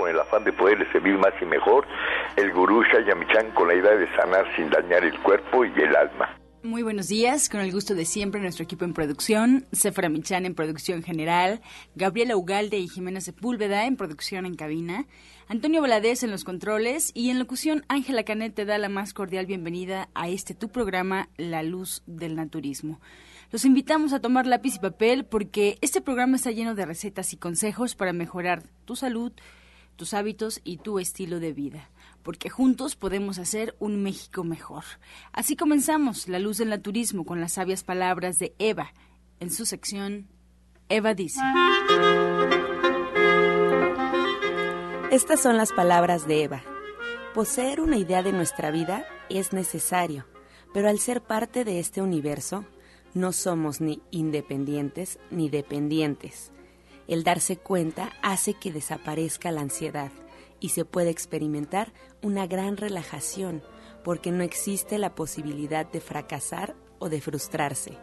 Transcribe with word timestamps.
con 0.00 0.08
el 0.08 0.18
afán 0.18 0.44
de 0.44 0.52
poderle 0.52 0.90
servir 0.92 1.18
más 1.18 1.34
y 1.42 1.44
mejor, 1.44 1.86
el 2.36 2.50
gurú 2.52 2.82
Shayamichan 2.84 3.50
con 3.50 3.68
la 3.68 3.74
idea 3.74 3.94
de 3.96 4.10
sanar 4.16 4.46
sin 4.56 4.70
dañar 4.70 5.04
el 5.04 5.18
cuerpo 5.20 5.64
y 5.64 5.72
el 5.78 5.94
alma. 5.94 6.38
Muy 6.62 6.82
buenos 6.82 7.08
días, 7.08 7.50
con 7.50 7.60
el 7.60 7.70
gusto 7.70 7.94
de 7.94 8.06
siempre 8.06 8.40
nuestro 8.40 8.64
equipo 8.64 8.86
en 8.86 8.94
producción, 8.94 9.66
Sefra 9.72 10.08
Michan 10.08 10.46
en 10.46 10.54
producción 10.54 11.02
general, 11.02 11.60
Gabriela 11.94 12.36
Ugalde 12.36 12.78
y 12.78 12.88
Jimena 12.88 13.20
Sepúlveda 13.20 13.86
en 13.86 13.96
producción 13.96 14.46
en 14.46 14.56
cabina, 14.56 15.06
Antonio 15.48 15.82
Valadez 15.82 16.22
en 16.22 16.30
los 16.30 16.44
controles 16.44 17.10
y 17.14 17.28
en 17.28 17.38
locución 17.38 17.84
Ángela 17.88 18.24
Canet 18.24 18.54
te 18.54 18.64
da 18.64 18.78
la 18.78 18.88
más 18.88 19.12
cordial 19.12 19.44
bienvenida 19.44 20.08
a 20.14 20.28
este 20.28 20.54
tu 20.54 20.70
programa 20.70 21.28
La 21.36 21.62
Luz 21.62 22.02
del 22.06 22.36
Naturismo. 22.36 23.00
Los 23.52 23.64
invitamos 23.64 24.12
a 24.12 24.20
tomar 24.20 24.46
lápiz 24.46 24.76
y 24.76 24.78
papel 24.78 25.24
porque 25.24 25.76
este 25.82 26.00
programa 26.00 26.36
está 26.36 26.52
lleno 26.52 26.74
de 26.74 26.86
recetas 26.86 27.32
y 27.32 27.36
consejos 27.36 27.96
para 27.96 28.12
mejorar 28.12 28.62
tu 28.84 28.96
salud, 28.96 29.32
tus 30.00 30.14
hábitos 30.14 30.62
y 30.64 30.78
tu 30.78 30.98
estilo 30.98 31.40
de 31.40 31.52
vida 31.52 31.90
porque 32.22 32.48
juntos 32.48 32.96
podemos 32.96 33.38
hacer 33.38 33.76
un 33.78 34.02
México 34.02 34.44
mejor. 34.44 34.84
Así 35.32 35.56
comenzamos 35.56 36.26
La 36.26 36.38
Luz 36.38 36.56
del 36.56 36.70
Naturismo 36.70 37.26
con 37.26 37.40
las 37.40 37.52
sabias 37.52 37.84
palabras 37.84 38.38
de 38.38 38.54
Eva 38.58 38.94
en 39.40 39.50
su 39.50 39.66
sección 39.66 40.26
Eva 40.88 41.12
dice. 41.12 41.40
Estas 45.10 45.40
son 45.40 45.58
las 45.58 45.70
palabras 45.72 46.26
de 46.26 46.44
Eva. 46.44 46.62
Poseer 47.34 47.82
una 47.82 47.98
idea 47.98 48.22
de 48.22 48.32
nuestra 48.32 48.70
vida 48.70 49.04
es 49.28 49.52
necesario, 49.52 50.26
pero 50.72 50.88
al 50.88 50.98
ser 50.98 51.20
parte 51.20 51.64
de 51.64 51.78
este 51.78 52.00
universo, 52.00 52.64
no 53.12 53.32
somos 53.32 53.82
ni 53.82 54.00
independientes 54.10 55.18
ni 55.30 55.50
dependientes. 55.50 56.52
El 57.10 57.24
darse 57.24 57.56
cuenta 57.56 58.12
hace 58.22 58.54
que 58.54 58.70
desaparezca 58.70 59.50
la 59.50 59.62
ansiedad 59.62 60.12
y 60.60 60.68
se 60.68 60.84
puede 60.84 61.10
experimentar 61.10 61.92
una 62.22 62.46
gran 62.46 62.76
relajación 62.76 63.64
porque 64.04 64.30
no 64.30 64.44
existe 64.44 64.96
la 64.96 65.16
posibilidad 65.16 65.84
de 65.84 66.00
fracasar 66.00 66.76
o 67.00 67.08
de 67.08 67.20
frustrarse. 67.20 67.98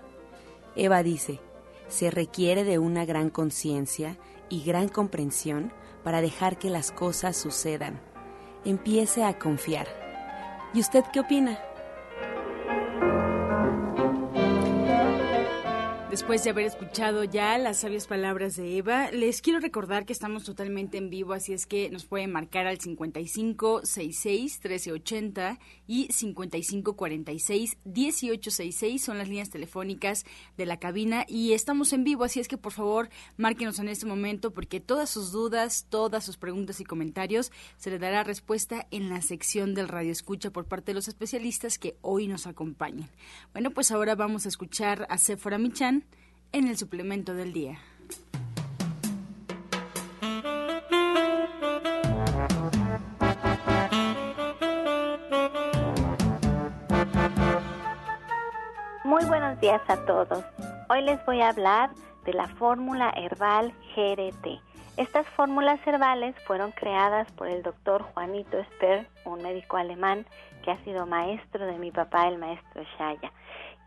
Eva 0.75 1.03
dice, 1.03 1.39
se 1.87 2.11
requiere 2.11 2.65
de 2.65 2.79
una 2.79 3.05
gran 3.05 3.29
conciencia 3.29 4.17
y 4.49 4.65
gran 4.65 4.89
comprensión 4.89 5.71
para 6.03 6.19
dejar 6.19 6.59
que 6.59 6.69
las 6.69 6.91
cosas 6.91 7.37
sucedan. 7.37 8.01
Empiece 8.65 9.23
a 9.23 9.39
confiar. 9.39 9.87
¿Y 10.73 10.81
usted 10.81 11.05
qué 11.13 11.21
opina? 11.21 11.57
Después 16.17 16.43
de 16.43 16.49
haber 16.49 16.65
escuchado 16.65 17.23
ya 17.23 17.59
las 17.59 17.77
sabias 17.77 18.07
palabras 18.07 18.55
de 18.55 18.75
Eva, 18.75 19.11
les 19.11 19.43
quiero 19.43 19.59
recordar 19.59 20.03
que 20.07 20.13
estamos 20.13 20.43
totalmente 20.43 20.97
en 20.97 21.11
vivo, 21.11 21.33
así 21.33 21.53
es 21.53 21.67
que 21.67 21.91
nos 21.91 22.05
pueden 22.05 22.31
marcar 22.31 22.65
al 22.65 22.79
55 22.79 23.81
66 23.85 24.59
1380 24.63 25.59
y 25.85 26.11
55 26.11 26.95
46 26.95 27.77
1866 27.85 29.03
son 29.03 29.19
las 29.19 29.29
líneas 29.29 29.51
telefónicas 29.51 30.25
de 30.57 30.65
la 30.65 30.77
cabina 30.77 31.23
y 31.27 31.53
estamos 31.53 31.93
en 31.93 32.03
vivo, 32.03 32.23
así 32.23 32.39
es 32.39 32.47
que 32.47 32.57
por 32.57 32.71
favor 32.71 33.09
márquenos 33.37 33.77
en 33.77 33.87
este 33.87 34.07
momento 34.07 34.51
porque 34.51 34.79
todas 34.79 35.11
sus 35.11 35.31
dudas, 35.31 35.85
todas 35.87 36.25
sus 36.25 36.37
preguntas 36.37 36.81
y 36.81 36.83
comentarios 36.83 37.51
se 37.77 37.91
le 37.91 37.99
dará 37.99 38.23
respuesta 38.23 38.87
en 38.89 39.09
la 39.09 39.21
sección 39.21 39.75
del 39.75 39.87
radio 39.87 40.13
escucha 40.13 40.49
por 40.49 40.65
parte 40.65 40.87
de 40.87 40.95
los 40.95 41.07
especialistas 41.07 41.77
que 41.77 41.95
hoy 42.01 42.27
nos 42.27 42.47
acompañan. 42.47 43.07
Bueno, 43.53 43.69
pues 43.69 43.91
ahora 43.91 44.15
vamos 44.15 44.47
a 44.47 44.49
escuchar 44.49 45.05
a 45.11 45.19
Sephora 45.19 45.59
Michan 45.59 46.06
en 46.51 46.67
el 46.67 46.77
suplemento 46.77 47.33
del 47.33 47.53
día. 47.53 47.79
Muy 59.03 59.23
buenos 59.25 59.59
días 59.61 59.81
a 59.87 59.97
todos. 60.05 60.43
Hoy 60.89 61.01
les 61.01 61.25
voy 61.25 61.41
a 61.41 61.49
hablar 61.49 61.91
de 62.25 62.33
la 62.33 62.47
fórmula 62.47 63.09
herbal 63.15 63.73
GRT. 63.95 64.61
Estas 64.97 65.27
fórmulas 65.27 65.79
herbales 65.85 66.35
fueron 66.45 66.71
creadas 66.71 67.31
por 67.33 67.47
el 67.47 67.61
doctor 67.61 68.01
Juanito 68.01 68.57
Sper, 68.63 69.07
un 69.25 69.41
médico 69.43 69.77
alemán 69.77 70.25
que 70.63 70.71
ha 70.71 70.83
sido 70.83 71.05
maestro 71.05 71.65
de 71.65 71.77
mi 71.77 71.91
papá, 71.91 72.27
el 72.27 72.37
maestro 72.37 72.83
Shaya. 72.97 73.31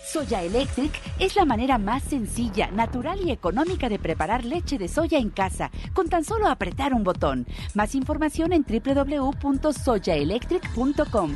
Soya 0.08 0.42
Electric 0.42 0.92
es 1.20 1.36
la 1.36 1.46
manera 1.46 1.78
más 1.78 2.02
sencilla, 2.02 2.72
natural 2.72 3.20
y 3.22 3.30
económica 3.32 3.90
de 3.90 4.00
preparar 4.00 4.46
leche 4.46 4.78
de 4.78 4.88
soya 4.88 5.20
en 5.20 5.30
casa, 5.30 5.70
con 5.94 6.08
tan 6.08 6.24
solo 6.24 6.48
apretar 6.48 6.94
un 6.94 7.04
botón. 7.04 7.46
Más 7.76 7.94
información 7.94 8.54
en 8.54 8.64
www.soyaelectric.com 8.64 11.36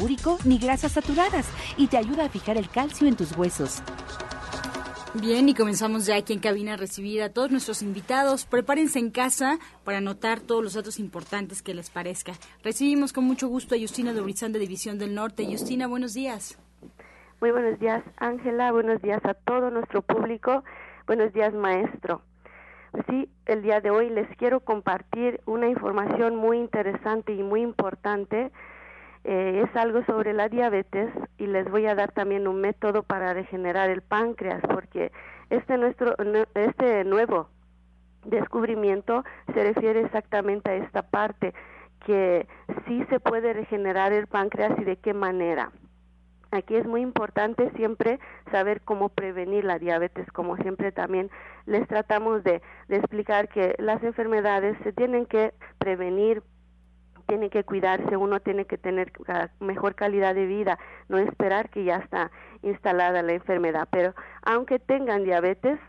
úrico 0.01 0.37
ni 0.45 0.57
grasas 0.57 0.93
saturadas 0.93 1.47
y 1.77 1.87
te 1.87 1.97
ayuda 1.97 2.25
a 2.25 2.29
fijar 2.29 2.57
el 2.57 2.69
calcio 2.69 3.07
en 3.07 3.15
tus 3.15 3.37
huesos. 3.37 3.81
Bien, 5.13 5.49
y 5.49 5.53
comenzamos 5.53 6.05
ya 6.05 6.15
aquí 6.15 6.31
en 6.31 6.39
cabina 6.39 6.75
a 6.75 6.77
recibir 6.77 7.21
a 7.21 7.27
todos 7.27 7.51
nuestros 7.51 7.81
invitados. 7.81 8.45
Prepárense 8.45 8.97
en 8.97 9.11
casa 9.11 9.59
para 9.83 9.97
anotar 9.97 10.39
todos 10.39 10.63
los 10.63 10.73
datos 10.73 10.99
importantes 10.99 11.61
que 11.61 11.73
les 11.73 11.89
parezca. 11.89 12.31
Recibimos 12.63 13.11
con 13.11 13.25
mucho 13.25 13.49
gusto 13.49 13.75
a 13.75 13.77
Justina 13.77 14.13
de 14.13 14.21
de 14.21 14.59
División 14.59 14.97
del 14.97 15.13
Norte. 15.13 15.45
Justina, 15.45 15.87
buenos 15.87 16.13
días. 16.13 16.57
Muy 17.41 17.51
buenos 17.51 17.77
días, 17.79 18.03
Ángela. 18.17 18.71
Buenos 18.71 19.01
días 19.01 19.19
a 19.25 19.33
todo 19.33 19.69
nuestro 19.69 20.01
público. 20.01 20.63
Buenos 21.07 21.33
días, 21.33 21.53
maestro. 21.53 22.21
Sí, 23.09 23.29
el 23.47 23.63
día 23.63 23.81
de 23.81 23.89
hoy 23.89 24.09
les 24.09 24.29
quiero 24.37 24.61
compartir 24.61 25.41
una 25.45 25.67
información 25.67 26.37
muy 26.37 26.57
interesante 26.57 27.33
y 27.33 27.43
muy 27.43 27.61
importante 27.61 28.51
eh, 29.23 29.63
es 29.65 29.75
algo 29.75 30.03
sobre 30.05 30.33
la 30.33 30.49
diabetes 30.49 31.09
y 31.37 31.47
les 31.47 31.69
voy 31.69 31.85
a 31.85 31.95
dar 31.95 32.11
también 32.11 32.47
un 32.47 32.59
método 32.59 33.03
para 33.03 33.33
regenerar 33.33 33.89
el 33.89 34.01
páncreas 34.01 34.61
porque 34.73 35.11
este 35.49 35.77
nuestro 35.77 36.15
este 36.55 37.03
nuevo 37.03 37.49
descubrimiento 38.25 39.23
se 39.53 39.63
refiere 39.63 40.01
exactamente 40.01 40.71
a 40.71 40.75
esta 40.75 41.03
parte 41.03 41.53
que 42.05 42.47
sí 42.87 43.05
se 43.09 43.19
puede 43.19 43.53
regenerar 43.53 44.11
el 44.11 44.27
páncreas 44.27 44.77
y 44.79 44.83
de 44.83 44.97
qué 44.97 45.13
manera. 45.13 45.71
Aquí 46.51 46.75
es 46.75 46.85
muy 46.85 47.01
importante 47.01 47.71
siempre 47.77 48.19
saber 48.51 48.81
cómo 48.81 49.09
prevenir 49.09 49.63
la 49.63 49.79
diabetes, 49.79 50.29
como 50.33 50.57
siempre 50.57 50.91
también 50.91 51.29
les 51.65 51.87
tratamos 51.87 52.43
de, 52.43 52.61
de 52.89 52.97
explicar 52.97 53.47
que 53.47 53.75
las 53.77 54.03
enfermedades 54.03 54.77
se 54.83 54.91
tienen 54.91 55.25
que 55.27 55.53
prevenir 55.77 56.43
tiene 57.21 57.49
que 57.49 57.63
cuidarse, 57.63 58.17
uno 58.17 58.39
tiene 58.39 58.65
que 58.65 58.77
tener 58.77 59.11
mejor 59.59 59.95
calidad 59.95 60.35
de 60.35 60.45
vida, 60.45 60.77
no 61.09 61.17
esperar 61.17 61.69
que 61.69 61.83
ya 61.83 61.97
está 61.97 62.31
instalada 62.61 63.21
la 63.21 63.33
enfermedad. 63.33 63.87
Pero 63.91 64.13
aunque 64.43 64.79
tengan 64.79 65.23
diabetes, 65.23 65.79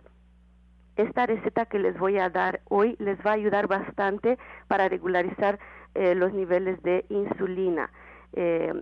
esta 0.96 1.26
receta 1.26 1.67
que 1.67 1.79
les 1.79 1.99
voy 1.99 2.19
a 2.19 2.29
dar 2.29 2.61
hoy 2.69 2.96
les 2.99 3.19
va 3.25 3.31
a 3.31 3.34
ayudar 3.34 3.67
bastante 3.67 4.38
para 4.69 4.88
regularizar 4.88 5.58
eh, 5.94 6.14
los 6.14 6.32
niveles 6.32 6.82
de 6.82 7.05
insulina. 7.08 7.90
Eh, 8.34 8.73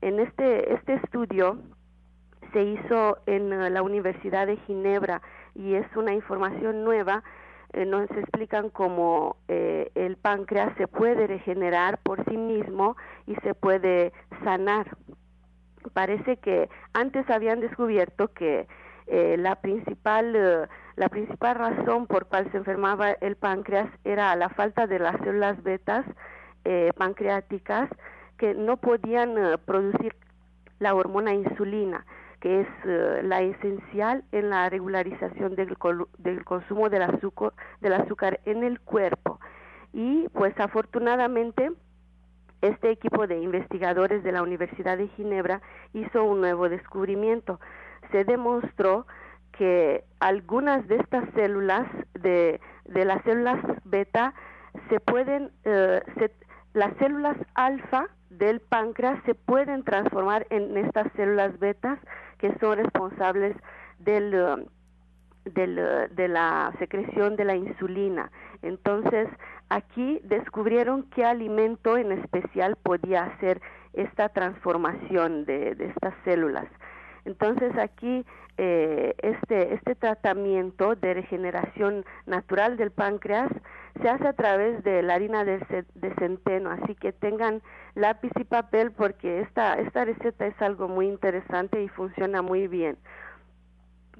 en 0.00 0.20
este, 0.20 0.74
este 0.74 0.94
estudio 0.94 1.58
se 2.52 2.62
hizo 2.62 3.18
en 3.26 3.52
uh, 3.52 3.70
la 3.70 3.82
Universidad 3.82 4.46
de 4.46 4.56
Ginebra 4.58 5.22
y 5.54 5.74
es 5.74 5.86
una 5.96 6.14
información 6.14 6.84
nueva 6.84 7.22
eh, 7.72 7.86
nos 7.86 8.10
explican 8.10 8.70
cómo 8.70 9.36
eh, 9.46 9.90
el 9.94 10.16
páncreas 10.16 10.76
se 10.76 10.88
puede 10.88 11.26
regenerar 11.26 11.98
por 11.98 12.24
sí 12.24 12.36
mismo 12.36 12.96
y 13.26 13.36
se 13.36 13.54
puede 13.54 14.12
sanar. 14.42 14.96
Parece 15.92 16.36
que 16.38 16.68
antes 16.94 17.28
habían 17.30 17.60
descubierto 17.60 18.28
que 18.28 18.66
eh, 19.06 19.36
la 19.38 19.56
principal 19.56 20.68
la 20.96 21.08
principal 21.08 21.54
razón 21.54 22.06
por 22.06 22.26
cual 22.26 22.50
se 22.50 22.58
enfermaba 22.58 23.12
el 23.12 23.36
páncreas 23.36 23.88
era 24.04 24.34
la 24.36 24.50
falta 24.50 24.86
de 24.86 24.98
las 24.98 25.16
células 25.20 25.62
betas 25.62 26.04
pancreáticas 26.96 27.88
que 28.36 28.54
no 28.54 28.76
podían 28.76 29.34
producir 29.64 30.14
la 30.78 30.94
hormona 30.94 31.32
insulina 31.32 32.04
que 32.40 32.62
es 32.62 32.68
eh, 32.84 33.20
la 33.22 33.42
esencial 33.42 34.24
en 34.32 34.50
la 34.50 34.68
regularización 34.68 35.54
del, 35.54 35.76
consumo 36.44 36.88
del 36.88 37.02
azúcar, 37.02 37.52
del 37.80 37.92
azúcar 37.92 38.40
en 38.46 38.64
el 38.64 38.80
cuerpo. 38.80 39.38
Y 39.92 40.28
pues 40.32 40.58
afortunadamente 40.58 41.70
este 42.62 42.90
equipo 42.90 43.26
de 43.26 43.38
investigadores 43.40 44.22
de 44.22 44.32
la 44.32 44.42
Universidad 44.42 44.98
de 44.98 45.08
Ginebra 45.08 45.60
hizo 45.92 46.24
un 46.24 46.40
nuevo 46.40 46.68
descubrimiento. 46.68 47.60
Se 48.10 48.24
demostró 48.24 49.06
que 49.52 50.04
algunas 50.20 50.86
de 50.88 50.96
estas 50.96 51.28
células, 51.34 51.86
de, 52.14 52.60
de 52.86 53.04
las 53.04 53.22
células 53.24 53.58
beta, 53.84 54.34
se 54.88 55.00
pueden, 55.00 55.50
eh, 55.64 56.02
las 56.72 56.96
células 56.98 57.36
alfa 57.54 58.08
del 58.30 58.60
páncreas 58.60 59.18
se 59.26 59.34
pueden 59.34 59.82
transformar 59.82 60.46
en 60.50 60.76
estas 60.76 61.12
células 61.16 61.58
betas 61.58 61.98
que 62.40 62.52
son 62.58 62.78
responsables 62.78 63.54
del, 63.98 64.34
uh, 64.34 66.14
de 66.14 66.28
la 66.28 66.72
secreción 66.78 67.36
de 67.36 67.44
la 67.44 67.54
insulina. 67.54 68.30
Entonces, 68.62 69.28
aquí 69.68 70.20
descubrieron 70.24 71.04
qué 71.10 71.24
alimento 71.24 71.96
en 71.96 72.12
especial 72.12 72.76
podía 72.76 73.24
hacer 73.24 73.60
esta 73.92 74.28
transformación 74.30 75.44
de 75.44 75.76
estas 75.78 76.14
células. 76.24 76.66
Entonces, 77.24 77.76
aquí 77.78 78.24
eh, 78.62 79.14
este, 79.22 79.72
este 79.72 79.94
tratamiento 79.94 80.94
de 80.94 81.14
regeneración 81.14 82.04
natural 82.26 82.76
del 82.76 82.90
páncreas 82.90 83.50
se 84.02 84.06
hace 84.06 84.28
a 84.28 84.34
través 84.34 84.84
de 84.84 85.02
la 85.02 85.14
harina 85.14 85.44
de, 85.44 85.60
centeno, 86.18 86.70
así 86.70 86.94
que 86.94 87.14
tengan 87.14 87.62
lápiz 87.94 88.30
y 88.38 88.44
papel 88.44 88.92
porque 88.92 89.40
esta, 89.40 89.80
esta 89.80 90.04
receta 90.04 90.46
es 90.46 90.60
algo 90.60 90.88
muy 90.88 91.06
interesante 91.06 91.82
y 91.82 91.88
funciona 91.88 92.42
muy 92.42 92.68
bien. 92.68 92.98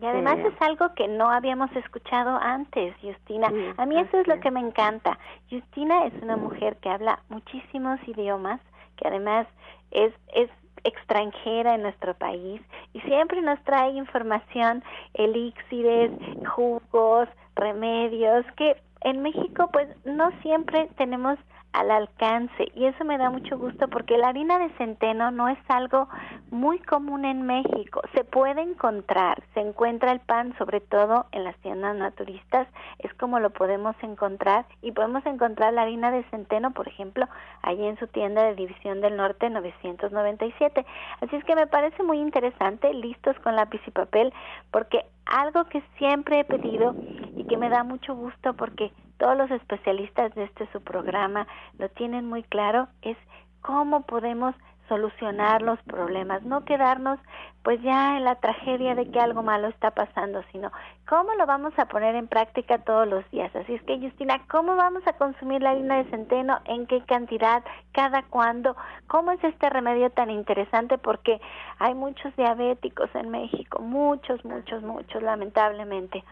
Y 0.01 0.07
además 0.07 0.39
eh, 0.39 0.49
es 0.55 0.63
algo 0.63 0.95
que 0.95 1.07
no 1.07 1.31
habíamos 1.31 1.71
escuchado 1.77 2.39
antes, 2.41 2.95
Justina. 3.03 3.53
a 3.77 3.85
mí 3.85 4.01
eso 4.01 4.21
es 4.21 4.27
lo 4.27 4.41
que 4.41 4.51
me 4.51 4.61
encanta. 4.61 5.19
Justina 5.51 6.07
es 6.07 6.15
una 6.23 6.39
mujer 6.39 6.79
que 6.79 6.89
habla 6.89 7.21
muchísimos 7.29 8.01
idiomas, 8.09 8.59
que 8.97 9.07
además 9.07 9.47
es, 9.91 10.15
es 10.33 10.49
extranjera 10.85 11.75
en 11.75 11.83
nuestro 11.83 12.15
país 12.15 12.61
y 12.93 13.01
siempre 13.01 13.41
nos 13.43 13.63
trae 13.65 13.93
información, 13.93 14.83
elixires, 15.15 16.11
jugos, 16.55 17.29
remedios, 17.57 18.45
que 18.57 18.77
en 19.03 19.23
México 19.23 19.69
pues 19.73 19.89
no 20.05 20.31
siempre 20.43 20.89
tenemos 20.97 21.39
al 21.73 21.91
alcance 21.91 22.69
y 22.75 22.87
eso 22.87 23.05
me 23.05 23.19
da 23.19 23.31
mucho 23.31 23.57
gusto 23.59 23.89
porque 23.89 24.19
la 24.19 24.29
harina 24.29 24.59
de 24.59 24.71
centeno 24.71 25.31
no 25.31 25.49
es 25.49 25.59
algo 25.69 26.09
muy 26.51 26.79
común 26.81 27.25
en 27.25 27.43
México. 27.43 28.03
Se 28.15 28.25
puede 28.25 28.61
encontrar, 28.61 29.43
se 29.55 29.61
encuentra 29.61 30.13
el 30.13 30.21
pan 30.21 30.55
sobre 30.59 30.81
todo 30.81 31.27
en 31.33 31.45
las 31.45 31.57
tiendas 31.59 31.97
naturistas, 31.97 32.67
es 32.99 33.13
como 33.15 33.39
lo 33.39 33.51
podemos 33.51 33.95
encontrar 34.03 34.67
y 34.83 34.93
podemos 34.93 35.25
encontrar 35.27 35.73
la 35.73 35.83
harina 35.83 36.11
de 36.11 36.25
centeno, 36.25 36.73
por 36.73 36.89
ejemplo, 36.89 37.29
allí 37.63 37.87
en 37.87 37.99
su 37.99 38.07
tienda 38.09 38.43
de 38.45 38.55
División 38.55 39.01
del 39.01 39.17
Norte 39.17 39.49
997. 39.49 40.85
Así 41.21 41.37
es 41.37 41.45
que 41.45 41.55
me 41.55 41.67
parece 41.67 42.03
muy 42.03 42.19
interesante, 42.19 42.93
listos 42.95 43.39
con 43.41 43.57
lápiz 43.57 43.81
y 43.87 43.91
papel, 43.91 44.33
porque 44.71 45.05
algo 45.27 45.65
que 45.67 45.83
siempre 45.99 46.41
he 46.41 46.45
pedido 46.45 46.95
y 47.37 47.45
que 47.45 47.57
me 47.57 47.69
da 47.69 47.85
mucho 47.85 48.15
gusto 48.15 48.55
porque 48.55 48.93
todos 49.21 49.37
los 49.37 49.51
especialistas 49.51 50.35
de 50.35 50.45
este 50.45 50.67
su 50.73 50.81
programa 50.81 51.47
lo 51.79 51.91
tienen 51.91 52.27
muy 52.27 52.43
claro 52.43 52.89
es 53.03 53.19
cómo 53.61 54.01
podemos 54.07 54.55
solucionar 54.89 55.63
los 55.63 55.79
problemas, 55.83 56.43
no 56.43 56.65
quedarnos 56.65 57.21
pues 57.63 57.81
ya 57.83 58.17
en 58.17 58.25
la 58.25 58.37
tragedia 58.37 58.95
de 58.95 59.09
que 59.11 59.21
algo 59.21 59.43
malo 59.43 59.69
está 59.69 59.91
pasando, 59.91 60.43
sino 60.51 60.73
cómo 61.07 61.35
lo 61.35 61.45
vamos 61.47 61.73
a 61.79 61.85
poner 61.85 62.15
en 62.15 62.27
práctica 62.27 62.79
todos 62.79 63.07
los 63.07 63.31
días. 63.31 63.55
Así 63.55 63.75
es 63.75 63.83
que 63.83 64.01
Justina, 64.01 64.41
¿cómo 64.51 64.75
vamos 64.75 65.07
a 65.07 65.13
consumir 65.13 65.63
la 65.63 65.71
harina 65.71 65.99
de 65.99 66.11
centeno? 66.11 66.59
¿En 66.65 66.87
qué 66.87 67.03
cantidad? 67.03 67.63
¿Cada 67.93 68.23
cuándo? 68.23 68.75
¿Cómo 69.07 69.31
es 69.33 69.45
este 69.45 69.69
remedio 69.69 70.11
tan 70.11 70.31
interesante? 70.31 70.97
Porque 70.97 71.41
hay 71.79 71.95
muchos 71.95 72.35
diabéticos 72.37 73.15
en 73.15 73.29
México, 73.29 73.83
muchos, 73.83 74.43
muchos, 74.47 74.83
muchos, 74.83 75.23
lamentablemente. 75.23 76.25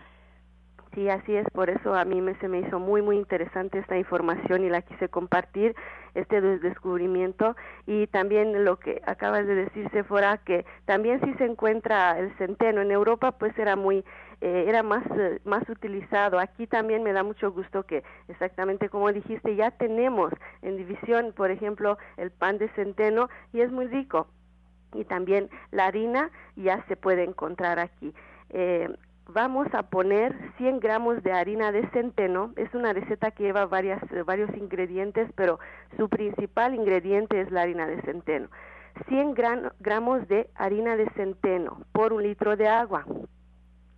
Sí, 0.99 1.09
así 1.09 1.37
es, 1.37 1.47
por 1.53 1.71
eso 1.71 1.95
a 1.95 2.05
mí 2.05 2.21
me, 2.21 2.35
se 2.41 2.49
me 2.49 2.59
hizo 2.59 2.81
muy, 2.81 3.03
muy 3.03 3.17
interesante 3.17 3.79
esta 3.79 3.97
información 3.97 4.65
y 4.65 4.69
la 4.69 4.83
quise 4.83 5.09
compartir, 5.09 5.77
este 6.17 6.41
descubrimiento 6.41 7.55
y 7.87 8.09
también 8.09 8.65
lo 8.65 8.81
que 8.81 9.01
acabas 9.07 9.47
de 9.47 9.55
decirse 9.55 10.03
fuera 10.03 10.39
que 10.39 10.67
también 10.87 11.21
si 11.21 11.33
se 11.35 11.45
encuentra 11.45 12.19
el 12.19 12.37
centeno 12.37 12.81
en 12.81 12.91
Europa, 12.91 13.31
pues 13.31 13.57
era 13.61 13.77
muy, 13.77 13.99
eh, 14.41 14.65
era 14.67 14.83
más, 14.83 15.05
eh, 15.17 15.39
más 15.45 15.63
utilizado. 15.69 16.41
Aquí 16.41 16.67
también 16.67 17.05
me 17.05 17.13
da 17.13 17.23
mucho 17.23 17.53
gusto 17.53 17.85
que 17.85 18.03
exactamente 18.27 18.89
como 18.89 19.13
dijiste, 19.13 19.55
ya 19.55 19.71
tenemos 19.71 20.33
en 20.63 20.79
división, 20.79 21.33
por 21.33 21.53
ejemplo, 21.53 21.97
el 22.17 22.33
pan 22.33 22.59
de 22.59 22.71
centeno 22.71 23.29
y 23.53 23.61
es 23.61 23.71
muy 23.71 23.87
rico. 23.87 24.27
Y 24.95 25.05
también 25.05 25.49
la 25.71 25.87
harina 25.87 26.33
ya 26.57 26.85
se 26.89 26.97
puede 26.97 27.23
encontrar 27.23 27.79
aquí. 27.79 28.13
Eh, 28.51 28.89
vamos 29.29 29.69
a 29.75 29.83
poner 29.85 30.35
100 30.57 30.81
gramos 30.81 31.23
de 31.23 31.33
harina 31.33 31.71
de 31.71 31.89
centeno. 31.91 32.53
Es 32.57 32.75
una 32.75 32.93
receta 32.93 33.31
que 33.31 33.45
lleva 33.45 33.67
varias, 33.67 34.03
varios 34.25 34.51
ingredientes, 34.57 35.31
pero 35.37 35.61
su 35.97 36.09
principal 36.09 36.75
ingrediente 36.75 37.41
es 37.41 37.51
la 37.51 37.63
harina 37.63 37.87
de 37.87 38.01
centeno. 38.03 38.49
100 39.09 39.35
gramos 39.79 40.27
de 40.29 40.51
harina 40.55 40.97
de 40.97 41.09
centeno 41.11 41.83
por 41.93 42.13
un 42.13 42.23
litro 42.23 42.57
de 42.57 42.69
agua. 42.69 43.05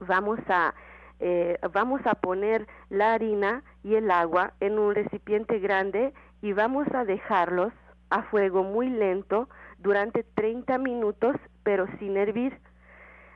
Vamos 0.01 0.41
a, 0.49 0.75
eh, 1.21 1.59
vamos 1.73 2.01
a 2.05 2.15
poner 2.17 2.67
la 2.91 3.15
harina 3.15 3.63
y 3.83 3.95
el 3.95 4.11
agua 4.11 4.53
en 4.61 4.79
un 4.79 4.95
recipiente 4.95 5.59
grande 5.61 6.13
y 6.43 6.53
vamos 6.53 6.87
a 6.93 7.05
dejarlos 7.05 7.73
a 8.11 8.25
fuego 8.25 8.65
muy 8.65 8.91
lento 8.91 9.49
durante 9.79 10.25
30 10.25 10.77
minutos, 10.79 11.37
pero 11.63 11.87
sin 11.99 12.17
hervir. 12.17 12.59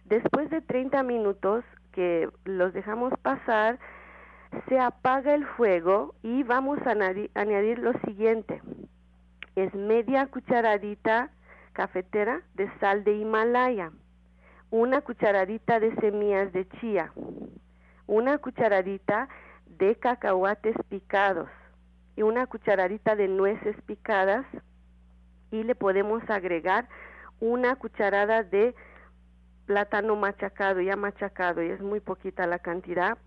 Después 0.05 0.51
de 0.51 0.61
30 0.61 1.03
minutos 1.03 1.65
que 1.95 2.29
los 2.45 2.73
dejamos 2.73 3.13
pasar, 3.23 3.79
se 4.69 4.79
apaga 4.79 5.35
el 5.35 5.47
fuego 5.47 6.15
y 6.23 6.43
vamos 6.43 6.79
a 6.87 6.91
añadir 6.91 7.79
lo 7.79 7.93
siguiente. 8.01 8.61
Es 9.57 9.73
media 9.75 10.27
cucharadita 10.27 11.31
cafetera 11.73 12.43
de 12.55 12.71
sal 12.79 13.05
de 13.05 13.17
Himalaya, 13.17 13.91
una 14.71 15.01
cucharadita 15.01 15.81
de 15.81 15.95
semillas 15.97 16.53
de 16.53 16.69
chía, 16.81 17.13
una 18.07 18.39
cucharadita 18.39 19.29
de 19.67 19.97
cacahuates 19.97 20.77
picados 20.89 21.49
y 22.17 22.23
una 22.23 22.47
cucharadita 22.47 23.17
de 23.17 23.29
nueces 23.29 23.77
picadas 23.87 24.47
y 25.51 25.63
le 25.63 25.75
podemos 25.75 26.23
agregar 26.29 26.89
una 27.41 27.77
cucharada 27.77 28.43
de 28.43 28.75
plátano 29.65 30.17
machacado, 30.17 30.81
ya 30.81 30.97
machacado, 30.97 31.63
y 31.63 31.71
es 31.71 31.81
muy 31.81 32.01
poquita 32.01 32.47
la 32.47 32.59
cantidad. 32.59 33.19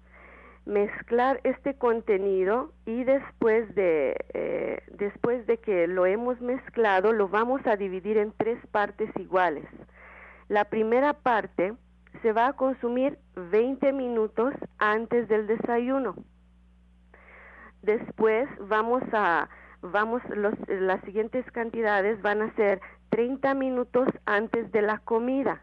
Mezclar 0.65 1.39
este 1.43 1.75
contenido 1.75 2.73
y 2.85 3.03
después 3.03 3.73
de, 3.75 4.15
eh, 4.33 4.83
después 4.91 5.45
de 5.47 5.57
que 5.57 5.87
lo 5.87 6.05
hemos 6.05 6.41
mezclado, 6.41 7.13
lo 7.13 7.29
vamos 7.29 7.65
a 7.65 7.77
dividir 7.77 8.17
en 8.17 8.33
tres 8.33 8.59
partes 8.67 9.09
iguales. 9.17 9.65
La 10.49 10.65
primera 10.65 11.13
parte 11.13 11.73
se 12.21 12.33
va 12.33 12.47
a 12.47 12.53
consumir 12.53 13.17
20 13.35 13.93
minutos 13.93 14.53
antes 14.77 15.27
del 15.29 15.47
desayuno. 15.47 16.15
Después 17.81 18.49
vamos 18.59 19.03
a, 19.13 19.49
vamos, 19.81 20.21
los, 20.35 20.53
las 20.67 20.99
siguientes 21.01 21.49
cantidades 21.51 22.21
van 22.21 22.41
a 22.41 22.53
ser 22.55 22.81
30 23.09 23.53
minutos 23.53 24.09
antes 24.25 24.69
de 24.73 24.81
la 24.81 24.97
comida 24.99 25.61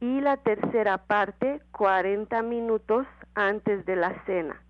y 0.00 0.20
la 0.20 0.36
tercera 0.36 0.98
parte 0.98 1.60
40 1.72 2.42
minutos 2.42 3.06
antes 3.34 3.84
de 3.86 3.96
la 3.96 4.24
cena. 4.24 4.62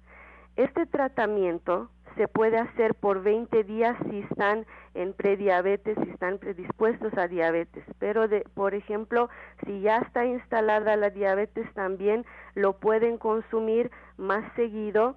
Este 0.57 0.87
tratamiento 0.87 1.91
se 2.17 2.29
puede 2.29 2.59
hacer 2.59 2.95
por 2.95 3.23
20 3.23 3.65
días 3.65 3.97
si 4.09 4.21
están 4.21 4.67
en 4.95 5.13
prediabetes, 5.13 5.99
si 6.03 6.11
están 6.11 6.39
predispuestos 6.39 7.13
a 7.19 7.29
diabetes. 7.29 7.85
Pero, 7.99 8.27
de, 8.27 8.41
por 8.55 8.75
ejemplo, 8.75 9.29
si 9.67 9.81
ya 9.83 9.99
está 9.99 10.25
instalada 10.25 10.97
la 10.97 11.11
diabetes, 11.11 11.71
también 11.75 12.25
lo 12.55 12.79
pueden 12.79 13.19
consumir 13.19 13.91
más 14.17 14.45
seguido. 14.55 15.17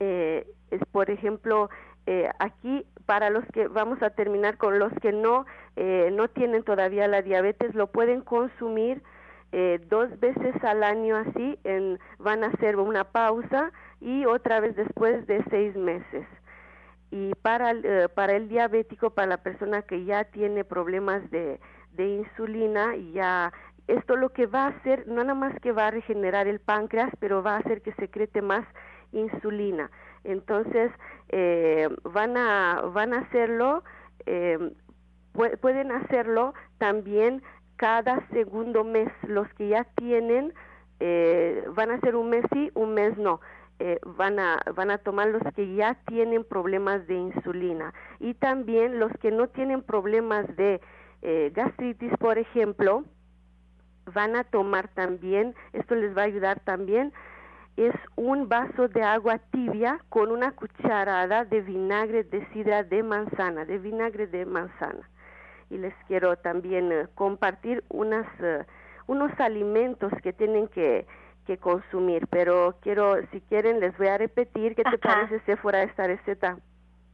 Eh, 0.00 0.46
es, 0.70 0.80
por 0.92 1.10
ejemplo, 1.10 1.68
eh, 2.10 2.30
aquí 2.38 2.86
para 3.04 3.28
los 3.28 3.44
que 3.52 3.68
vamos 3.68 4.02
a 4.02 4.08
terminar 4.08 4.56
con 4.56 4.78
los 4.78 4.90
que 5.02 5.12
no 5.12 5.44
eh, 5.76 6.08
no 6.10 6.28
tienen 6.28 6.62
todavía 6.62 7.06
la 7.06 7.20
diabetes 7.20 7.74
lo 7.74 7.88
pueden 7.88 8.22
consumir 8.22 9.02
eh, 9.52 9.78
dos 9.90 10.18
veces 10.18 10.54
al 10.64 10.84
año 10.84 11.16
así 11.16 11.58
en, 11.64 11.98
van 12.18 12.44
a 12.44 12.46
hacer 12.46 12.76
una 12.76 13.04
pausa 13.04 13.72
y 14.00 14.24
otra 14.24 14.58
vez 14.60 14.74
después 14.74 15.26
de 15.26 15.44
seis 15.50 15.76
meses. 15.76 16.26
Y 17.10 17.34
para 17.42 17.72
el, 17.72 18.08
para 18.14 18.36
el 18.36 18.48
diabético 18.48 19.10
para 19.10 19.28
la 19.28 19.42
persona 19.42 19.82
que 19.82 20.06
ya 20.06 20.24
tiene 20.24 20.64
problemas 20.64 21.30
de, 21.30 21.60
de 21.92 22.08
insulina 22.08 22.96
ya 23.12 23.52
esto 23.86 24.16
lo 24.16 24.30
que 24.30 24.46
va 24.46 24.64
a 24.64 24.68
hacer 24.68 25.06
no 25.08 25.16
nada 25.24 25.34
más 25.34 25.54
que 25.60 25.72
va 25.72 25.88
a 25.88 25.90
regenerar 25.90 26.46
el 26.46 26.58
páncreas 26.58 27.10
pero 27.20 27.42
va 27.42 27.56
a 27.56 27.58
hacer 27.58 27.82
que 27.82 27.92
secrete 27.92 28.40
más 28.40 28.66
insulina 29.12 29.90
entonces 30.24 30.90
eh, 31.28 31.88
van 32.04 32.36
a 32.36 32.82
van 32.92 33.14
a 33.14 33.20
hacerlo 33.20 33.82
eh, 34.26 34.72
pueden 35.60 35.92
hacerlo 35.92 36.54
también 36.78 37.42
cada 37.76 38.26
segundo 38.30 38.84
mes. 38.84 39.08
Los 39.26 39.48
que 39.54 39.68
ya 39.68 39.84
tienen 39.96 40.52
eh, 41.00 41.64
van 41.74 41.90
a 41.90 41.94
hacer 41.94 42.16
un 42.16 42.30
mes 42.30 42.44
sí 42.52 42.70
un 42.74 42.94
mes 42.94 43.16
no. 43.16 43.40
Eh, 43.78 44.00
van 44.04 44.40
a 44.40 44.60
van 44.74 44.90
a 44.90 44.98
tomar 44.98 45.28
los 45.28 45.42
que 45.54 45.74
ya 45.74 45.94
tienen 46.06 46.44
problemas 46.44 47.06
de 47.06 47.14
insulina. 47.14 47.94
Y 48.18 48.34
también 48.34 48.98
los 48.98 49.12
que 49.20 49.30
no 49.30 49.48
tienen 49.48 49.82
problemas 49.82 50.44
de 50.56 50.80
eh, 51.22 51.52
gastritis 51.54 52.12
por 52.18 52.38
ejemplo 52.38 53.04
van 54.12 54.36
a 54.36 54.44
tomar 54.44 54.88
también 54.88 55.54
esto 55.72 55.94
les 55.94 56.16
va 56.16 56.22
a 56.22 56.24
ayudar 56.24 56.60
también 56.60 57.12
es 57.86 57.94
un 58.16 58.48
vaso 58.48 58.88
de 58.88 59.02
agua 59.02 59.38
tibia 59.52 60.00
con 60.08 60.32
una 60.32 60.52
cucharada 60.52 61.44
de 61.44 61.60
vinagre 61.60 62.24
de 62.24 62.44
sidra 62.52 62.82
de 62.82 63.02
manzana, 63.04 63.64
de 63.64 63.78
vinagre 63.78 64.26
de 64.26 64.44
manzana. 64.46 65.08
Y 65.70 65.78
les 65.78 65.94
quiero 66.08 66.36
también 66.36 66.90
eh, 66.90 67.06
compartir 67.14 67.84
unas, 67.88 68.26
eh, 68.40 68.64
unos 69.06 69.30
alimentos 69.38 70.12
que 70.22 70.32
tienen 70.32 70.66
que, 70.68 71.06
que, 71.46 71.58
consumir, 71.58 72.26
pero 72.28 72.74
quiero, 72.80 73.16
si 73.30 73.40
quieren, 73.42 73.78
les 73.78 73.96
voy 73.96 74.08
a 74.08 74.18
repetir 74.18 74.74
qué 74.74 74.82
te 74.82 74.98
parece 74.98 75.40
si 75.46 75.54
fuera 75.56 75.82
esta 75.82 76.06
receta. 76.06 76.58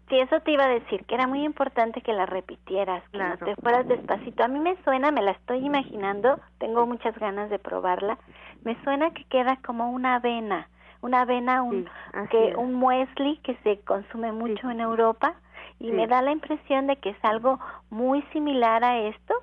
Sí, 0.08 0.18
eso 0.18 0.38
te 0.40 0.50
iba 0.50 0.64
a 0.64 0.68
decir, 0.68 1.04
que 1.06 1.14
era 1.14 1.26
muy 1.26 1.44
importante 1.44 2.02
que 2.02 2.12
la 2.12 2.26
repitieras, 2.26 3.02
que 3.10 3.18
no 3.18 3.38
te 3.38 3.56
fueras 3.56 3.88
despacito. 3.88 4.44
A 4.44 4.48
mí 4.48 4.58
me 4.58 4.76
suena, 4.84 5.10
me 5.10 5.22
la 5.22 5.30
estoy 5.30 5.64
imaginando, 5.64 6.38
tengo 6.58 6.86
muchas 6.86 7.18
ganas 7.18 7.48
de 7.48 7.58
probarla. 7.58 8.18
Me 8.64 8.76
suena 8.84 9.12
que 9.12 9.24
queda 9.24 9.58
como 9.64 9.90
una 9.90 10.16
avena, 10.16 10.68
una 11.00 11.22
avena, 11.22 11.62
un, 11.62 11.88
que, 12.30 12.54
un 12.56 12.74
muesli 12.74 13.38
que 13.38 13.56
se 13.62 13.80
consume 13.80 14.32
mucho 14.32 14.70
en 14.70 14.80
Europa 14.80 15.36
y 15.80 15.90
me 15.90 16.06
da 16.06 16.20
la 16.20 16.32
impresión 16.32 16.86
de 16.86 16.96
que 16.96 17.10
es 17.10 17.24
algo 17.24 17.58
muy 17.88 18.22
similar 18.32 18.84
a 18.84 18.98
esto, 18.98 19.34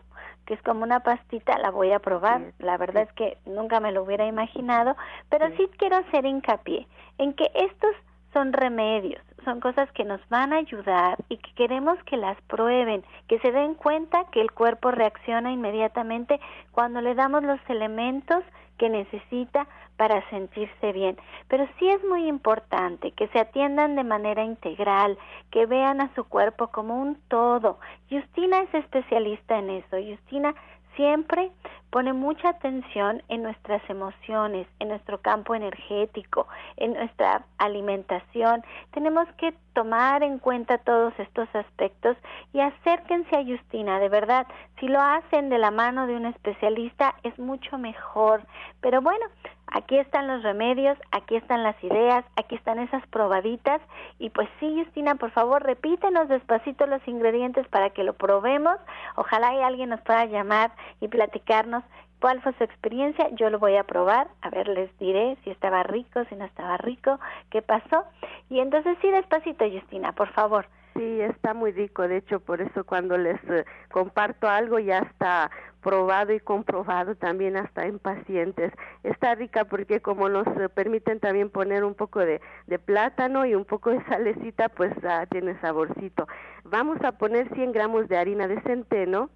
que 0.46 0.53
es 0.53 0.62
como 0.62 0.84
una 0.84 1.01
pastita, 1.01 1.58
la 1.58 1.72
voy 1.72 1.91
a 1.91 2.00
probar. 2.00 2.53
la 2.60 2.77
verdad 2.77 3.03
es 3.03 3.13
que 3.13 3.38
nunca 3.46 3.80
me 3.80 3.91
lo 3.91 4.03
hubiera 4.03 4.27
imaginado, 4.27 4.96
pero 5.30 5.50
sí 5.58 5.70
quiero 5.77 5.98
hacer 5.98 6.25
hincapié 6.25 6.88
en 7.18 7.34
que 7.34 7.50
estos 7.53 7.96
son 8.34 8.54
remedios, 8.54 9.22
son 9.44 9.60
cosas 9.60 9.92
que 9.94 10.06
nos 10.06 10.22
van 10.30 10.54
a 10.54 10.58
ayudar 10.58 11.18
y 11.30 11.38
que 11.38 11.54
queremos 11.54 12.02
que 12.04 12.18
las 12.18 12.40
prueben, 12.44 13.04
que 13.28 13.40
se 13.40 13.52
den 13.52 13.76
cuenta 13.76 14.26
que 14.32 14.42
el 14.42 14.52
cuerpo 14.52 14.92
reacciona 14.92 15.52
inmediatamente 15.52 16.40
cuando 16.72 17.02
le 17.02 17.16
damos 17.16 17.44
los 17.44 17.60
elementos 17.68 18.44
que 18.78 18.90
necesita 18.90 19.68
para 19.98 20.28
sentirse 20.30 20.92
bien. 20.92 21.18
Pero 21.48 21.68
sí 21.78 21.88
es 21.88 22.04
muy 22.06 22.28
importante 22.28 23.12
que 23.12 23.28
se 23.28 23.40
atiendan 23.40 23.96
de 23.96 24.04
manera 24.04 24.44
integral, 24.44 25.18
que 25.52 25.68
vean 25.68 26.02
a 26.02 26.14
su 26.16 26.24
cuerpo 26.24 26.68
como 26.68 27.00
un 27.00 27.16
todo. 27.28 27.80
Justina 28.10 28.62
es 28.62 28.74
especialista 28.74 29.60
en 29.60 29.70
eso. 29.70 29.98
Justina 29.98 30.56
siempre 30.96 31.52
pone 31.91 32.13
mucha 32.13 32.50
atención 32.50 33.21
en 33.27 33.43
nuestras 33.43 33.88
emociones, 33.89 34.65
en 34.79 34.88
nuestro 34.88 35.19
campo 35.19 35.53
energético, 35.53 36.48
en 36.77 36.93
nuestra 36.93 37.43
alimentación. 37.57 38.63
Tenemos 38.91 39.27
que 39.38 39.53
tomar 39.74 40.24
en 40.24 40.39
cuenta 40.39 40.77
todos 40.79 41.13
estos 41.19 41.48
aspectos 41.53 42.17
y 42.53 42.60
acérquense 42.62 43.36
a 43.36 43.43
Justina, 43.43 44.00
de 44.00 44.10
verdad, 44.10 44.48
si 44.79 44.88
lo 44.88 45.00
hacen 45.00 45.50
de 45.50 45.57
la 45.57 45.71
mano 45.71 46.07
de 46.07 46.15
un 46.15 46.25
especialista 46.25 47.15
es 47.24 47.38
mucho 47.38 47.77
mejor. 47.77 48.41
Pero 48.81 49.01
bueno, 49.01 49.25
aquí 49.67 49.98
están 49.98 50.27
los 50.27 50.43
remedios, 50.43 50.98
aquí 51.12 51.36
están 51.36 51.63
las 51.63 51.81
ideas, 51.83 52.25
aquí 52.36 52.55
están 52.55 52.79
esas 52.79 53.05
probaditas 53.07 53.81
y 54.19 54.29
pues 54.29 54.50
sí, 54.60 54.81
Justina, 54.83 55.15
por 55.15 55.31
favor, 55.31 55.63
repítenos 55.63 56.27
despacito 56.29 56.86
los 56.88 57.05
ingredientes 57.07 57.67
para 57.67 57.91
que 57.91 58.03
lo 58.03 58.13
probemos. 58.13 58.77
Ojalá 59.15 59.53
y 59.53 59.62
alguien 59.62 59.89
nos 59.89 60.01
pueda 60.01 60.25
llamar 60.25 60.71
y 61.00 61.07
platicarnos 61.07 61.81
cuál 62.22 62.40
fue 62.42 62.54
su 62.54 62.63
experiencia, 62.63 63.28
yo 63.32 63.50
lo 63.50 63.60
voy 63.60 63.75
a 63.75 63.84
probar, 63.84 64.28
a 64.42 64.50
ver, 64.51 64.68
les 64.68 64.96
diré 65.00 65.38
si 65.44 65.50
estaba 65.50 65.82
rico, 65.84 66.24
si 66.30 66.36
no 66.36 66.46
estaba 66.46 66.78
rico, 66.78 67.20
qué 67.50 67.62
pasó. 67.63 68.06
Y 68.50 68.60
entonces 68.60 68.96
sí, 69.01 69.10
despacito, 69.10 69.66
Justina, 69.70 70.13
por 70.13 70.32
favor. 70.32 70.68
Sí, 70.94 71.22
está 71.22 71.54
muy 71.54 71.72
rico, 71.72 72.08
de 72.08 72.18
hecho, 72.18 72.40
por 72.40 72.62
eso 72.62 72.84
cuando 72.84 73.18
les 73.18 73.42
eh, 73.50 73.66
comparto 73.92 74.48
algo 74.48 74.78
ya 74.78 75.00
está 75.00 75.50
probado 75.82 76.32
y 76.32 76.40
comprobado 76.40 77.16
también 77.16 77.58
hasta 77.58 77.86
en 77.86 77.98
pacientes. 77.98 78.72
Está 79.01 79.34
rica 79.34 79.66
porque 79.66 80.00
como 80.01 80.30
nos 80.30 80.46
eh, 80.48 80.70
permiten 80.70 81.20
también 81.20 81.50
poner 81.50 81.84
un 81.84 81.96
poco 81.96 82.20
de, 82.20 82.40
plátano 82.86 83.46
y 83.48 83.56
un 83.56 83.66
poco 83.66 83.90
de 83.90 84.04
salecita, 84.06 84.70
pues 84.70 84.94
ah, 85.04 85.25
tiene 85.32 85.60
saborcito. 85.60 86.28
Vamos 86.66 87.01
a 87.04 87.13
poner 87.13 87.51
100 87.56 87.72
gramos 87.72 88.08
de 88.08 88.18
harina 88.18 88.48
de 88.48 88.62
centeno 88.62 89.32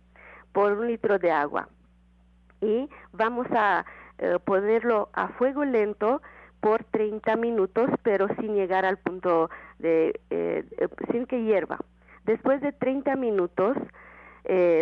por 0.51 0.73
un 0.73 0.87
litro 0.87 1.17
de 1.17 1.31
agua 1.31 1.67
y 2.61 2.89
vamos 3.11 3.47
a 3.51 3.85
eh, 4.17 4.39
ponerlo 4.43 5.09
a 5.13 5.27
fuego 5.29 5.65
lento 5.65 6.21
por 6.61 6.83
30 6.85 7.35
minutos, 7.35 7.89
pero 8.01 8.27
sin 8.39 8.55
llegar 8.55 8.85
al 8.85 8.97
punto 8.97 9.49
de, 9.77 10.19
eh, 10.29 10.63
eh, 10.77 10.87
sin 11.11 11.25
que 11.25 11.43
hierva. 11.43 11.79
Después 12.23 12.61
de 12.61 12.71
30 12.71 13.15
minutos, 13.15 13.77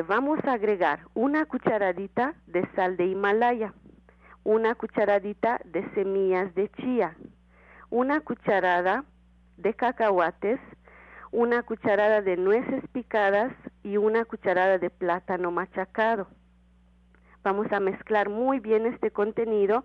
vamos 0.07 0.39
a 0.45 0.53
agregar 0.53 0.99
una 1.13 1.45
cucharadita 1.45 2.35
de 2.47 2.67
sal 2.75 2.97
de 2.97 3.07
Himalaya, 3.07 3.73
una 4.43 4.75
cucharadita 4.75 5.59
de 5.65 5.89
semillas 5.93 6.53
de 6.53 6.69
chía, 6.69 7.15
una 7.89 8.19
cucharada 8.21 9.05
de 9.57 9.73
cacahuates, 9.73 10.59
una 11.31 11.63
cucharada 11.63 12.21
de 12.21 12.37
nueces 12.37 12.83
picadas 12.91 13.53
y 13.83 13.97
una 13.97 14.23
cucharada 14.25 14.77
de 14.77 14.89
plátano 14.89 15.51
machacado. 15.51 16.27
Vamos 17.43 17.71
a 17.71 17.79
mezclar 17.79 18.29
muy 18.29 18.59
bien 18.59 18.85
este 18.85 19.12
contenido 19.12 19.83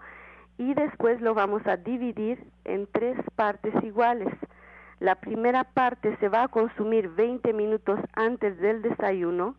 y 0.58 0.74
después 0.74 1.20
lo 1.20 1.34
vamos 1.34 1.66
a 1.66 1.76
dividir 1.76 2.38
en 2.64 2.86
tres 2.86 3.16
partes 3.34 3.72
iguales. 3.82 4.32
La 5.00 5.16
primera 5.16 5.64
parte 5.64 6.16
se 6.18 6.28
va 6.28 6.44
a 6.44 6.48
consumir 6.48 7.08
20 7.08 7.52
minutos 7.52 8.00
antes 8.14 8.58
del 8.58 8.82
desayuno, 8.82 9.56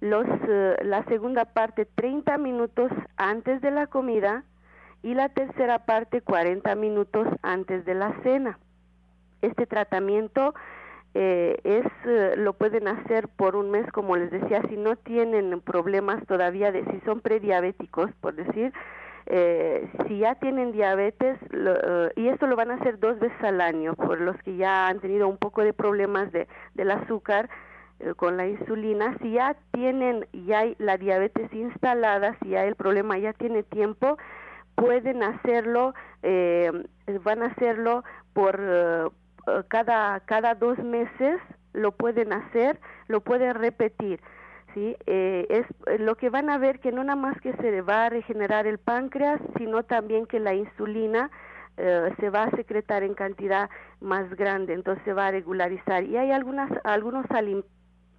los, 0.00 0.26
eh, 0.48 0.76
la 0.82 1.04
segunda 1.04 1.44
parte 1.46 1.86
30 1.86 2.36
minutos 2.38 2.90
antes 3.16 3.60
de 3.60 3.70
la 3.70 3.86
comida 3.86 4.44
y 5.02 5.14
la 5.14 5.28
tercera 5.28 5.80
parte 5.80 6.22
40 6.22 6.74
minutos 6.74 7.26
antes 7.42 7.84
de 7.84 7.94
la 7.94 8.14
cena. 8.22 8.58
Este 9.42 9.66
tratamiento 9.66 10.54
eh, 11.14 11.58
es 11.64 11.86
eh, 12.06 12.34
lo 12.36 12.54
pueden 12.54 12.88
hacer 12.88 13.28
por 13.28 13.56
un 13.56 13.70
mes, 13.70 13.90
como 13.92 14.16
les 14.16 14.30
decía, 14.30 14.62
si 14.68 14.76
no 14.76 14.96
tienen 14.96 15.60
problemas 15.60 16.26
todavía 16.26 16.72
de 16.72 16.84
si 16.86 17.00
son 17.04 17.20
prediabéticos, 17.20 18.10
por 18.20 18.34
decir, 18.34 18.72
eh, 19.26 19.88
si 20.06 20.18
ya 20.18 20.34
tienen 20.34 20.72
diabetes, 20.72 21.38
eh, 21.52 22.10
y 22.16 22.28
esto 22.28 22.46
lo 22.46 22.56
van 22.56 22.70
a 22.70 22.74
hacer 22.74 22.98
dos 22.98 23.18
veces 23.18 23.42
al 23.42 23.60
año, 23.60 23.94
por 23.94 24.20
los 24.20 24.36
que 24.42 24.56
ya 24.56 24.88
han 24.88 25.00
tenido 25.00 25.28
un 25.28 25.38
poco 25.38 25.62
de 25.62 25.72
problemas 25.72 26.30
de, 26.32 26.46
del 26.74 26.90
azúcar 26.90 27.48
eh, 28.00 28.12
con 28.14 28.36
la 28.36 28.46
insulina, 28.46 29.16
si 29.22 29.32
ya 29.32 29.56
tienen 29.72 30.26
ya 30.32 30.64
la 30.78 30.98
diabetes 30.98 31.50
instalada, 31.54 32.36
si 32.42 32.50
ya 32.50 32.64
el 32.64 32.74
problema 32.74 33.16
ya 33.16 33.32
tiene 33.32 33.62
tiempo, 33.62 34.18
pueden 34.74 35.22
hacerlo, 35.22 35.94
van 37.22 37.42
a 37.42 37.46
hacerlo 37.46 38.02
por 38.32 39.12
cada, 39.68 40.20
cada 40.20 40.54
dos 40.54 40.78
meses, 40.78 41.40
lo 41.72 41.92
pueden 41.92 42.32
hacer, 42.32 42.78
lo 43.08 43.20
pueden 43.20 43.54
repetir 43.54 44.20
¿sí? 44.74 44.96
Eh, 45.06 45.46
es 45.48 45.66
eh, 45.86 45.98
lo 45.98 46.16
que 46.16 46.28
van 46.28 46.50
a 46.50 46.58
ver 46.58 46.80
que 46.80 46.92
no 46.92 47.02
nada 47.04 47.16
más 47.16 47.40
que 47.40 47.54
se 47.54 47.80
va 47.80 48.06
a 48.06 48.10
regenerar 48.10 48.66
el 48.66 48.78
páncreas, 48.78 49.40
sino 49.56 49.84
también 49.84 50.26
que 50.26 50.40
la 50.40 50.54
insulina 50.54 51.30
eh, 51.76 52.12
se 52.18 52.30
va 52.30 52.44
a 52.44 52.50
secretar 52.50 53.02
en 53.02 53.14
cantidad 53.14 53.70
más 54.00 54.28
grande, 54.34 54.74
entonces 54.74 55.02
se 55.04 55.12
va 55.12 55.28
a 55.28 55.30
regularizar. 55.30 56.04
Y 56.04 56.16
hay 56.16 56.32
algunas, 56.32 56.70
algunos 56.84 57.24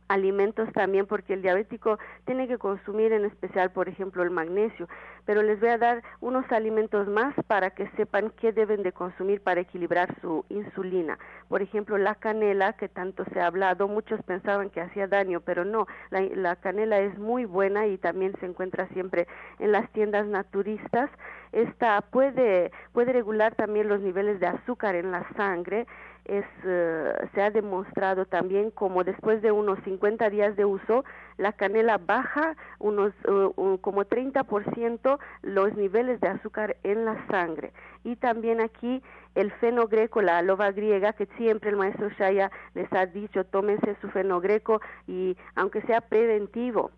alimentos 0.08 0.72
también 0.74 1.05
porque 1.05 1.34
el 1.34 1.41
diabético 1.41 2.00
tiene 2.25 2.48
que 2.48 2.58
consumir 2.58 3.12
en 3.12 3.25
especial 3.25 3.72
por 3.72 3.89
ejemplo 3.89 4.22
el 4.24 4.29
magnesio 4.29 4.88
pero 5.25 5.41
les 5.41 5.60
voy 5.60 5.70
a 5.70 5.77
dar 5.77 6.03
unos 6.22 6.50
alimentos 6.51 7.08
más 7.08 7.34
para 7.48 7.72
que 7.72 7.89
sepan 7.91 8.32
qué 8.39 8.51
deben 8.51 8.84
de 8.84 8.91
consumir 8.91 9.41
para 9.41 9.62
equilibrar 9.62 10.15
su 10.22 10.46
insulina. 10.50 11.17
Por 11.50 11.62
ejemplo 11.62 11.98
la 11.98 12.15
canela 12.15 12.74
que 12.74 12.89
tanto 12.89 13.25
se 13.34 13.39
ha 13.39 13.48
hablado 13.48 13.88
muchos 13.88 14.22
pensaban 14.24 14.70
que 14.70 14.82
hacía 14.82 15.08
daño 15.08 15.41
pero 15.41 15.65
no 15.65 15.88
la, 16.10 16.22
la 16.22 16.55
canela 16.55 17.00
es 17.00 17.17
muy 17.17 17.46
buena 17.46 17.88
y 17.88 17.98
también 17.98 18.34
se 18.39 18.46
encuentra 18.46 18.88
siempre 18.89 19.27
en 19.60 19.72
las 19.72 19.89
tiendas 19.91 20.25
naturistas. 20.27 21.10
Esta 21.51 22.01
puede 22.01 22.72
regular 22.94 23.55
también 23.55 23.88
los 23.88 24.01
niveles 24.01 24.39
de 24.39 24.48
azúcar 24.48 24.96
en 24.96 25.12
la 25.12 25.25
sangre 25.36 25.88
es, 26.25 26.46
eh, 26.63 27.13
se 27.34 27.41
ha 27.41 27.51
demostrado 27.51 28.25
también 28.25 28.72
como 28.72 29.03
después 29.03 29.41
de 29.41 29.51
unos 29.51 29.79
50 29.84 30.29
días 30.29 30.55
de 30.55 30.65
uso, 30.65 31.05
la 31.38 31.53
canela 31.53 31.98
baja 31.98 32.55
unos 32.79 33.13
uh, 33.27 33.77
como 33.79 34.05
30% 34.05 35.20
los 35.41 35.75
niveles 35.75 36.20
de 36.22 36.27
azúcar 36.27 36.77
en 36.84 37.05
la 37.05 37.25
sangre. 37.27 37.74
Y 38.03 38.15
también 38.15 38.62
aquí 38.62 39.01
el 39.36 39.51
fenogreco, 39.53 40.22
la 40.22 40.41
loba 40.41 40.72
griega, 40.72 41.13
que 41.13 41.27
siempre 41.38 41.70
el 41.70 41.75
maestro 41.75 42.10
Shaya 42.10 42.51
les 42.74 42.91
ha 42.94 43.05
dicho, 43.05 43.44
tómense 43.46 43.96
su 44.01 44.10
fenogreco 44.10 44.82
y 45.08 45.38
aunque 45.55 45.82
sea 45.82 46.01
preventivo, 46.01 46.91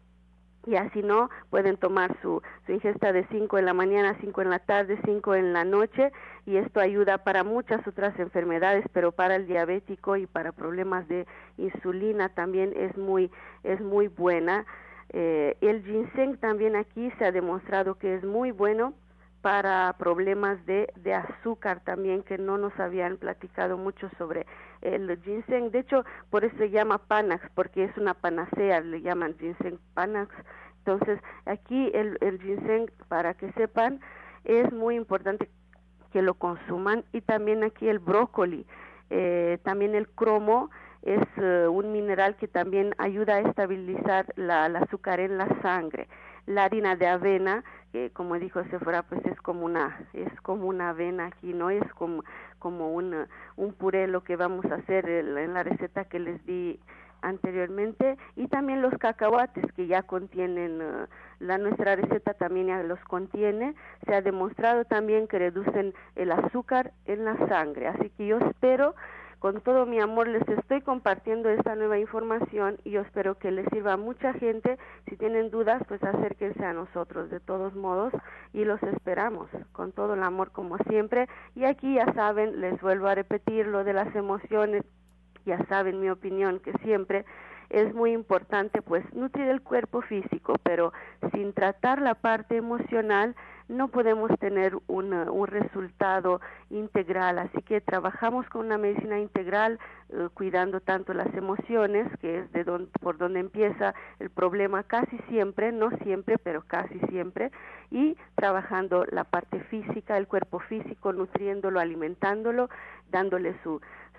y 0.67 0.75
así 0.75 1.01
no 1.01 1.29
pueden 1.49 1.77
tomar 1.77 2.15
su, 2.21 2.41
su 2.65 2.73
ingesta 2.73 3.13
de 3.13 3.25
5 3.31 3.57
en 3.57 3.65
la 3.65 3.73
mañana, 3.73 4.17
5 4.19 4.41
en 4.41 4.49
la 4.49 4.59
tarde, 4.59 4.99
5 5.05 5.35
en 5.35 5.53
la 5.53 5.63
noche 5.63 6.11
y 6.45 6.57
esto 6.57 6.81
ayuda 6.81 7.19
para 7.19 7.43
muchas 7.43 7.87
otras 7.87 8.19
enfermedades, 8.19 8.85
pero 8.91 9.13
para 9.13 9.37
el 9.37 9.47
diabético 9.47 10.17
y 10.17 10.27
para 10.27 10.51
problemas 10.51 11.07
de 11.07 11.25
insulina 11.57 12.29
también 12.29 12.73
es 12.75 12.95
muy 12.97 13.31
es 13.63 13.79
muy 13.79 14.09
buena. 14.09 14.65
Eh, 15.13 15.55
el 15.61 15.83
ginseng 15.85 16.37
también 16.37 16.75
aquí 16.75 17.11
se 17.17 17.25
ha 17.25 17.31
demostrado 17.31 17.95
que 17.95 18.15
es 18.15 18.23
muy 18.25 18.51
bueno 18.51 18.93
para 19.41 19.95
problemas 19.97 20.65
de, 20.65 20.91
de 20.97 21.13
azúcar 21.13 21.79
también 21.81 22.23
que 22.23 22.37
no 22.37 22.57
nos 22.57 22.77
habían 22.79 23.17
platicado 23.17 23.77
mucho 23.77 24.09
sobre 24.17 24.45
el 24.81 25.19
ginseng. 25.23 25.71
De 25.71 25.79
hecho, 25.79 26.03
por 26.29 26.43
eso 26.43 26.57
se 26.57 26.69
llama 26.69 26.97
Panax, 26.97 27.49
porque 27.55 27.85
es 27.85 27.97
una 27.97 28.13
panacea, 28.13 28.81
le 28.81 29.01
llaman 29.01 29.37
ginseng 29.39 29.79
Panax. 29.93 30.33
Entonces, 30.87 31.19
aquí 31.45 31.91
el, 31.93 32.17
el 32.21 32.41
ginseng, 32.41 32.89
para 33.09 33.33
que 33.33 33.51
sepan, 33.53 33.99
es 34.45 34.71
muy 34.71 34.95
importante 34.95 35.49
que 36.13 36.21
lo 36.21 36.35
consuman. 36.35 37.03
Y 37.11 37.19
también 37.19 37.65
aquí 37.65 37.89
el 37.89 37.99
brócoli, 37.99 38.65
eh, 39.09 39.57
también 39.63 39.95
el 39.95 40.07
cromo 40.07 40.69
es 41.01 41.21
eh, 41.35 41.67
un 41.67 41.91
mineral 41.91 42.37
que 42.37 42.47
también 42.47 42.95
ayuda 42.99 43.35
a 43.35 43.39
estabilizar 43.41 44.27
la, 44.37 44.67
el 44.67 44.77
azúcar 44.77 45.19
en 45.19 45.37
la 45.37 45.49
sangre. 45.61 46.07
La 46.45 46.63
harina 46.63 46.95
de 46.95 47.07
avena, 47.07 47.65
que 47.91 48.09
como 48.11 48.39
dijo 48.39 48.63
Sephora, 48.69 49.03
pues 49.03 49.25
es 49.25 49.37
como 49.41 49.65
una 49.65 50.07
es 50.13 50.33
como 50.41 50.67
una 50.67 50.91
avena 50.91 51.25
aquí, 51.25 51.53
no 51.53 51.69
es 51.69 51.83
como 51.95 52.23
como 52.59 52.93
un, 52.93 53.27
un 53.57 53.73
puré 53.73 54.07
lo 54.07 54.23
que 54.23 54.37
vamos 54.37 54.63
a 54.67 54.75
hacer 54.75 55.09
en 55.09 55.53
la 55.53 55.63
receta 55.63 56.05
que 56.05 56.19
les 56.19 56.45
di 56.45 56.79
anteriormente 57.21 58.17
y 58.35 58.47
también 58.47 58.81
los 58.81 58.93
cacahuates 58.97 59.65
que 59.73 59.87
ya 59.87 60.03
contienen 60.03 60.81
uh, 60.81 61.07
la 61.39 61.57
nuestra 61.57 61.95
receta 61.95 62.33
también 62.33 62.67
ya 62.67 62.83
los 62.83 62.99
contiene 63.05 63.75
se 64.05 64.15
ha 64.15 64.21
demostrado 64.21 64.85
también 64.85 65.27
que 65.27 65.39
reducen 65.39 65.93
el 66.15 66.31
azúcar 66.31 66.93
en 67.05 67.25
la 67.25 67.35
sangre 67.47 67.87
así 67.87 68.09
que 68.11 68.27
yo 68.27 68.37
espero 68.39 68.95
con 69.39 69.61
todo 69.61 69.85
mi 69.85 69.99
amor 69.99 70.27
les 70.27 70.47
estoy 70.49 70.81
compartiendo 70.81 71.49
esta 71.49 71.75
nueva 71.75 71.99
información 71.99 72.79
y 72.83 72.91
yo 72.91 73.01
espero 73.01 73.37
que 73.37 73.51
les 73.51 73.67
sirva 73.71 73.93
a 73.93 73.97
mucha 73.97 74.33
gente. 74.33 74.79
Si 75.07 75.15
tienen 75.15 75.51
dudas, 75.51 75.81
pues 75.87 76.03
acérquense 76.03 76.65
a 76.65 76.73
nosotros 76.73 77.29
de 77.29 77.39
todos 77.39 77.75
modos 77.75 78.11
y 78.51 78.65
los 78.65 78.81
esperamos 78.81 79.47
con 79.73 79.91
todo 79.91 80.15
el 80.15 80.23
amor 80.23 80.51
como 80.51 80.77
siempre. 80.89 81.29
Y 81.55 81.65
aquí 81.65 81.95
ya 81.95 82.11
saben, 82.13 82.61
les 82.61 82.81
vuelvo 82.81 83.07
a 83.07 83.15
repetir 83.15 83.67
lo 83.67 83.83
de 83.83 83.93
las 83.93 84.15
emociones, 84.15 84.83
ya 85.47 85.65
saben 85.67 86.01
mi 86.01 86.09
opinión 86.09 86.59
que 86.59 86.73
siempre 86.83 87.25
es 87.69 87.93
muy 87.93 88.11
importante 88.11 88.81
pues 88.81 89.03
nutrir 89.13 89.47
el 89.47 89.61
cuerpo 89.61 90.01
físico, 90.01 90.55
pero 90.63 90.93
sin 91.33 91.53
tratar 91.53 92.01
la 92.01 92.15
parte 92.15 92.57
emocional 92.57 93.35
no 93.67 93.89
podemos 93.89 94.31
tener 94.39 94.77
un 94.87 95.47
resultado 95.47 96.39
integral. 96.69 97.37
Así 97.39 97.61
que 97.63 97.81
trabajamos 97.81 98.47
con 98.47 98.65
una 98.65 98.77
medicina 98.77 99.19
integral, 99.19 99.77
eh, 100.09 100.29
cuidando 100.33 100.79
tanto 100.79 101.13
las 101.13 101.33
emociones, 101.33 102.07
que 102.21 102.39
es 102.39 102.51
de 102.53 102.63
por 103.01 103.17
donde 103.17 103.41
empieza 103.41 103.93
el 104.19 104.29
problema 104.29 104.83
casi 104.83 105.17
siempre, 105.27 105.73
no 105.73 105.89
siempre, 106.03 106.37
pero 106.37 106.63
casi 106.65 106.97
siempre, 107.09 107.51
y 107.91 108.15
trabajando 108.35 109.05
la 109.11 109.25
parte 109.25 109.59
física, 109.65 110.17
el 110.17 110.27
cuerpo 110.27 110.59
físico, 110.59 111.11
nutriéndolo, 111.11 111.81
alimentándolo, 111.81 112.69
dándole 113.11 113.55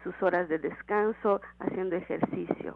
sus 0.02 0.14
horas 0.22 0.48
de 0.48 0.58
descanso, 0.58 1.40
haciendo 1.58 1.96
ejercicio. 1.96 2.74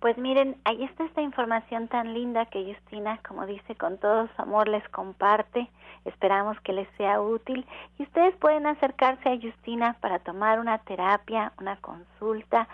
Pues 0.00 0.16
miren, 0.16 0.56
ahí 0.64 0.82
está 0.84 1.04
esta 1.04 1.20
información 1.20 1.86
tan 1.88 2.14
linda 2.14 2.46
que 2.46 2.64
Justina, 2.64 3.20
como 3.28 3.44
dice, 3.44 3.74
con 3.74 3.98
todo 3.98 4.28
su 4.34 4.42
amor 4.42 4.66
les 4.66 4.88
comparte. 4.88 5.68
Esperamos 6.06 6.58
que 6.60 6.72
les 6.72 6.88
sea 6.96 7.20
útil 7.20 7.66
y 7.98 8.04
ustedes 8.04 8.34
pueden 8.36 8.66
acercarse 8.66 9.28
a 9.28 9.38
Justina 9.38 9.98
para 10.00 10.18
tomar 10.18 10.58
una 10.58 10.78
terapia, 10.78 11.52
una 11.60 11.76
consulta, 11.76 12.66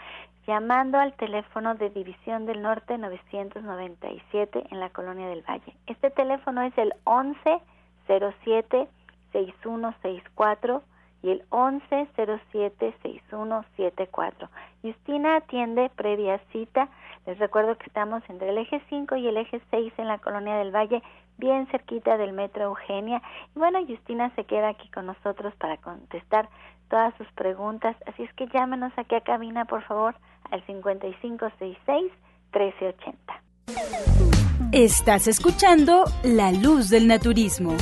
llamando 0.46 1.00
al 1.00 1.14
teléfono 1.14 1.74
de 1.74 1.90
División 1.90 2.46
del 2.46 2.62
Norte 2.62 2.96
997 2.96 4.68
en 4.70 4.78
la 4.78 4.90
Colonia 4.90 5.26
del 5.26 5.42
Valle. 5.42 5.74
Este 5.88 6.10
teléfono 6.10 6.62
es 6.62 6.78
el 6.78 6.94
1107 7.04 8.88
6164 9.32 10.82
y 11.22 11.30
el 11.30 11.42
1107-6174. 11.50 14.48
Justina 14.82 15.36
atiende 15.36 15.90
previa 15.96 16.40
cita. 16.52 16.88
Les 17.26 17.38
recuerdo 17.38 17.76
que 17.76 17.86
estamos 17.86 18.22
entre 18.28 18.50
el 18.50 18.58
eje 18.58 18.82
5 18.88 19.16
y 19.16 19.26
el 19.26 19.36
eje 19.36 19.60
6 19.70 19.92
en 19.98 20.06
la 20.08 20.18
Colonia 20.18 20.56
del 20.56 20.74
Valle, 20.74 21.02
bien 21.38 21.66
cerquita 21.68 22.16
del 22.16 22.32
Metro 22.32 22.64
Eugenia. 22.64 23.22
Y 23.54 23.58
bueno, 23.58 23.78
Justina 23.86 24.34
se 24.36 24.44
queda 24.44 24.68
aquí 24.68 24.88
con 24.90 25.06
nosotros 25.06 25.54
para 25.56 25.76
contestar 25.78 26.48
todas 26.88 27.14
sus 27.16 27.26
preguntas. 27.32 27.96
Así 28.06 28.22
es 28.22 28.32
que 28.34 28.46
llámenos 28.48 28.92
aquí 28.96 29.14
a 29.14 29.22
cabina, 29.22 29.64
por 29.64 29.82
favor, 29.82 30.14
al 30.50 30.62
5566-1380. 30.66 33.14
Estás 34.72 35.28
escuchando 35.28 36.04
La 36.22 36.52
Luz 36.52 36.90
del 36.90 37.08
Naturismo. 37.08 37.74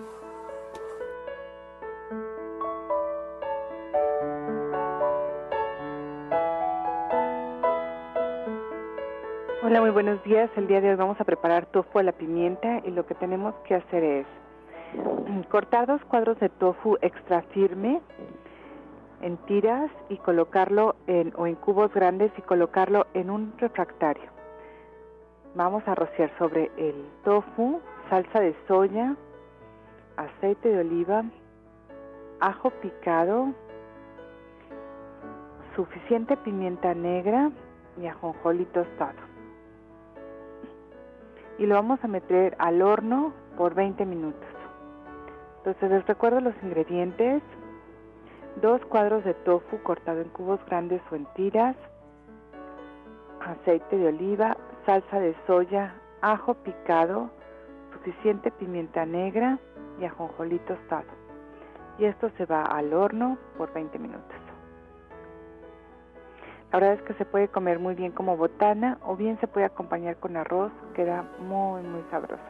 Hola, 9.65 9.79
muy 9.79 9.91
buenos 9.91 10.21
días. 10.25 10.49
El 10.57 10.67
día 10.67 10.81
de 10.81 10.89
hoy 10.89 10.95
vamos 10.97 11.21
a 11.21 11.23
preparar 11.23 11.67
tofu 11.67 11.97
a 11.97 12.03
la 12.03 12.11
pimienta 12.11 12.81
y 12.83 12.91
lo 12.91 13.05
que 13.05 13.15
tenemos 13.15 13.55
que 13.65 13.75
hacer 13.75 14.03
es 14.03 14.27
cortar 15.49 15.87
dos 15.87 16.03
cuadros 16.03 16.37
de 16.41 16.49
tofu 16.49 16.97
extra 17.01 17.43
firme 17.53 18.01
en 19.21 19.37
tiras 19.45 19.89
y 20.09 20.17
colocarlo 20.17 20.97
en, 21.07 21.31
o 21.37 21.47
en 21.47 21.55
cubos 21.55 21.93
grandes 21.93 22.29
y 22.37 22.41
colocarlo 22.41 23.07
en 23.13 23.29
un 23.29 23.53
refractario. 23.57 24.29
Vamos 25.55 25.81
a 25.87 25.95
rociar 25.95 26.29
sobre 26.37 26.69
el 26.75 26.95
tofu 27.23 27.79
salsa 28.09 28.41
de 28.41 28.53
soya, 28.67 29.15
aceite 30.17 30.67
de 30.67 30.79
oliva, 30.79 31.23
ajo 32.41 32.69
picado, 32.69 33.53
suficiente 35.73 36.35
pimienta 36.35 36.93
negra 36.93 37.49
y 37.97 38.07
ajonjolí 38.07 38.65
tostado 38.65 39.32
y 41.57 41.65
lo 41.65 41.75
vamos 41.75 41.99
a 42.03 42.07
meter 42.07 42.55
al 42.59 42.81
horno 42.81 43.33
por 43.57 43.75
20 43.75 44.05
minutos. 44.05 44.47
Entonces 45.57 45.91
les 45.91 46.07
recuerdo 46.07 46.41
los 46.41 46.55
ingredientes. 46.63 47.41
Dos 48.61 48.81
cuadros 48.85 49.23
de 49.23 49.33
tofu 49.33 49.81
cortado 49.81 50.21
en 50.21 50.29
cubos 50.29 50.59
grandes 50.67 51.01
o 51.11 51.15
en 51.15 51.25
tiras, 51.33 51.75
aceite 53.41 53.97
de 53.97 54.09
oliva, 54.09 54.57
salsa 54.85 55.19
de 55.19 55.35
soya, 55.47 55.95
ajo 56.21 56.53
picado, 56.55 57.31
suficiente 57.93 58.51
pimienta 58.51 59.05
negra 59.05 59.57
y 59.99 60.05
ajonjolí 60.05 60.59
tostado. 60.59 61.07
Y 61.97 62.05
esto 62.05 62.29
se 62.37 62.45
va 62.45 62.63
al 62.63 62.93
horno 62.93 63.37
por 63.57 63.73
20 63.73 63.97
minutos. 63.97 64.32
La 66.73 66.79
verdad 66.79 66.95
es 66.95 67.01
que 67.03 67.13
se 67.13 67.25
puede 67.25 67.49
comer 67.49 67.77
muy 67.77 67.93
bien 67.93 68.11
como 68.11 68.35
botana 68.35 68.97
o 69.03 69.15
bien 69.15 69.39
se 69.39 69.45
puede 69.45 69.67
acompañar 69.67 70.17
con 70.17 70.35
arroz, 70.35 70.71
queda 70.95 71.21
muy 71.39 71.83
muy 71.83 72.01
sabroso. 72.09 72.41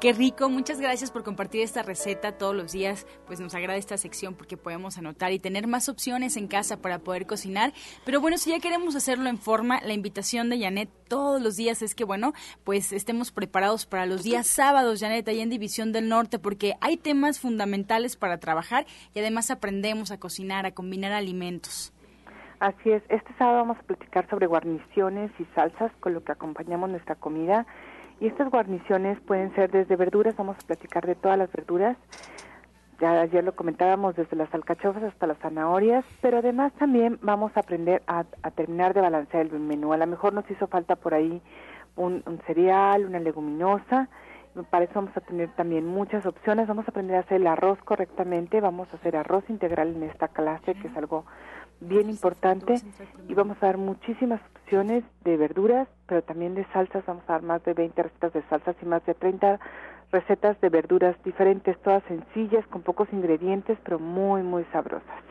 Qué 0.00 0.12
rico, 0.12 0.48
muchas 0.48 0.78
gracias 0.78 1.10
por 1.10 1.24
compartir 1.24 1.62
esta 1.62 1.82
receta 1.82 2.38
todos 2.38 2.54
los 2.54 2.70
días, 2.70 3.04
pues 3.26 3.40
nos 3.40 3.52
agrada 3.56 3.78
esta 3.78 3.96
sección 3.96 4.34
porque 4.34 4.56
podemos 4.56 4.96
anotar 4.96 5.32
y 5.32 5.40
tener 5.40 5.66
más 5.66 5.88
opciones 5.88 6.36
en 6.36 6.46
casa 6.46 6.76
para 6.76 7.00
poder 7.00 7.26
cocinar. 7.26 7.72
Pero 8.04 8.20
bueno, 8.20 8.38
si 8.38 8.50
ya 8.50 8.60
queremos 8.60 8.94
hacerlo 8.94 9.28
en 9.28 9.38
forma, 9.38 9.80
la 9.80 9.94
invitación 9.94 10.48
de 10.48 10.60
Janet 10.60 10.88
todos 11.08 11.42
los 11.42 11.56
días 11.56 11.82
es 11.82 11.96
que 11.96 12.04
bueno, 12.04 12.32
pues 12.62 12.92
estemos 12.92 13.32
preparados 13.32 13.86
para 13.86 14.06
los 14.06 14.22
días 14.22 14.46
sábados, 14.46 15.00
Janet, 15.00 15.26
ahí 15.26 15.40
en 15.40 15.50
División 15.50 15.90
del 15.90 16.08
Norte, 16.08 16.38
porque 16.38 16.74
hay 16.80 16.96
temas 16.96 17.40
fundamentales 17.40 18.14
para 18.14 18.38
trabajar 18.38 18.86
y 19.14 19.18
además 19.18 19.50
aprendemos 19.50 20.12
a 20.12 20.20
cocinar, 20.20 20.64
a 20.64 20.74
combinar 20.74 21.10
alimentos. 21.10 21.92
Así 22.58 22.90
es, 22.90 23.02
este 23.10 23.34
sábado 23.34 23.58
vamos 23.58 23.78
a 23.78 23.82
platicar 23.82 24.26
sobre 24.30 24.46
guarniciones 24.46 25.30
y 25.38 25.44
salsas 25.54 25.92
con 26.00 26.14
lo 26.14 26.24
que 26.24 26.32
acompañamos 26.32 26.88
nuestra 26.88 27.14
comida. 27.14 27.66
Y 28.18 28.28
estas 28.28 28.50
guarniciones 28.50 29.20
pueden 29.20 29.54
ser 29.54 29.70
desde 29.70 29.94
verduras, 29.94 30.34
vamos 30.36 30.56
a 30.56 30.66
platicar 30.66 31.06
de 31.06 31.16
todas 31.16 31.36
las 31.36 31.52
verduras. 31.52 31.98
Ya 32.98 33.20
ayer 33.20 33.44
lo 33.44 33.54
comentábamos 33.54 34.16
desde 34.16 34.36
las 34.36 34.52
alcachofas 34.54 35.02
hasta 35.02 35.26
las 35.26 35.36
zanahorias, 35.38 36.02
pero 36.22 36.38
además 36.38 36.72
también 36.78 37.18
vamos 37.20 37.54
a 37.56 37.60
aprender 37.60 38.02
a, 38.06 38.24
terminar 38.54 38.94
de 38.94 39.02
balancear 39.02 39.44
el 39.44 39.60
menú. 39.60 39.92
A 39.92 39.98
lo 39.98 40.06
mejor 40.06 40.32
nos 40.32 40.50
hizo 40.50 40.66
falta 40.66 40.96
por 40.96 41.12
ahí 41.12 41.42
un, 41.94 42.22
un 42.24 42.38
cereal, 42.46 43.04
una 43.04 43.20
leguminosa, 43.20 44.08
para 44.64 44.84
eso 44.84 44.94
vamos 44.94 45.14
a 45.16 45.20
tener 45.20 45.50
también 45.50 45.86
muchas 45.86 46.24
opciones. 46.24 46.66
Vamos 46.66 46.86
a 46.88 46.90
aprender 46.90 47.16
a 47.16 47.20
hacer 47.20 47.40
el 47.40 47.46
arroz 47.46 47.78
correctamente. 47.84 48.60
Vamos 48.60 48.88
a 48.92 48.96
hacer 48.96 49.16
arroz 49.16 49.44
integral 49.48 49.94
en 49.94 50.04
esta 50.04 50.28
clase, 50.28 50.74
que 50.74 50.88
es 50.88 50.96
algo 50.96 51.26
bien 51.80 52.10
importante 52.10 52.74
y 53.28 53.34
vamos 53.34 53.56
a 53.60 53.66
dar 53.66 53.78
muchísimas 53.78 54.40
opciones 54.54 55.04
de 55.24 55.36
verduras, 55.36 55.88
pero 56.06 56.22
también 56.22 56.54
de 56.54 56.64
salsas, 56.72 57.04
vamos 57.06 57.24
a 57.28 57.34
dar 57.34 57.42
más 57.42 57.64
de 57.64 57.74
20 57.74 58.02
recetas 58.02 58.32
de 58.32 58.42
salsas 58.48 58.76
y 58.82 58.86
más 58.86 59.04
de 59.06 59.14
30 59.14 59.60
recetas 60.12 60.60
de 60.60 60.68
verduras 60.68 61.16
diferentes, 61.24 61.76
todas 61.82 62.02
sencillas, 62.04 62.66
con 62.68 62.82
pocos 62.82 63.08
ingredientes, 63.12 63.78
pero 63.84 63.98
muy, 63.98 64.42
muy 64.42 64.64
sabrosas. 64.72 65.22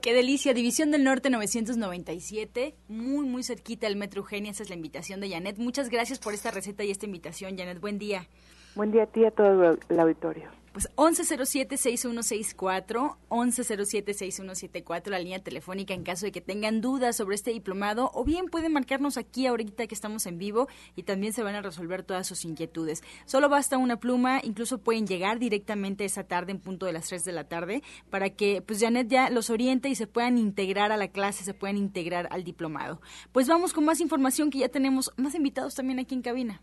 Qué 0.00 0.12
delicia, 0.12 0.52
División 0.52 0.90
del 0.90 1.02
Norte 1.02 1.30
997, 1.30 2.74
muy, 2.88 3.26
muy 3.26 3.42
cerquita 3.42 3.86
del 3.86 3.96
Metro 3.96 4.20
Eugenia, 4.20 4.50
esa 4.50 4.62
es 4.62 4.68
la 4.68 4.76
invitación 4.76 5.20
de 5.20 5.30
Janet. 5.30 5.56
Muchas 5.56 5.88
gracias 5.88 6.18
por 6.18 6.34
esta 6.34 6.50
receta 6.50 6.84
y 6.84 6.90
esta 6.90 7.06
invitación, 7.06 7.56
Janet, 7.56 7.80
buen 7.80 7.98
día. 7.98 8.26
Buen 8.74 8.92
día 8.92 9.04
a 9.04 9.06
ti 9.06 9.20
y 9.20 9.24
a 9.24 9.30
todo 9.30 9.78
el 9.88 10.00
auditorio. 10.00 10.63
Pues 10.74 10.90
1107-6164, 10.96 13.16
1107-6174, 13.28 15.08
la 15.08 15.20
línea 15.20 15.38
telefónica 15.38 15.94
en 15.94 16.02
caso 16.02 16.26
de 16.26 16.32
que 16.32 16.40
tengan 16.40 16.80
dudas 16.80 17.14
sobre 17.14 17.36
este 17.36 17.52
diplomado, 17.52 18.10
o 18.12 18.24
bien 18.24 18.46
pueden 18.46 18.72
marcarnos 18.72 19.16
aquí 19.16 19.46
ahorita 19.46 19.86
que 19.86 19.94
estamos 19.94 20.26
en 20.26 20.36
vivo 20.36 20.66
y 20.96 21.04
también 21.04 21.32
se 21.32 21.44
van 21.44 21.54
a 21.54 21.62
resolver 21.62 22.02
todas 22.02 22.26
sus 22.26 22.44
inquietudes. 22.44 23.04
Solo 23.24 23.48
basta 23.48 23.78
una 23.78 24.00
pluma, 24.00 24.40
incluso 24.42 24.78
pueden 24.78 25.06
llegar 25.06 25.38
directamente 25.38 26.04
esa 26.04 26.24
tarde 26.24 26.50
en 26.50 26.58
punto 26.58 26.86
de 26.86 26.92
las 26.92 27.06
3 27.06 27.24
de 27.24 27.30
la 27.30 27.44
tarde 27.44 27.84
para 28.10 28.30
que 28.30 28.60
pues 28.60 28.80
Janet 28.80 29.06
ya 29.06 29.30
los 29.30 29.50
oriente 29.50 29.88
y 29.90 29.94
se 29.94 30.08
puedan 30.08 30.38
integrar 30.38 30.90
a 30.90 30.96
la 30.96 31.06
clase, 31.06 31.44
se 31.44 31.54
puedan 31.54 31.76
integrar 31.76 32.26
al 32.32 32.42
diplomado. 32.42 33.00
Pues 33.30 33.46
vamos 33.46 33.72
con 33.72 33.84
más 33.84 34.00
información 34.00 34.50
que 34.50 34.58
ya 34.58 34.68
tenemos 34.68 35.12
más 35.16 35.36
invitados 35.36 35.76
también 35.76 36.00
aquí 36.00 36.16
en 36.16 36.22
cabina. 36.22 36.62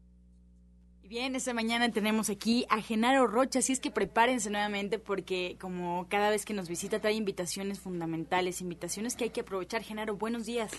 Bien, 1.11 1.35
esta 1.35 1.53
mañana 1.53 1.91
tenemos 1.91 2.29
aquí 2.29 2.65
a 2.69 2.81
Genaro 2.81 3.27
Rocha, 3.27 3.59
así 3.59 3.73
es 3.73 3.81
que 3.81 3.91
prepárense 3.91 4.49
nuevamente 4.49 4.97
porque 4.97 5.57
como 5.59 6.07
cada 6.07 6.29
vez 6.29 6.45
que 6.45 6.53
nos 6.53 6.69
visita 6.69 7.01
trae 7.01 7.15
invitaciones 7.15 7.81
fundamentales, 7.81 8.61
invitaciones 8.61 9.17
que 9.17 9.25
hay 9.25 9.29
que 9.31 9.41
aprovechar. 9.41 9.83
Genaro, 9.83 10.15
buenos 10.15 10.45
días. 10.45 10.71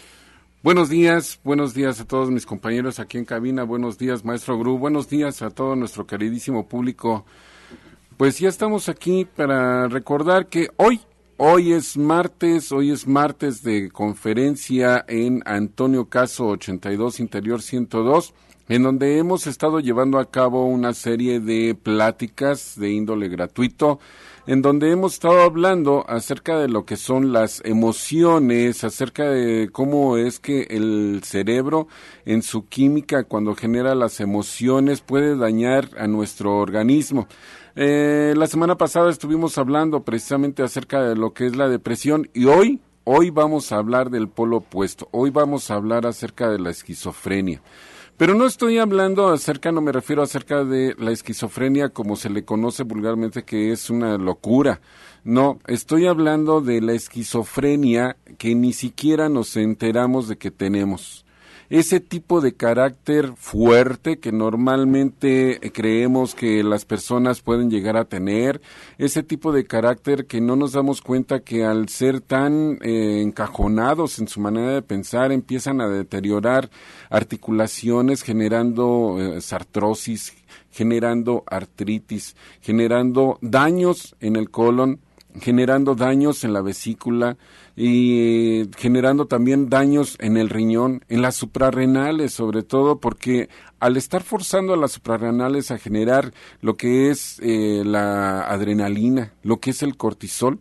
Buenos 0.63 0.89
días, 0.89 1.39
buenos 1.45 1.75
días 1.75 2.01
a 2.01 2.07
todos 2.07 2.31
mis 2.31 2.47
compañeros 2.47 2.99
aquí 2.99 3.19
en 3.19 3.27
cabina, 3.27 3.65
buenos 3.65 3.99
días 3.99 4.25
maestro 4.25 4.59
Gru, 4.59 4.79
buenos 4.79 5.11
días 5.11 5.43
a 5.43 5.51
todo 5.51 5.77
nuestro 5.77 6.07
queridísimo 6.07 6.67
público. 6.67 7.27
Pues 8.17 8.39
ya 8.39 8.49
estamos 8.49 8.89
aquí 8.89 9.27
para 9.27 9.87
recordar 9.89 10.47
que 10.47 10.71
hoy, 10.79 11.03
hoy 11.45 11.73
es 11.73 11.97
martes, 11.97 12.71
hoy 12.71 12.93
es 12.93 13.09
martes 13.09 13.65
de 13.65 13.91
conferencia 13.91 15.05
en 15.09 15.43
Antonio 15.45 16.09
Caso 16.09 16.47
82 16.47 17.19
Interior 17.19 17.61
102 17.61 18.33
en 18.69 18.85
donde 18.85 19.19
hemos 19.19 19.47
estado 19.47 19.81
llevando 19.81 20.19
a 20.19 20.31
cabo 20.31 20.67
una 20.67 20.95
serie 20.95 21.41
de 21.41 21.75
pláticas 21.75 22.79
de 22.79 22.91
índole 22.91 23.29
gratuito, 23.29 23.99
en 24.47 24.63
donde 24.63 24.91
hemos 24.91 25.15
estado 25.15 25.43
hablando 25.43 26.05
acerca 26.09 26.59
de 26.59 26.69
lo 26.69 26.85
que 26.85 26.97
son 26.97 27.33
las 27.33 27.61
emociones, 27.65 28.83
acerca 28.85 29.29
de 29.29 29.69
cómo 29.71 30.17
es 30.17 30.41
que 30.41 30.63
el 30.71 31.23
cerebro 31.25 31.89
en 32.25 32.43
su 32.43 32.67
química 32.69 33.25
cuando 33.25 33.55
genera 33.55 33.95
las 33.95 34.21
emociones 34.21 35.01
puede 35.01 35.37
dañar 35.37 35.91
a 35.99 36.07
nuestro 36.07 36.57
organismo. 36.57 37.29
Eh, 37.75 38.35
la 38.37 38.47
semana 38.47 38.77
pasada 38.77 39.11
estuvimos 39.11 39.57
hablando 39.57 40.03
precisamente 40.03 40.63
acerca 40.63 41.03
de 41.03 41.17
lo 41.17 41.33
que 41.33 41.47
es 41.47 41.57
la 41.57 41.69
depresión 41.69 42.29
y 42.35 42.45
hoy, 42.45 42.81
hoy 43.05 43.31
vamos 43.31 43.73
a 43.73 43.77
hablar 43.77 44.11
del 44.11 44.29
polo 44.29 44.59
opuesto, 44.59 45.09
hoy 45.11 45.31
vamos 45.31 45.71
a 45.71 45.77
hablar 45.77 46.07
acerca 46.07 46.51
de 46.51 46.59
la 46.59 46.71
esquizofrenia. 46.71 47.63
Pero 48.19 48.35
no 48.35 48.47
estoy 48.47 48.79
hablando 48.79 49.29
acerca, 49.31 49.73
no 49.73 49.81
me 49.81 49.91
refiero 49.91 50.23
acerca 50.23 50.65
de 50.65 50.95
la 50.99 51.13
esquizofrenia 51.13 51.89
como 51.89 52.15
se 52.15 52.29
le 52.29 52.45
conoce 52.45 52.83
vulgarmente, 52.83 53.43
que 53.43 53.73
es 53.73 53.89
una 53.89 54.19
locura. 54.19 54.81
No, 55.25 55.59
estoy 55.67 56.07
hablando 56.07 56.61
de 56.61 56.83
la 56.83 56.93
esquizofrenia 56.93 58.17
que 58.37 58.55
ni 58.55 58.75
siquiera 58.75 59.31
nos 59.31 59.57
enteramos 59.57 60.29
de 60.29 60.37
que 60.37 60.51
tenemos 60.51 61.25
ese 61.73 62.01
tipo 62.01 62.43
de 62.43 62.53
carácter 62.53 63.33
fuerte 63.35 64.19
que 64.19 64.31
normalmente 64.31 65.59
creemos 65.73 66.35
que 66.35 66.63
las 66.63 66.85
personas 66.85 67.41
pueden 67.41 67.71
llegar 67.71 67.97
a 67.97 68.05
tener, 68.05 68.61
ese 68.99 69.23
tipo 69.23 69.53
de 69.53 69.65
carácter 69.65 70.27
que 70.27 70.43
no 70.43 70.55
nos 70.55 70.73
damos 70.73 71.01
cuenta 71.01 71.41
que 71.41 71.65
al 71.65 71.89
ser 71.89 72.21
tan 72.21 72.79
eh, 72.83 73.23
encajonados 73.23 74.19
en 74.19 74.29
su 74.29 74.39
manera 74.39 74.73
de 74.75 74.83
pensar 74.83 75.33
empiezan 75.33 75.81
a 75.81 75.89
deteriorar 75.89 76.69
articulaciones 77.09 78.21
generando 78.21 79.17
eh, 79.19 79.41
sartrosis, 79.41 80.35
generando 80.73 81.43
artritis, 81.47 82.37
generando 82.61 83.39
daños 83.41 84.15
en 84.21 84.37
el 84.37 84.51
colon, 84.51 85.01
generando 85.41 85.95
daños 85.95 86.45
en 86.45 86.53
la 86.53 86.61
vesícula, 86.61 87.39
y 87.77 88.69
generando 88.77 89.27
también 89.27 89.69
daños 89.69 90.17
en 90.21 90.37
el 90.37 90.51
riñón, 90.51 91.05
en 91.09 91.23
las 91.23 91.37
suprarrenales 91.37 92.33
sobre 92.33 92.63
todo, 92.63 93.01
porque 93.01 93.49
al 93.81 93.97
estar 93.97 94.23
forzando 94.23 94.75
a 94.75 94.77
las 94.77 94.93
suprarrenales 94.93 95.71
a 95.71 95.79
generar 95.79 96.33
lo 96.61 96.77
que 96.77 97.11
es 97.11 97.39
eh, 97.43 97.83
la 97.85 98.43
adrenalina, 98.43 99.33
lo 99.43 99.59
que 99.59 99.71
es 99.71 99.83
el 99.83 99.97
cortisol, 99.97 100.61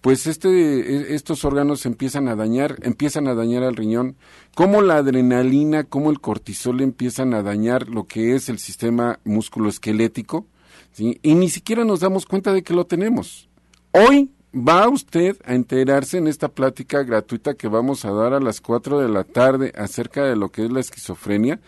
pues 0.00 0.26
este, 0.26 0.48
e, 0.50 1.14
estos 1.14 1.46
órganos 1.46 1.86
empiezan 1.86 2.28
a 2.28 2.36
dañar, 2.36 2.76
empiezan 2.82 3.26
a 3.26 3.34
dañar 3.34 3.62
al 3.62 3.74
riñón, 3.74 4.16
como 4.54 4.82
la 4.82 4.98
adrenalina, 4.98 5.84
como 5.84 6.10
el 6.10 6.20
cortisol 6.20 6.82
empiezan 6.82 7.32
a 7.32 7.42
dañar 7.42 7.88
lo 7.88 8.04
que 8.04 8.34
es 8.34 8.50
el 8.50 8.58
sistema 8.58 9.18
musculoesquelético, 9.24 10.46
¿sí? 10.92 11.18
y 11.22 11.34
ni 11.34 11.48
siquiera 11.48 11.86
nos 11.86 12.00
damos 12.00 12.26
cuenta 12.26 12.52
de 12.52 12.62
que 12.62 12.74
lo 12.74 12.84
tenemos. 12.84 13.48
Hoy 13.92 14.33
va 14.54 14.88
usted 14.88 15.36
a 15.44 15.54
enterarse 15.54 16.18
en 16.18 16.28
esta 16.28 16.48
plática 16.48 17.02
gratuita 17.02 17.54
que 17.54 17.68
vamos 17.68 18.04
a 18.04 18.12
dar 18.12 18.32
a 18.34 18.40
las 18.40 18.60
4 18.60 19.00
de 19.00 19.08
la 19.08 19.24
tarde 19.24 19.72
acerca 19.76 20.24
de 20.24 20.36
lo 20.36 20.50
que 20.50 20.64
es 20.64 20.70
la 20.70 20.80
esquizofrenia. 20.80 21.60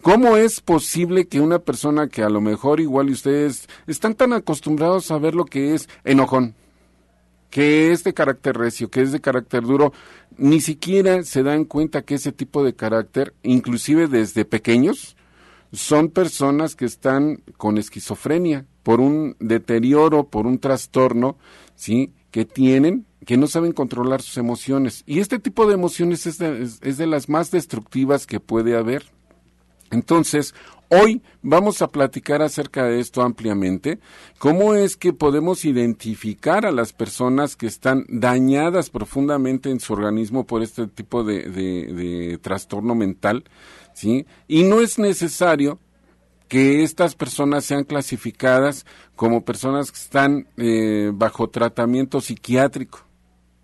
¿Cómo 0.00 0.38
es 0.38 0.62
posible 0.62 1.26
que 1.26 1.40
una 1.40 1.58
persona 1.58 2.08
que 2.08 2.22
a 2.22 2.30
lo 2.30 2.40
mejor 2.40 2.80
igual 2.80 3.10
y 3.10 3.12
ustedes 3.12 3.68
están 3.86 4.14
tan 4.14 4.32
acostumbrados 4.32 5.10
a 5.10 5.18
ver 5.18 5.34
lo 5.34 5.44
que 5.44 5.74
es 5.74 5.90
enojón, 6.04 6.54
que 7.50 7.92
es 7.92 8.04
de 8.04 8.14
carácter 8.14 8.56
recio, 8.56 8.90
que 8.90 9.02
es 9.02 9.12
de 9.12 9.20
carácter 9.20 9.62
duro, 9.62 9.92
ni 10.38 10.62
siquiera 10.62 11.22
se 11.24 11.42
dan 11.42 11.66
cuenta 11.66 12.02
que 12.02 12.14
ese 12.14 12.32
tipo 12.32 12.64
de 12.64 12.74
carácter, 12.74 13.34
inclusive 13.42 14.08
desde 14.08 14.46
pequeños, 14.46 15.16
son 15.72 16.08
personas 16.08 16.74
que 16.74 16.86
están 16.86 17.42
con 17.58 17.76
esquizofrenia 17.76 18.64
por 18.82 19.00
un 19.00 19.36
deterioro, 19.38 20.28
por 20.28 20.46
un 20.46 20.58
trastorno, 20.58 21.36
¿sí? 21.74 22.14
Que 22.30 22.44
tienen 22.44 23.06
que 23.26 23.36
no 23.36 23.46
saben 23.46 23.72
controlar 23.72 24.22
sus 24.22 24.38
emociones. 24.38 25.02
Y 25.06 25.20
este 25.20 25.38
tipo 25.38 25.66
de 25.66 25.74
emociones 25.74 26.26
es 26.26 26.38
de, 26.38 27.06
las 27.06 27.28
más 27.28 27.50
destructivas 27.50 28.26
que 28.26 28.40
puede 28.40 28.76
haber. 28.76 29.04
Entonces, 29.90 30.54
hoy 30.88 31.20
vamos 31.42 31.82
a 31.82 31.88
platicar 31.88 32.42
acerca 32.42 32.84
de 32.84 33.00
esto 33.00 33.22
ampliamente, 33.22 33.98
cómo 34.38 34.74
es 34.74 34.96
que 34.96 35.12
podemos 35.12 35.64
identificar 35.64 36.64
a 36.64 36.72
las 36.72 36.92
personas 36.92 37.56
que 37.56 37.66
están 37.66 38.06
dañadas 38.08 38.88
profundamente 38.88 39.70
en 39.70 39.80
su 39.80 39.92
organismo 39.92 40.46
por 40.46 40.62
este 40.62 40.86
tipo 40.86 41.24
de, 41.24 41.42
de 41.50 42.38
trastorno 42.38 42.94
mental, 42.94 43.44
¿sí? 43.92 44.26
Y 44.46 44.62
no 44.62 44.80
es 44.80 44.98
necesario 44.98 45.78
que 46.50 46.82
estas 46.82 47.14
personas 47.14 47.64
sean 47.64 47.84
clasificadas 47.84 48.84
como 49.14 49.44
personas 49.44 49.92
que 49.92 49.98
están 49.98 50.48
eh, 50.56 51.12
bajo 51.14 51.48
tratamiento 51.48 52.20
psiquiátrico. 52.20 53.06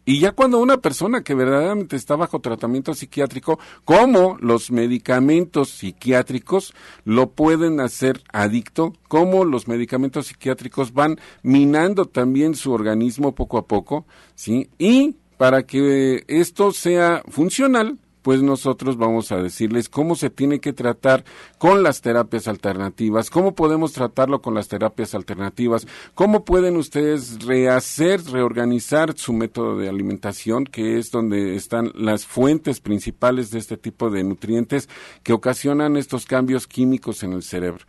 Y 0.04 0.20
ya 0.20 0.30
cuando 0.30 0.58
una 0.58 0.76
persona 0.76 1.24
que 1.24 1.34
verdaderamente 1.34 1.96
está 1.96 2.14
bajo 2.14 2.38
tratamiento 2.38 2.94
psiquiátrico, 2.94 3.58
como 3.84 4.38
los 4.40 4.70
medicamentos 4.70 5.70
psiquiátricos 5.70 6.74
lo 7.04 7.30
pueden 7.30 7.80
hacer 7.80 8.22
adicto, 8.32 8.92
como 9.08 9.44
los 9.44 9.66
medicamentos 9.66 10.28
psiquiátricos 10.28 10.92
van 10.92 11.18
minando 11.42 12.04
también 12.04 12.54
su 12.54 12.70
organismo 12.70 13.34
poco 13.34 13.58
a 13.58 13.66
poco, 13.66 14.06
¿sí? 14.36 14.70
Y 14.78 15.16
para 15.38 15.64
que 15.64 16.22
esto 16.28 16.70
sea 16.70 17.24
funcional, 17.28 17.98
pues 18.26 18.42
nosotros 18.42 18.96
vamos 18.96 19.30
a 19.30 19.36
decirles 19.36 19.88
cómo 19.88 20.16
se 20.16 20.30
tiene 20.30 20.58
que 20.58 20.72
tratar 20.72 21.24
con 21.58 21.84
las 21.84 22.00
terapias 22.00 22.48
alternativas, 22.48 23.30
cómo 23.30 23.54
podemos 23.54 23.92
tratarlo 23.92 24.42
con 24.42 24.52
las 24.52 24.66
terapias 24.66 25.14
alternativas, 25.14 25.86
cómo 26.12 26.44
pueden 26.44 26.76
ustedes 26.76 27.44
rehacer, 27.44 28.20
reorganizar 28.24 29.16
su 29.16 29.32
método 29.32 29.78
de 29.78 29.88
alimentación, 29.88 30.64
que 30.64 30.98
es 30.98 31.12
donde 31.12 31.54
están 31.54 31.92
las 31.94 32.26
fuentes 32.26 32.80
principales 32.80 33.52
de 33.52 33.60
este 33.60 33.76
tipo 33.76 34.10
de 34.10 34.24
nutrientes 34.24 34.88
que 35.22 35.32
ocasionan 35.32 35.96
estos 35.96 36.26
cambios 36.26 36.66
químicos 36.66 37.22
en 37.22 37.32
el 37.32 37.44
cerebro. 37.44 37.84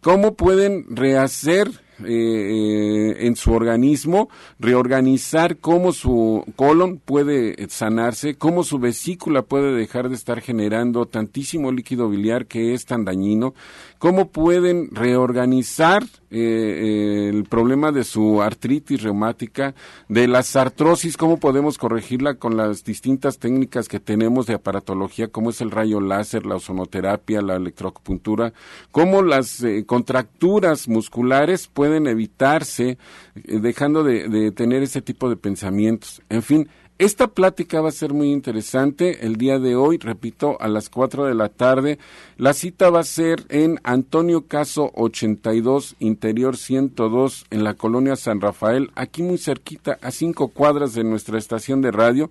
¿Cómo 0.00 0.36
pueden 0.36 0.86
rehacer 0.94 1.68
eh, 2.04 2.10
eh, 2.10 3.26
en 3.26 3.36
su 3.36 3.52
organismo, 3.52 4.28
reorganizar 4.58 5.58
cómo 5.58 5.92
su 5.92 6.44
colon 6.56 6.98
puede 6.98 7.68
sanarse, 7.68 8.34
cómo 8.34 8.64
su 8.64 8.78
vesícula 8.78 9.42
puede 9.42 9.74
dejar 9.74 10.08
de 10.08 10.14
estar 10.14 10.40
generando 10.40 11.06
tantísimo 11.06 11.72
líquido 11.72 12.08
biliar 12.08 12.46
que 12.46 12.74
es 12.74 12.86
tan 12.86 13.04
dañino, 13.04 13.54
cómo 14.00 14.30
pueden 14.30 14.88
reorganizar 14.92 16.02
eh, 16.32 17.28
el 17.32 17.44
problema 17.44 17.92
de 17.92 18.02
su 18.02 18.40
artritis 18.40 19.02
reumática, 19.02 19.74
de 20.08 20.26
la 20.26 20.42
artrosis, 20.54 21.16
cómo 21.16 21.38
podemos 21.38 21.76
corregirla 21.76 22.34
con 22.34 22.56
las 22.56 22.82
distintas 22.82 23.38
técnicas 23.38 23.88
que 23.88 24.00
tenemos 24.00 24.46
de 24.46 24.54
aparatología, 24.54 25.28
como 25.28 25.50
es 25.50 25.60
el 25.60 25.70
rayo 25.70 26.00
láser, 26.00 26.46
la 26.46 26.56
ozonoterapia, 26.56 27.42
la 27.42 27.56
electroacupuntura, 27.56 28.52
cómo 28.90 29.22
las 29.22 29.62
contracturas 29.86 30.88
musculares 30.88 31.68
pueden 31.68 31.90
pueden 31.90 32.06
evitarse 32.06 32.98
eh, 33.34 33.58
dejando 33.58 34.04
de, 34.04 34.52
tener 34.52 34.82
ese 34.82 35.02
tipo 35.02 35.28
de 35.28 35.36
pensamientos. 35.36 36.22
En 36.28 36.42
fin, 36.42 36.68
esta 37.00 37.28
plática 37.28 37.80
va 37.80 37.88
a 37.88 37.92
ser 37.92 38.12
muy 38.12 38.30
interesante 38.30 39.24
el 39.24 39.36
día 39.36 39.58
de 39.58 39.74
hoy, 39.74 39.96
repito, 39.96 40.60
a 40.60 40.68
las 40.68 40.90
4 40.90 41.24
de 41.24 41.34
la 41.34 41.48
tarde. 41.48 41.98
La 42.36 42.52
cita 42.52 42.90
va 42.90 43.00
a 43.00 43.04
ser 43.04 43.46
en 43.48 43.80
Antonio 43.84 44.46
Caso 44.46 44.90
82, 44.94 45.96
Interior 45.98 46.58
102, 46.58 47.46
en 47.48 47.64
la 47.64 47.72
colonia 47.72 48.16
San 48.16 48.42
Rafael, 48.42 48.90
aquí 48.96 49.22
muy 49.22 49.38
cerquita, 49.38 49.96
a 50.02 50.10
cinco 50.10 50.48
cuadras 50.48 50.92
de 50.92 51.04
nuestra 51.04 51.38
estación 51.38 51.80
de 51.80 51.90
radio. 51.90 52.28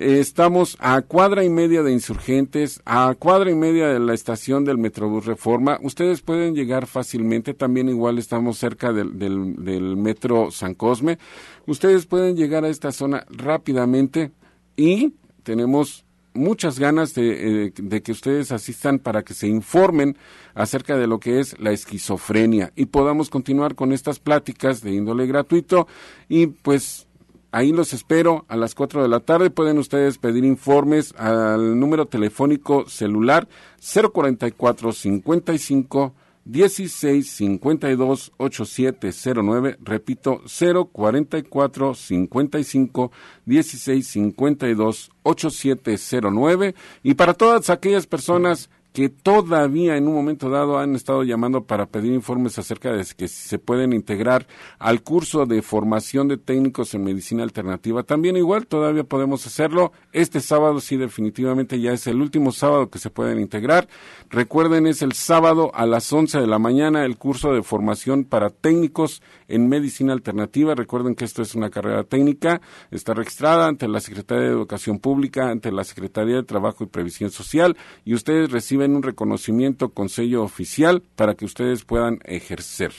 Estamos 0.00 0.78
a 0.80 1.02
cuadra 1.02 1.44
y 1.44 1.50
media 1.50 1.82
de 1.82 1.92
Insurgentes, 1.92 2.80
a 2.86 3.14
cuadra 3.18 3.50
y 3.50 3.54
media 3.54 3.88
de 3.88 3.98
la 4.00 4.14
estación 4.14 4.64
del 4.64 4.78
Metrobús 4.78 5.26
Reforma. 5.26 5.78
Ustedes 5.82 6.22
pueden 6.22 6.54
llegar 6.54 6.86
fácilmente, 6.86 7.52
también 7.52 7.90
igual 7.90 8.16
estamos 8.18 8.56
cerca 8.56 8.94
del, 8.94 9.18
del 9.18 9.96
Metro 9.98 10.50
San 10.52 10.72
Cosme. 10.72 11.18
Ustedes 11.66 12.06
pueden 12.06 12.34
llegar 12.34 12.64
a 12.64 12.70
esta 12.70 12.92
zona 12.92 13.26
rápidamente 13.28 14.30
y 14.74 15.12
tenemos 15.42 16.06
muchas 16.32 16.78
ganas 16.78 17.12
eh, 17.18 17.70
de, 17.76 18.02
que 18.02 18.12
ustedes 18.12 18.52
asistan 18.52 19.00
para 19.00 19.22
que 19.22 19.34
se 19.34 19.48
informen 19.48 20.16
acerca 20.54 20.96
de 20.96 21.06
lo 21.06 21.20
que 21.20 21.40
es 21.40 21.58
la 21.60 21.72
esquizofrenia 21.72 22.72
y 22.74 22.86
podamos 22.86 23.28
continuar 23.28 23.74
con 23.74 23.92
estas 23.92 24.18
pláticas 24.18 24.80
de 24.80 24.92
índole 24.92 25.26
gratuito 25.26 25.86
y 26.26 26.46
pues 26.46 27.06
ahí 27.52 27.72
los 27.72 27.92
espero 27.92 28.44
a 28.48 28.56
las 28.56 28.74
4 28.74 29.02
de 29.02 29.08
la 29.08 29.20
tarde. 29.20 29.50
Pueden 29.50 29.78
ustedes 29.78 30.18
pedir 30.18 30.44
informes 30.44 31.14
al 31.16 31.78
número 31.78 32.06
telefónico 32.06 32.88
celular 32.88 33.48
044 33.80 34.92
55 34.92 36.14
16 36.44 37.30
52 37.30 38.32
8709, 38.38 39.78
repito, 39.82 40.40
044 40.46 41.94
55 41.94 43.12
16 43.44 44.06
52 44.06 45.10
8709 45.22 46.74
y 47.02 47.14
para 47.14 47.34
todas 47.34 47.70
aquellas 47.70 48.06
personas 48.06 48.70
que 48.92 49.08
todavía 49.08 49.96
en 49.96 50.08
un 50.08 50.14
momento 50.14 50.50
dado 50.50 50.78
han 50.78 50.96
estado 50.96 51.22
llamando 51.22 51.64
para 51.64 51.86
pedir 51.86 52.12
informes 52.12 52.58
acerca 52.58 52.92
de 52.92 53.04
que 53.16 53.28
se 53.28 53.58
pueden 53.58 53.92
integrar 53.92 54.46
al 54.78 55.02
curso 55.02 55.46
de 55.46 55.62
formación 55.62 56.28
de 56.28 56.38
técnicos 56.38 56.94
en 56.94 57.04
medicina 57.04 57.42
alternativa. 57.42 58.02
También 58.02 58.36
igual 58.36 58.66
todavía 58.66 59.04
podemos 59.04 59.46
hacerlo. 59.46 59.92
Este 60.12 60.40
sábado 60.40 60.80
sí 60.80 60.96
definitivamente 60.96 61.80
ya 61.80 61.92
es 61.92 62.06
el 62.06 62.20
último 62.20 62.52
sábado 62.52 62.90
que 62.90 62.98
se 62.98 63.10
pueden 63.10 63.40
integrar. 63.40 63.88
Recuerden 64.28 64.86
es 64.86 65.02
el 65.02 65.12
sábado 65.12 65.70
a 65.74 65.86
las 65.86 66.12
11 66.12 66.40
de 66.40 66.46
la 66.46 66.58
mañana 66.58 67.04
el 67.04 67.16
curso 67.16 67.52
de 67.52 67.62
formación 67.62 68.24
para 68.24 68.50
técnicos 68.50 69.22
en 69.50 69.68
medicina 69.68 70.12
alternativa. 70.12 70.74
Recuerden 70.74 71.14
que 71.14 71.24
esto 71.24 71.42
es 71.42 71.54
una 71.54 71.70
carrera 71.70 72.04
técnica, 72.04 72.60
está 72.90 73.14
registrada 73.14 73.66
ante 73.66 73.88
la 73.88 74.00
Secretaría 74.00 74.44
de 74.44 74.50
Educación 74.50 74.98
Pública, 74.98 75.50
ante 75.50 75.72
la 75.72 75.84
Secretaría 75.84 76.36
de 76.36 76.42
Trabajo 76.42 76.84
y 76.84 76.86
Previsión 76.86 77.30
Social 77.30 77.76
y 78.04 78.14
ustedes 78.14 78.50
reciben 78.50 78.92
en 78.92 78.96
un 78.96 79.02
reconocimiento 79.02 79.90
con 79.90 80.08
sello 80.08 80.42
oficial 80.42 81.02
para 81.16 81.34
que 81.34 81.44
ustedes 81.44 81.84
puedan 81.84 82.18
ejercer. 82.24 82.92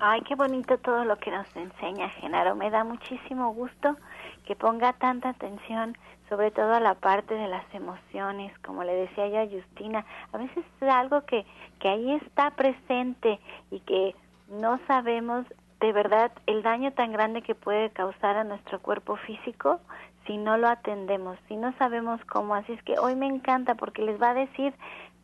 Ay, 0.00 0.20
qué 0.22 0.34
bonito 0.34 0.76
todo 0.78 1.04
lo 1.04 1.16
que 1.18 1.30
nos 1.30 1.46
enseña, 1.54 2.08
Genaro. 2.20 2.56
Me 2.56 2.70
da 2.70 2.82
muchísimo 2.82 3.54
gusto 3.54 3.96
que 4.44 4.56
ponga 4.56 4.92
tanta 4.94 5.28
atención 5.28 5.96
sobre 6.28 6.50
todo 6.50 6.72
a 6.72 6.80
la 6.80 6.94
parte 6.94 7.34
de 7.34 7.46
las 7.46 7.62
emociones, 7.74 8.58
como 8.60 8.84
le 8.84 8.94
decía 8.94 9.28
yo 9.28 9.40
a 9.40 9.46
Justina. 9.46 10.06
A 10.32 10.38
veces 10.38 10.64
es 10.80 10.88
algo 10.88 11.26
que, 11.26 11.44
que 11.78 11.88
ahí 11.88 12.14
está 12.14 12.50
presente 12.52 13.38
y 13.70 13.80
que 13.80 14.14
no 14.52 14.78
sabemos 14.86 15.46
de 15.80 15.92
verdad 15.92 16.30
el 16.46 16.62
daño 16.62 16.92
tan 16.92 17.10
grande 17.10 17.42
que 17.42 17.54
puede 17.54 17.90
causar 17.90 18.36
a 18.36 18.44
nuestro 18.44 18.80
cuerpo 18.80 19.16
físico 19.16 19.80
si 20.26 20.36
no 20.36 20.56
lo 20.56 20.68
atendemos, 20.68 21.36
si 21.48 21.56
no 21.56 21.72
sabemos 21.78 22.24
cómo. 22.26 22.54
Así 22.54 22.72
es 22.72 22.82
que 22.84 22.98
hoy 22.98 23.16
me 23.16 23.26
encanta 23.26 23.74
porque 23.74 24.02
les 24.02 24.20
va 24.20 24.30
a 24.30 24.34
decir 24.34 24.74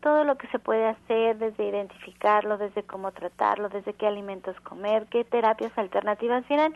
todo 0.01 0.25
lo 0.25 0.39
que 0.39 0.47
se 0.49 0.59
puede 0.59 0.87
hacer, 0.87 1.39
desde 1.39 1.69
identificarlo, 1.69 2.57
desde 2.57 2.83
cómo 2.85 3.13
tratarlo, 3.13 3.69
desde 3.69 3.95
qué 3.95 4.07
alimentos 4.07 4.59
comer, 4.61 5.07
qué 5.07 5.25
terapias 5.25 5.77
alternativas. 5.77 6.45
Miren 6.49 6.75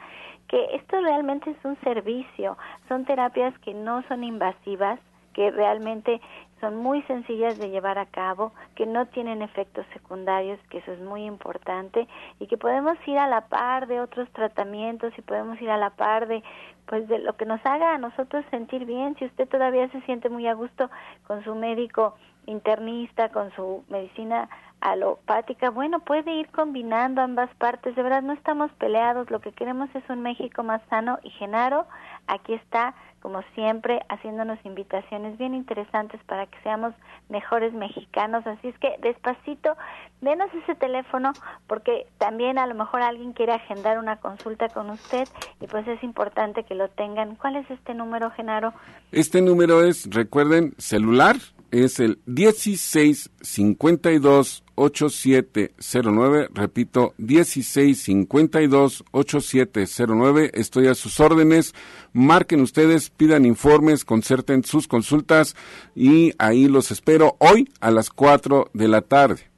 que 0.48 0.76
esto 0.76 1.00
realmente 1.00 1.50
es 1.50 1.64
un 1.64 1.76
servicio, 1.80 2.56
son 2.88 3.04
terapias 3.04 3.56
que 3.60 3.74
no 3.74 4.02
son 4.08 4.24
invasivas, 4.24 5.00
que 5.32 5.50
realmente 5.50 6.20
son 6.62 6.76
muy 6.76 7.02
sencillas 7.02 7.58
de 7.58 7.70
llevar 7.70 7.98
a 7.98 8.06
cabo, 8.06 8.52
que 8.76 8.86
no 8.86 9.06
tienen 9.06 9.42
efectos 9.42 9.84
secundarios, 9.92 10.60
que 10.70 10.78
eso 10.78 10.92
es 10.92 11.00
muy 11.00 11.24
importante, 11.24 12.06
y 12.38 12.46
que 12.46 12.56
podemos 12.56 12.96
ir 13.06 13.18
a 13.18 13.26
la 13.26 13.48
par 13.48 13.88
de 13.88 14.00
otros 14.00 14.30
tratamientos 14.30 15.12
y 15.18 15.22
podemos 15.22 15.60
ir 15.60 15.70
a 15.70 15.76
la 15.76 15.90
par 15.90 16.28
de 16.28 16.42
pues 16.86 17.08
de 17.08 17.18
lo 17.18 17.36
que 17.36 17.46
nos 17.46 17.64
haga 17.64 17.94
a 17.94 17.98
nosotros 17.98 18.44
sentir 18.50 18.84
bien, 18.84 19.16
si 19.18 19.24
usted 19.24 19.48
todavía 19.48 19.88
se 19.90 20.00
siente 20.02 20.28
muy 20.28 20.46
a 20.46 20.54
gusto 20.54 20.88
con 21.26 21.42
su 21.42 21.54
médico 21.54 22.14
internista, 22.46 23.30
con 23.30 23.50
su 23.52 23.84
medicina 23.88 24.48
alopática, 24.80 25.70
bueno, 25.70 26.00
puede 26.00 26.32
ir 26.34 26.48
combinando 26.50 27.22
ambas 27.22 27.50
partes, 27.56 27.96
de 27.96 28.02
verdad 28.02 28.22
no 28.22 28.34
estamos 28.34 28.70
peleados, 28.72 29.30
lo 29.30 29.40
que 29.40 29.52
queremos 29.52 29.88
es 29.94 30.02
un 30.08 30.22
México 30.22 30.62
más 30.62 30.82
sano 30.90 31.18
y 31.22 31.30
Genaro, 31.30 31.86
aquí 32.26 32.54
está 32.54 32.94
como 33.22 33.42
siempre, 33.54 34.00
haciéndonos 34.08 34.58
invitaciones 34.64 35.38
bien 35.38 35.54
interesantes 35.54 36.20
para 36.26 36.46
que 36.46 36.58
seamos 36.62 36.92
mejores 37.28 37.72
mexicanos. 37.72 38.46
Así 38.46 38.68
es 38.68 38.78
que 38.78 38.96
despacito, 39.00 39.76
denos 40.20 40.52
ese 40.52 40.74
teléfono 40.74 41.32
porque 41.68 42.06
también 42.18 42.58
a 42.58 42.66
lo 42.66 42.74
mejor 42.74 43.02
alguien 43.02 43.32
quiere 43.32 43.52
agendar 43.52 43.98
una 43.98 44.16
consulta 44.16 44.68
con 44.68 44.90
usted 44.90 45.28
y 45.60 45.66
pues 45.68 45.86
es 45.86 46.02
importante 46.02 46.64
que 46.64 46.74
lo 46.74 46.88
tengan. 46.88 47.36
¿Cuál 47.36 47.56
es 47.56 47.70
este 47.70 47.94
número, 47.94 48.30
Genaro? 48.32 48.74
Este 49.12 49.40
número 49.40 49.82
es, 49.82 50.12
recuerden, 50.12 50.74
celular, 50.78 51.36
es 51.72 51.98
el 51.98 52.20
1652 52.26 54.62
8709, 54.74 56.48
repito, 56.52 57.14
1652 57.18 59.04
8709, 59.10 60.50
estoy 60.54 60.86
a 60.86 60.94
sus 60.94 61.20
órdenes, 61.20 61.74
marquen 62.12 62.60
ustedes, 62.60 63.10
pidan 63.10 63.44
informes, 63.44 64.04
concerten 64.04 64.64
sus 64.64 64.88
consultas 64.88 65.56
y 65.94 66.32
ahí 66.38 66.68
los 66.68 66.90
espero 66.90 67.36
hoy 67.38 67.68
a 67.80 67.90
las 67.90 68.10
4 68.10 68.70
de 68.72 68.88
la 68.88 69.02
tarde. 69.02 69.51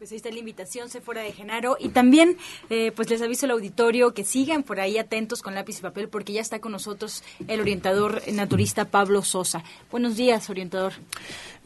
Pues 0.00 0.12
ahí 0.12 0.16
está 0.16 0.30
la 0.30 0.38
invitación, 0.38 0.88
se 0.88 1.02
fuera 1.02 1.20
de 1.20 1.30
Genaro. 1.30 1.76
Y 1.78 1.90
también, 1.90 2.38
eh, 2.70 2.90
pues 2.96 3.10
les 3.10 3.20
aviso 3.20 3.44
al 3.44 3.52
auditorio 3.52 4.14
que 4.14 4.24
sigan 4.24 4.62
por 4.62 4.80
ahí 4.80 4.96
atentos 4.96 5.42
con 5.42 5.54
lápiz 5.54 5.78
y 5.78 5.82
papel, 5.82 6.08
porque 6.08 6.32
ya 6.32 6.40
está 6.40 6.58
con 6.58 6.72
nosotros 6.72 7.22
el 7.48 7.60
orientador 7.60 8.22
naturista 8.32 8.86
Pablo 8.86 9.22
Sosa. 9.22 9.62
Buenos 9.90 10.16
días, 10.16 10.48
orientador. 10.48 10.94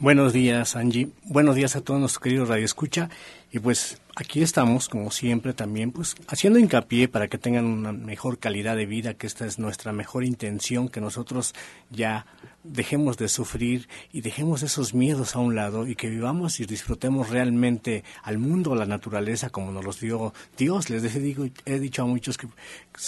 Buenos 0.00 0.32
días, 0.32 0.74
Angie. 0.74 1.10
Buenos 1.22 1.54
días 1.54 1.76
a 1.76 1.80
todos 1.80 2.00
nuestros 2.00 2.20
queridos 2.24 2.48
Radio 2.48 2.64
Escucha. 2.64 3.08
Y 3.54 3.60
pues 3.60 3.98
aquí 4.16 4.42
estamos, 4.42 4.88
como 4.88 5.12
siempre, 5.12 5.52
también, 5.52 5.92
pues 5.92 6.16
haciendo 6.26 6.58
hincapié 6.58 7.06
para 7.06 7.28
que 7.28 7.38
tengan 7.38 7.66
una 7.66 7.92
mejor 7.92 8.40
calidad 8.40 8.74
de 8.74 8.84
vida, 8.84 9.14
que 9.14 9.28
esta 9.28 9.46
es 9.46 9.60
nuestra 9.60 9.92
mejor 9.92 10.24
intención, 10.24 10.88
que 10.88 11.00
nosotros 11.00 11.54
ya 11.88 12.26
dejemos 12.64 13.18
de 13.18 13.28
sufrir 13.28 13.88
y 14.10 14.22
dejemos 14.22 14.62
esos 14.62 14.94
miedos 14.94 15.36
a 15.36 15.38
un 15.38 15.54
lado 15.54 15.86
y 15.86 15.94
que 15.94 16.08
vivamos 16.08 16.60
y 16.60 16.64
disfrutemos 16.64 17.28
realmente 17.28 18.04
al 18.22 18.38
mundo, 18.38 18.72
a 18.72 18.76
la 18.76 18.86
naturaleza, 18.86 19.50
como 19.50 19.70
nos 19.70 19.84
los 19.84 20.00
dio 20.00 20.32
Dios. 20.56 20.90
Les 20.90 21.14
digo, 21.14 21.46
he 21.66 21.78
dicho 21.78 22.02
a 22.02 22.06
muchos 22.06 22.38
que 22.38 22.48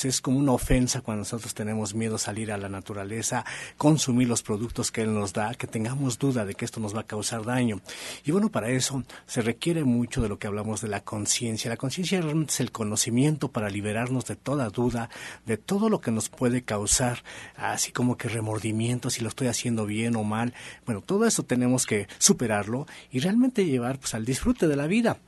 es 0.04 0.20
como 0.20 0.38
una 0.38 0.52
ofensa 0.52 1.00
cuando 1.00 1.20
nosotros 1.20 1.54
tenemos 1.54 1.94
miedo 1.94 2.16
a 2.16 2.18
salir 2.18 2.52
a 2.52 2.58
la 2.58 2.68
naturaleza, 2.68 3.44
consumir 3.78 4.28
los 4.28 4.42
productos 4.42 4.92
que 4.92 5.02
Él 5.02 5.14
nos 5.14 5.32
da, 5.32 5.54
que 5.54 5.66
tengamos 5.66 6.18
duda 6.18 6.44
de 6.44 6.54
que 6.54 6.64
esto 6.64 6.80
nos 6.80 6.94
va 6.94 7.00
a 7.00 7.06
causar 7.06 7.44
daño. 7.44 7.80
Y 8.24 8.32
bueno, 8.32 8.50
para 8.50 8.70
eso 8.70 9.02
se 9.26 9.40
requiere 9.40 9.84
mucho 9.84 10.20
de 10.20 10.28
lo 10.28 10.35
que 10.38 10.46
hablamos 10.46 10.80
de 10.80 10.88
la 10.88 11.02
conciencia. 11.02 11.68
La 11.70 11.76
conciencia 11.76 12.20
realmente 12.20 12.52
es 12.52 12.60
el 12.60 12.72
conocimiento 12.72 13.48
para 13.48 13.70
liberarnos 13.70 14.26
de 14.26 14.36
toda 14.36 14.68
duda, 14.70 15.10
de 15.44 15.56
todo 15.56 15.88
lo 15.88 16.00
que 16.00 16.10
nos 16.10 16.28
puede 16.28 16.62
causar, 16.62 17.22
así 17.56 17.92
como 17.92 18.16
que 18.16 18.28
remordimientos, 18.28 19.14
si 19.14 19.22
lo 19.22 19.28
estoy 19.28 19.48
haciendo 19.48 19.86
bien 19.86 20.16
o 20.16 20.24
mal. 20.24 20.54
Bueno, 20.84 21.00
todo 21.00 21.26
eso 21.26 21.42
tenemos 21.42 21.86
que 21.86 22.08
superarlo 22.18 22.86
y 23.10 23.20
realmente 23.20 23.64
llevar 23.64 23.98
pues, 23.98 24.14
al 24.14 24.24
disfrute 24.24 24.68
de 24.68 24.76
la 24.76 24.86
vida 24.86 25.18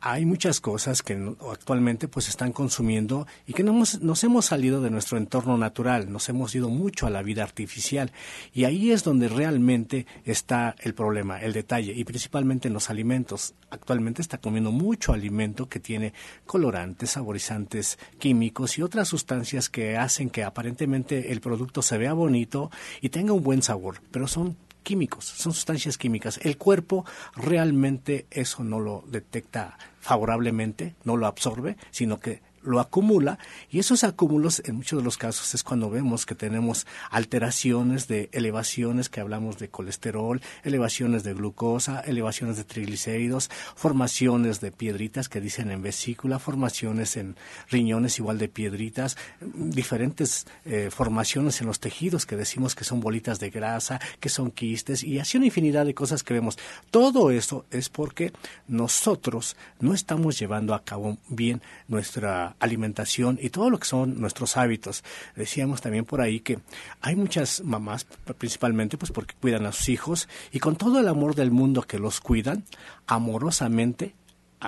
hay 0.00 0.24
muchas 0.24 0.60
cosas 0.60 1.02
que 1.02 1.14
actualmente 1.50 2.08
pues 2.08 2.28
están 2.28 2.52
consumiendo 2.52 3.26
y 3.46 3.52
que 3.52 3.62
nos, 3.62 4.00
nos 4.02 4.22
hemos 4.24 4.46
salido 4.46 4.80
de 4.80 4.90
nuestro 4.90 5.18
entorno 5.18 5.56
natural, 5.56 6.12
nos 6.12 6.28
hemos 6.28 6.54
ido 6.54 6.68
mucho 6.68 7.06
a 7.06 7.10
la 7.10 7.22
vida 7.22 7.42
artificial 7.42 8.12
y 8.52 8.64
ahí 8.64 8.92
es 8.92 9.04
donde 9.04 9.28
realmente 9.28 10.06
está 10.24 10.76
el 10.80 10.94
problema, 10.94 11.40
el 11.40 11.52
detalle 11.52 11.92
y 11.94 12.04
principalmente 12.04 12.68
en 12.68 12.74
los 12.74 12.90
alimentos. 12.90 13.54
Actualmente 13.70 14.22
está 14.22 14.38
comiendo 14.38 14.70
mucho 14.70 15.12
alimento 15.12 15.68
que 15.68 15.80
tiene 15.80 16.12
colorantes, 16.46 17.10
saborizantes 17.10 17.98
químicos 18.18 18.78
y 18.78 18.82
otras 18.82 19.08
sustancias 19.08 19.68
que 19.68 19.96
hacen 19.96 20.30
que 20.30 20.44
aparentemente 20.44 21.32
el 21.32 21.40
producto 21.40 21.82
se 21.82 21.98
vea 21.98 22.12
bonito 22.12 22.70
y 23.00 23.08
tenga 23.08 23.32
un 23.32 23.42
buen 23.42 23.62
sabor, 23.62 24.00
pero 24.10 24.28
son 24.28 24.56
químicos, 24.86 25.24
son 25.24 25.52
sustancias 25.52 25.98
químicas. 25.98 26.38
El 26.44 26.56
cuerpo 26.56 27.04
realmente 27.34 28.26
eso 28.30 28.62
no 28.62 28.78
lo 28.78 29.02
detecta 29.08 29.76
favorablemente, 29.98 30.94
no 31.02 31.16
lo 31.16 31.26
absorbe, 31.26 31.76
sino 31.90 32.20
que 32.20 32.40
lo 32.66 32.80
acumula 32.80 33.38
y 33.70 33.78
esos 33.78 34.04
acúmulos 34.04 34.60
en 34.64 34.76
muchos 34.76 34.98
de 34.98 35.04
los 35.04 35.16
casos 35.16 35.54
es 35.54 35.62
cuando 35.62 35.88
vemos 35.88 36.26
que 36.26 36.34
tenemos 36.34 36.86
alteraciones 37.10 38.08
de 38.08 38.28
elevaciones 38.32 39.08
que 39.08 39.20
hablamos 39.20 39.58
de 39.58 39.68
colesterol, 39.68 40.40
elevaciones 40.64 41.22
de 41.22 41.34
glucosa, 41.34 42.00
elevaciones 42.00 42.56
de 42.56 42.64
triglicéridos, 42.64 43.50
formaciones 43.74 44.60
de 44.60 44.72
piedritas 44.72 45.28
que 45.28 45.40
dicen 45.40 45.70
en 45.70 45.82
vesícula, 45.82 46.38
formaciones 46.38 47.16
en 47.16 47.36
riñones 47.70 48.18
igual 48.18 48.38
de 48.38 48.48
piedritas, 48.48 49.16
diferentes 49.40 50.46
eh, 50.64 50.90
formaciones 50.90 51.60
en 51.60 51.68
los 51.68 51.80
tejidos 51.80 52.26
que 52.26 52.36
decimos 52.36 52.74
que 52.74 52.84
son 52.84 53.00
bolitas 53.00 53.38
de 53.38 53.50
grasa, 53.50 54.00
que 54.20 54.28
son 54.28 54.50
quistes 54.50 55.04
y 55.04 55.18
así 55.18 55.36
una 55.36 55.46
infinidad 55.46 55.86
de 55.86 55.94
cosas 55.94 56.22
que 56.22 56.34
vemos. 56.34 56.58
Todo 56.90 57.30
eso 57.30 57.64
es 57.70 57.88
porque 57.88 58.32
nosotros 58.66 59.56
no 59.78 59.94
estamos 59.94 60.38
llevando 60.38 60.74
a 60.74 60.82
cabo 60.82 61.16
bien 61.28 61.62
nuestra 61.88 62.55
alimentación 62.60 63.38
y 63.40 63.50
todo 63.50 63.70
lo 63.70 63.78
que 63.78 63.86
son 63.86 64.20
nuestros 64.20 64.56
hábitos. 64.56 65.04
Decíamos 65.34 65.80
también 65.80 66.04
por 66.04 66.20
ahí 66.20 66.40
que 66.40 66.58
hay 67.00 67.16
muchas 67.16 67.62
mamás, 67.62 68.06
principalmente 68.38 68.98
pues 68.98 69.12
porque 69.12 69.34
cuidan 69.40 69.66
a 69.66 69.72
sus 69.72 69.88
hijos 69.88 70.28
y 70.52 70.60
con 70.60 70.76
todo 70.76 71.00
el 71.00 71.08
amor 71.08 71.34
del 71.34 71.50
mundo 71.50 71.82
que 71.82 71.98
los 71.98 72.20
cuidan, 72.20 72.64
amorosamente 73.06 74.14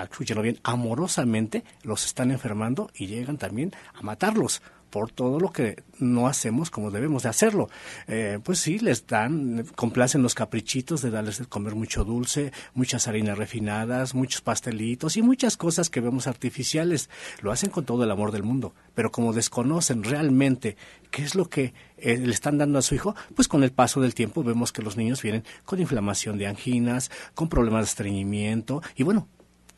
escúchenlo 0.03 0.43
bien, 0.43 0.61
amorosamente 0.62 1.64
los 1.82 2.05
están 2.05 2.30
enfermando 2.30 2.91
y 2.95 3.07
llegan 3.07 3.39
también 3.39 3.72
a 3.95 4.03
matarlos 4.03 4.62
por 4.91 5.11
todo 5.11 5.41
lo 5.41 5.53
que 5.53 5.82
no 5.99 6.26
hacemos 6.26 6.70
como 6.70 6.91
debemos 6.91 7.24
de 7.24 7.28
hacerlo. 7.28 7.68
Eh, 8.07 8.39
pues 8.43 8.59
sí, 8.59 8.78
les 8.78 9.07
dan, 9.07 9.66
complacen 9.74 10.22
los 10.22 10.34
caprichitos 10.34 11.03
de 11.03 11.11
darles 11.11 11.39
de 11.39 11.47
comer 11.47 11.74
mucho 11.74 12.05
dulce, 12.05 12.53
muchas 12.74 13.09
harinas 13.09 13.39
refinadas, 13.39 14.14
muchos 14.14 14.41
pastelitos 14.41 15.16
y 15.16 15.22
muchas 15.22 15.57
cosas 15.57 15.91
que 15.91 16.01
vemos 16.01 16.26
artificiales. 16.26 17.11
Lo 17.41 17.53
hacen 17.53 17.70
con 17.70 17.84
todo 17.84 18.05
el 18.05 18.11
amor 18.11 18.32
del 18.32 18.43
mundo, 18.43 18.74
pero 18.95 19.11
como 19.11 19.32
desconocen 19.32 20.05
realmente 20.05 20.76
qué 21.11 21.22
es 21.22 21.34
lo 21.34 21.49
que 21.49 21.74
eh, 21.97 22.16
le 22.18 22.32
están 22.32 22.59
dando 22.59 22.78
a 22.78 22.82
su 22.82 22.95
hijo, 22.95 23.14
pues 23.34 23.49
con 23.49 23.62
el 23.62 23.72
paso 23.72 24.01
del 24.01 24.14
tiempo 24.14 24.43
vemos 24.43 24.72
que 24.72 24.82
los 24.82 24.97
niños 24.97 25.22
vienen 25.22 25.45
con 25.64 25.80
inflamación 25.80 26.39
de 26.39 26.47
anginas, 26.47 27.11
con 27.34 27.49
problemas 27.49 27.82
de 27.82 27.91
estreñimiento 27.91 28.82
y 28.97 29.03
bueno, 29.03 29.28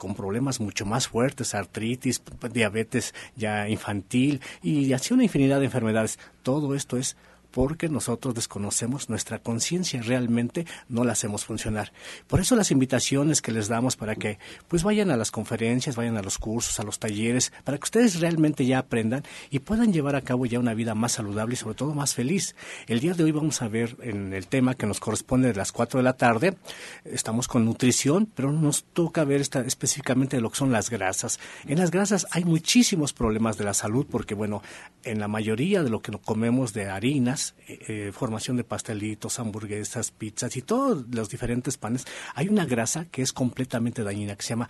con 0.00 0.14
problemas 0.14 0.60
mucho 0.60 0.86
más 0.86 1.08
fuertes, 1.08 1.54
artritis, 1.54 2.22
diabetes 2.52 3.14
ya 3.36 3.68
infantil 3.68 4.40
y 4.62 4.94
así 4.94 5.12
una 5.12 5.24
infinidad 5.24 5.60
de 5.60 5.66
enfermedades. 5.66 6.18
Todo 6.42 6.74
esto 6.74 6.96
es 6.96 7.16
porque 7.50 7.88
nosotros 7.88 8.34
desconocemos 8.34 9.08
nuestra 9.08 9.38
conciencia, 9.38 10.02
realmente 10.02 10.66
no 10.88 11.04
la 11.04 11.12
hacemos 11.12 11.44
funcionar. 11.44 11.92
Por 12.26 12.40
eso 12.40 12.56
las 12.56 12.70
invitaciones 12.70 13.42
que 13.42 13.52
les 13.52 13.68
damos 13.68 13.96
para 13.96 14.16
que 14.16 14.38
pues 14.68 14.82
vayan 14.82 15.10
a 15.10 15.16
las 15.16 15.30
conferencias, 15.30 15.96
vayan 15.96 16.16
a 16.16 16.22
los 16.22 16.38
cursos, 16.38 16.80
a 16.80 16.82
los 16.82 16.98
talleres, 16.98 17.52
para 17.64 17.78
que 17.78 17.84
ustedes 17.84 18.20
realmente 18.20 18.66
ya 18.66 18.78
aprendan 18.78 19.24
y 19.50 19.60
puedan 19.60 19.92
llevar 19.92 20.16
a 20.16 20.22
cabo 20.22 20.46
ya 20.46 20.58
una 20.58 20.74
vida 20.74 20.94
más 20.94 21.12
saludable 21.12 21.54
y 21.54 21.56
sobre 21.56 21.74
todo 21.74 21.94
más 21.94 22.14
feliz. 22.14 22.54
El 22.86 23.00
día 23.00 23.14
de 23.14 23.24
hoy 23.24 23.32
vamos 23.32 23.62
a 23.62 23.68
ver 23.68 23.96
en 24.02 24.32
el 24.32 24.46
tema 24.46 24.74
que 24.74 24.86
nos 24.86 25.00
corresponde 25.00 25.48
de 25.48 25.54
las 25.54 25.72
4 25.72 25.98
de 25.98 26.04
la 26.04 26.14
tarde, 26.14 26.56
estamos 27.04 27.48
con 27.48 27.64
nutrición, 27.64 28.26
pero 28.34 28.52
nos 28.52 28.84
toca 28.84 29.24
ver 29.24 29.40
esta, 29.40 29.60
específicamente 29.60 30.40
lo 30.40 30.50
que 30.50 30.56
son 30.56 30.72
las 30.72 30.90
grasas. 30.90 31.40
En 31.66 31.78
las 31.78 31.90
grasas 31.90 32.26
hay 32.30 32.44
muchísimos 32.44 33.12
problemas 33.12 33.56
de 33.58 33.64
la 33.64 33.74
salud 33.74 34.06
porque 34.10 34.34
bueno, 34.34 34.62
en 35.04 35.18
la 35.20 35.28
mayoría 35.28 35.82
de 35.82 35.90
lo 35.90 36.00
que 36.00 36.12
comemos 36.18 36.72
de 36.72 36.88
harinas, 36.88 37.39
eh, 37.66 37.78
eh, 37.88 38.12
formación 38.12 38.56
de 38.56 38.64
pastelitos, 38.64 39.38
hamburguesas, 39.38 40.10
pizzas 40.10 40.56
y 40.56 40.62
todos 40.62 41.04
los 41.10 41.28
diferentes 41.28 41.76
panes, 41.76 42.06
hay 42.34 42.48
una 42.48 42.64
grasa 42.64 43.06
que 43.06 43.22
es 43.22 43.32
completamente 43.32 44.02
dañina, 44.02 44.36
que 44.36 44.42
se 44.42 44.50
llama 44.50 44.68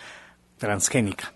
transgénica 0.59 1.35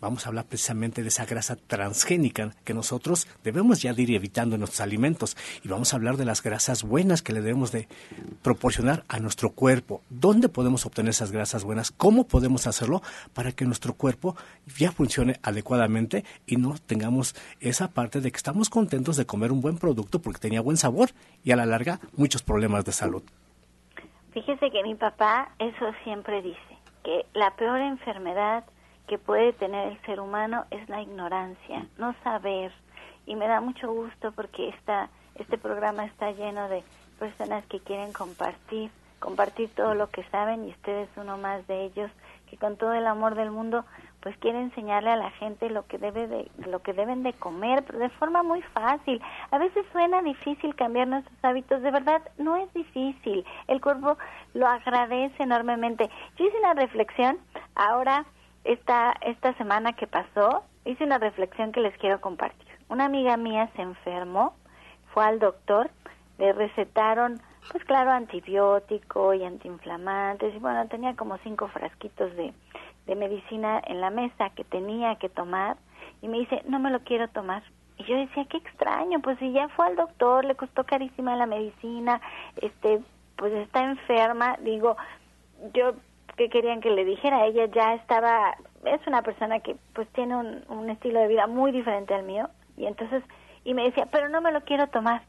vamos 0.00 0.26
a 0.26 0.28
hablar 0.28 0.44
precisamente 0.46 1.02
de 1.02 1.08
esa 1.08 1.26
grasa 1.26 1.56
transgénica 1.56 2.50
que 2.64 2.74
nosotros 2.74 3.26
debemos 3.42 3.82
ya 3.82 3.92
ir 3.92 4.10
evitando 4.10 4.54
en 4.54 4.60
nuestros 4.60 4.80
alimentos 4.80 5.36
y 5.64 5.68
vamos 5.68 5.92
a 5.92 5.96
hablar 5.96 6.16
de 6.16 6.24
las 6.24 6.42
grasas 6.42 6.82
buenas 6.82 7.22
que 7.22 7.32
le 7.32 7.40
debemos 7.40 7.72
de 7.72 7.88
proporcionar 8.42 9.04
a 9.08 9.18
nuestro 9.18 9.50
cuerpo. 9.50 10.02
¿Dónde 10.10 10.48
podemos 10.48 10.86
obtener 10.86 11.10
esas 11.10 11.32
grasas 11.32 11.64
buenas? 11.64 11.90
¿Cómo 11.90 12.24
podemos 12.24 12.66
hacerlo 12.66 13.02
para 13.34 13.52
que 13.52 13.64
nuestro 13.64 13.94
cuerpo 13.94 14.36
ya 14.78 14.92
funcione 14.92 15.36
adecuadamente 15.42 16.24
y 16.46 16.56
no 16.56 16.74
tengamos 16.86 17.34
esa 17.60 17.88
parte 17.88 18.20
de 18.20 18.30
que 18.30 18.36
estamos 18.36 18.70
contentos 18.70 19.16
de 19.16 19.26
comer 19.26 19.52
un 19.52 19.60
buen 19.60 19.78
producto 19.78 20.20
porque 20.20 20.40
tenía 20.40 20.60
buen 20.60 20.76
sabor 20.76 21.10
y 21.44 21.52
a 21.52 21.56
la 21.56 21.66
larga 21.66 22.00
muchos 22.16 22.42
problemas 22.42 22.84
de 22.84 22.92
salud? 22.92 23.22
Fíjese 24.32 24.70
que 24.70 24.82
mi 24.82 24.94
papá 24.94 25.54
eso 25.58 25.92
siempre 26.04 26.42
dice, 26.42 26.60
que 27.02 27.24
la 27.32 27.56
peor 27.56 27.80
enfermedad 27.80 28.64
que 29.06 29.18
puede 29.18 29.52
tener 29.52 29.92
el 29.92 30.00
ser 30.02 30.20
humano 30.20 30.64
es 30.70 30.88
la 30.88 31.00
ignorancia, 31.00 31.86
no 31.98 32.14
saber. 32.24 32.72
Y 33.26 33.34
me 33.36 33.48
da 33.48 33.60
mucho 33.60 33.92
gusto 33.92 34.32
porque 34.32 34.68
esta, 34.68 35.08
este 35.36 35.58
programa 35.58 36.04
está 36.04 36.30
lleno 36.32 36.68
de 36.68 36.82
personas 37.18 37.64
que 37.66 37.80
quieren 37.80 38.12
compartir, 38.12 38.90
compartir 39.18 39.70
todo 39.74 39.94
lo 39.94 40.10
que 40.10 40.24
saben 40.24 40.64
y 40.64 40.70
ustedes 40.70 41.08
uno 41.16 41.38
más 41.38 41.66
de 41.66 41.84
ellos 41.84 42.10
que 42.50 42.56
con 42.56 42.76
todo 42.76 42.92
el 42.92 43.06
amor 43.06 43.34
del 43.34 43.50
mundo 43.50 43.84
pues 44.20 44.36
quiere 44.38 44.60
enseñarle 44.60 45.10
a 45.10 45.16
la 45.16 45.30
gente 45.32 45.70
lo 45.70 45.86
que 45.86 45.98
debe 45.98 46.26
de 46.26 46.50
lo 46.66 46.80
que 46.80 46.92
deben 46.92 47.22
de 47.22 47.32
comer 47.32 47.84
pero 47.84 47.98
de 47.98 48.08
forma 48.10 48.42
muy 48.42 48.62
fácil. 48.62 49.20
A 49.50 49.58
veces 49.58 49.84
suena 49.92 50.22
difícil 50.22 50.74
cambiar 50.74 51.08
nuestros 51.08 51.36
hábitos 51.42 51.82
de 51.82 51.90
verdad 51.90 52.22
no 52.38 52.56
es 52.56 52.72
difícil. 52.72 53.44
El 53.66 53.80
cuerpo 53.80 54.16
lo 54.54 54.66
agradece 54.66 55.42
enormemente. 55.42 56.10
Yo 56.36 56.46
hice 56.46 56.58
una 56.58 56.74
reflexión 56.74 57.38
ahora 57.74 58.24
esta, 58.66 59.14
esta 59.20 59.54
semana 59.54 59.92
que 59.92 60.06
pasó, 60.06 60.64
hice 60.84 61.04
una 61.04 61.18
reflexión 61.18 61.72
que 61.72 61.80
les 61.80 61.96
quiero 61.98 62.20
compartir. 62.20 62.66
Una 62.88 63.06
amiga 63.06 63.36
mía 63.36 63.70
se 63.76 63.82
enfermó, 63.82 64.54
fue 65.12 65.24
al 65.24 65.38
doctor, 65.38 65.90
le 66.38 66.52
recetaron, 66.52 67.40
pues 67.70 67.84
claro, 67.84 68.10
antibiótico 68.10 69.34
y 69.34 69.44
antiinflamantes, 69.44 70.54
y 70.54 70.58
bueno, 70.58 70.86
tenía 70.88 71.16
como 71.16 71.38
cinco 71.38 71.68
frasquitos 71.68 72.34
de, 72.36 72.52
de 73.06 73.14
medicina 73.14 73.80
en 73.86 74.00
la 74.00 74.10
mesa 74.10 74.50
que 74.50 74.64
tenía 74.64 75.16
que 75.16 75.28
tomar, 75.28 75.76
y 76.20 76.28
me 76.28 76.38
dice, 76.38 76.62
no 76.68 76.78
me 76.78 76.90
lo 76.90 77.00
quiero 77.00 77.28
tomar. 77.28 77.62
Y 77.98 78.04
yo 78.04 78.16
decía, 78.16 78.44
qué 78.44 78.58
extraño, 78.58 79.20
pues 79.20 79.38
si 79.38 79.52
ya 79.52 79.68
fue 79.70 79.86
al 79.86 79.96
doctor, 79.96 80.44
le 80.44 80.54
costó 80.54 80.84
carísima 80.84 81.34
la 81.36 81.46
medicina, 81.46 82.20
este, 82.56 83.00
pues 83.36 83.52
está 83.54 83.84
enferma, 83.84 84.56
digo, 84.60 84.96
yo 85.72 85.94
que 86.36 86.48
querían 86.48 86.80
que 86.80 86.90
le 86.90 87.04
dijera. 87.04 87.46
Ella 87.46 87.66
ya 87.66 87.94
estaba, 87.94 88.56
es 88.84 89.06
una 89.06 89.22
persona 89.22 89.60
que 89.60 89.76
pues 89.94 90.08
tiene 90.08 90.36
un, 90.36 90.64
un 90.68 90.90
estilo 90.90 91.20
de 91.20 91.28
vida 91.28 91.46
muy 91.46 91.72
diferente 91.72 92.14
al 92.14 92.24
mío 92.24 92.48
y 92.76 92.86
entonces, 92.86 93.22
y 93.64 93.74
me 93.74 93.84
decía, 93.84 94.06
pero 94.10 94.28
no 94.28 94.40
me 94.40 94.52
lo 94.52 94.62
quiero 94.62 94.86
tomar. 94.88 95.22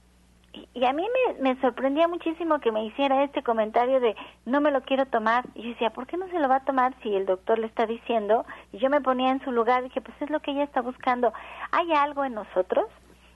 Y, 0.74 0.86
a 0.86 0.94
mí 0.94 1.06
me, 1.28 1.54
me, 1.54 1.62
sorprendía 1.62 2.08
muchísimo 2.08 2.60
que 2.60 2.72
me 2.72 2.84
hiciera 2.84 3.24
este 3.24 3.44
comentario 3.44 4.00
de 4.00 4.16
no 4.46 4.60
me 4.60 4.72
lo 4.72 4.82
quiero 4.82 5.06
tomar. 5.06 5.46
Y 5.54 5.64
yo 5.64 5.70
decía, 5.70 5.92
¿por 5.92 6.08
qué 6.08 6.18
no 6.18 6.28
se 6.30 6.40
lo 6.40 6.48
va 6.48 6.58
a 6.58 6.66
tomar 6.66 6.96
si 7.04 7.16
el 7.16 7.26
doctor 7.26 7.60
le 7.60 7.68
está 7.68 7.86
diciendo? 7.86 8.46
Y 8.72 8.80
yo 8.80 8.90
me 8.90 9.02
ponía 9.02 9.32
en 9.32 9.44
su 9.44 9.52
lugar 9.52 9.84
dije, 9.84 10.02
pues 10.02 10.20
es 10.22 10.30
lo 10.30 10.40
que 10.40 10.52
ella 10.52 10.64
está 10.64 10.82
buscando. 10.82 11.32
Hay 11.72 11.92
algo 11.94 12.26
en 12.26 12.34
nosotros, 12.34 12.88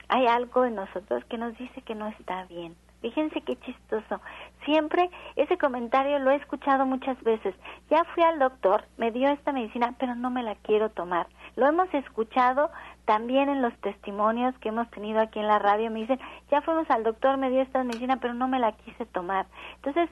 hay 0.07 0.25
algo 0.27 0.65
en 0.65 0.75
nosotros 0.75 1.23
que 1.25 1.37
nos 1.37 1.55
dice 1.57 1.81
que 1.81 1.95
no 1.95 2.07
está 2.07 2.45
bien. 2.45 2.75
Fíjense 3.01 3.41
qué 3.41 3.57
chistoso. 3.57 4.21
Siempre 4.63 5.09
ese 5.35 5.57
comentario 5.57 6.19
lo 6.19 6.29
he 6.29 6.35
escuchado 6.35 6.85
muchas 6.85 7.21
veces. 7.23 7.55
Ya 7.89 8.03
fui 8.03 8.23
al 8.23 8.37
doctor, 8.37 8.85
me 8.97 9.11
dio 9.11 9.27
esta 9.29 9.51
medicina, 9.51 9.95
pero 9.97 10.13
no 10.13 10.29
me 10.29 10.43
la 10.43 10.55
quiero 10.55 10.89
tomar. 10.89 11.27
Lo 11.55 11.67
hemos 11.67 11.91
escuchado 11.93 12.69
también 13.05 13.49
en 13.49 13.63
los 13.63 13.73
testimonios 13.79 14.55
que 14.59 14.69
hemos 14.69 14.89
tenido 14.91 15.19
aquí 15.19 15.39
en 15.39 15.47
la 15.47 15.57
radio. 15.57 15.89
Me 15.89 16.01
dicen, 16.01 16.19
ya 16.51 16.61
fuimos 16.61 16.89
al 16.91 17.03
doctor, 17.03 17.37
me 17.37 17.49
dio 17.49 17.61
esta 17.61 17.83
medicina, 17.83 18.17
pero 18.21 18.35
no 18.35 18.47
me 18.47 18.59
la 18.59 18.73
quise 18.73 19.05
tomar. 19.07 19.47
Entonces, 19.77 20.09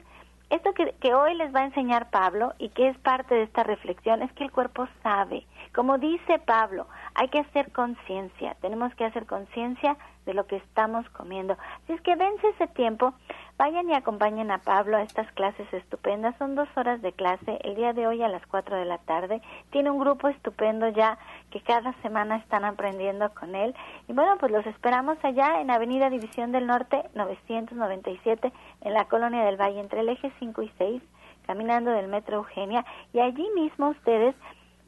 esto 0.50 0.74
que, 0.74 0.92
que 1.00 1.14
hoy 1.14 1.34
les 1.36 1.54
va 1.54 1.60
a 1.60 1.66
enseñar 1.66 2.10
Pablo 2.10 2.54
y 2.58 2.70
que 2.70 2.88
es 2.88 2.98
parte 2.98 3.36
de 3.36 3.44
esta 3.44 3.62
reflexión 3.62 4.20
es 4.20 4.32
que 4.32 4.42
el 4.42 4.50
cuerpo 4.50 4.88
sabe. 5.04 5.46
Como 5.74 5.98
dice 5.98 6.40
Pablo, 6.40 6.88
hay 7.14 7.28
que 7.28 7.38
hacer 7.38 7.70
conciencia. 7.70 8.56
Tenemos 8.60 8.92
que 8.96 9.04
hacer 9.04 9.26
conciencia 9.26 9.96
de 10.26 10.34
lo 10.34 10.46
que 10.46 10.56
estamos 10.56 11.08
comiendo. 11.10 11.56
Así 11.84 11.92
es 11.92 12.00
que 12.00 12.16
dense 12.16 12.48
ese 12.48 12.66
tiempo, 12.66 13.14
vayan 13.56 13.88
y 13.88 13.94
acompañen 13.94 14.50
a 14.50 14.58
Pablo 14.58 14.96
a 14.96 15.02
estas 15.02 15.30
clases 15.32 15.72
estupendas. 15.72 16.36
Son 16.38 16.56
dos 16.56 16.68
horas 16.76 17.00
de 17.02 17.12
clase, 17.12 17.58
el 17.62 17.76
día 17.76 17.92
de 17.92 18.08
hoy 18.08 18.20
a 18.22 18.28
las 18.28 18.44
cuatro 18.46 18.76
de 18.76 18.84
la 18.84 18.98
tarde. 18.98 19.40
Tiene 19.70 19.90
un 19.90 20.00
grupo 20.00 20.28
estupendo 20.28 20.88
ya 20.88 21.18
que 21.50 21.60
cada 21.60 21.92
semana 22.02 22.36
están 22.36 22.64
aprendiendo 22.64 23.32
con 23.34 23.54
él. 23.54 23.74
Y 24.08 24.12
bueno, 24.12 24.38
pues 24.38 24.50
los 24.50 24.66
esperamos 24.66 25.18
allá 25.22 25.60
en 25.60 25.70
Avenida 25.70 26.10
División 26.10 26.50
del 26.50 26.66
Norte 26.66 27.04
997 27.14 28.52
en 28.80 28.92
la 28.92 29.04
Colonia 29.04 29.44
del 29.44 29.60
Valle 29.60 29.80
entre 29.80 30.00
el 30.00 30.08
eje 30.08 30.32
5 30.40 30.62
y 30.62 30.72
6 30.78 31.02
caminando 31.46 31.90
del 31.90 32.06
Metro 32.06 32.36
Eugenia 32.36 32.84
y 33.12 33.18
allí 33.18 33.48
mismo 33.56 33.88
ustedes 33.88 34.36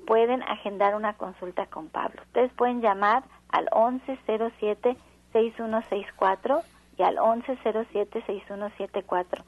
pueden 0.06 0.42
agendar 0.42 0.94
una 0.94 1.14
consulta 1.14 1.66
con 1.66 1.88
Pablo. 1.88 2.22
Ustedes 2.22 2.52
pueden 2.52 2.80
llamar 2.80 3.24
al 3.48 3.68
1107 3.74 4.96
6164 5.32 6.62
y 6.98 7.02
al 7.02 7.16
1107-6174. 7.16 9.42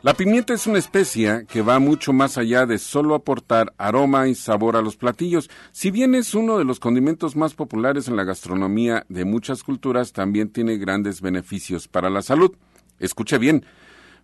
La 0.02 0.12
pimienta 0.12 0.52
es 0.52 0.66
una 0.66 0.78
especia 0.78 1.44
que 1.46 1.62
va 1.62 1.78
mucho 1.78 2.12
más 2.12 2.36
allá 2.36 2.66
de 2.66 2.76
solo 2.76 3.14
aportar 3.14 3.72
aroma 3.78 4.28
y 4.28 4.34
sabor 4.34 4.76
a 4.76 4.82
los 4.82 4.98
platillos. 4.98 5.48
Si 5.72 5.90
bien 5.90 6.14
es 6.14 6.34
uno 6.34 6.58
de 6.58 6.66
los 6.66 6.78
condimentos 6.78 7.36
más 7.36 7.54
populares 7.54 8.06
en 8.06 8.16
la 8.16 8.24
gastronomía 8.24 9.06
de 9.08 9.24
muchas 9.24 9.62
culturas, 9.62 10.12
también 10.12 10.50
tiene 10.50 10.76
grandes 10.76 11.22
beneficios 11.22 11.88
para 11.88 12.10
la 12.10 12.20
salud. 12.20 12.54
Escuche 12.98 13.38
bien, 13.38 13.64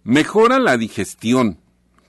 mejora 0.05 0.59
la 0.59 0.77
digestión, 0.77 1.62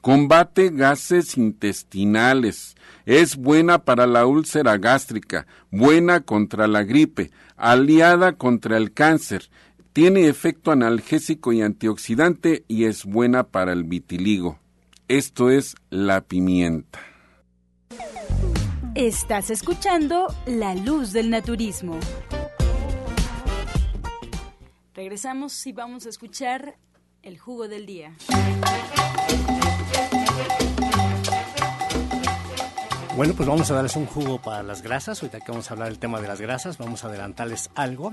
combate 0.03 0.69
gases 0.69 1.37
intestinales, 1.37 2.75
es 3.05 3.37
buena 3.37 3.85
para 3.85 4.05
la 4.05 4.25
úlcera 4.25 4.77
gástrica, 4.77 5.47
buena 5.71 6.19
contra 6.19 6.67
la 6.67 6.83
gripe, 6.83 7.31
aliada 7.55 8.33
contra 8.33 8.75
el 8.75 8.91
cáncer, 8.91 9.49
tiene 9.93 10.27
efecto 10.27 10.71
analgésico 10.71 11.53
y 11.53 11.61
antioxidante 11.61 12.65
y 12.67 12.83
es 12.83 13.05
buena 13.05 13.45
para 13.45 13.71
el 13.71 13.85
vitiligo. 13.85 14.59
Esto 15.07 15.49
es 15.49 15.73
la 15.89 16.19
pimienta. 16.19 16.99
Estás 18.95 19.51
escuchando 19.51 20.27
La 20.45 20.75
Luz 20.75 21.13
del 21.13 21.29
Naturismo. 21.29 21.97
Regresamos 24.93 25.65
y 25.65 25.71
vamos 25.71 26.05
a 26.05 26.09
escuchar 26.09 26.75
el 27.21 27.39
jugo 27.39 27.69
del 27.69 27.85
día. 27.85 28.17
Bueno, 33.15 33.35
pues 33.35 33.47
vamos 33.47 33.69
a 33.69 33.75
darles 33.75 33.95
un 33.95 34.07
jugo 34.07 34.41
para 34.41 34.63
las 34.63 34.81
grasas. 34.81 35.21
Ahorita 35.21 35.39
que 35.39 35.51
vamos 35.51 35.69
a 35.69 35.75
hablar 35.75 35.89
del 35.89 35.99
tema 35.99 36.19
de 36.19 36.27
las 36.27 36.41
grasas, 36.41 36.79
vamos 36.79 37.03
a 37.03 37.09
adelantarles 37.09 37.69
algo. 37.75 38.11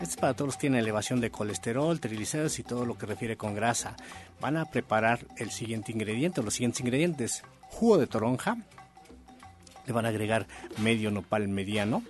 Este 0.00 0.04
es 0.04 0.16
para 0.16 0.32
todos 0.32 0.48
los 0.48 0.56
que 0.56 0.62
tienen 0.62 0.80
elevación 0.80 1.20
de 1.20 1.30
colesterol, 1.30 2.00
triglicéridos 2.00 2.58
y 2.58 2.62
todo 2.62 2.86
lo 2.86 2.96
que 2.96 3.04
refiere 3.04 3.36
con 3.36 3.54
grasa. 3.54 3.94
Van 4.40 4.56
a 4.56 4.64
preparar 4.64 5.26
el 5.36 5.50
siguiente 5.50 5.92
ingrediente, 5.92 6.42
los 6.42 6.54
siguientes 6.54 6.80
ingredientes. 6.80 7.42
Jugo 7.68 7.98
de 7.98 8.06
toronja. 8.06 8.56
Le 9.86 9.92
van 9.92 10.06
a 10.06 10.08
agregar 10.08 10.46
medio 10.78 11.10
nopal 11.10 11.46
mediano, 11.48 12.02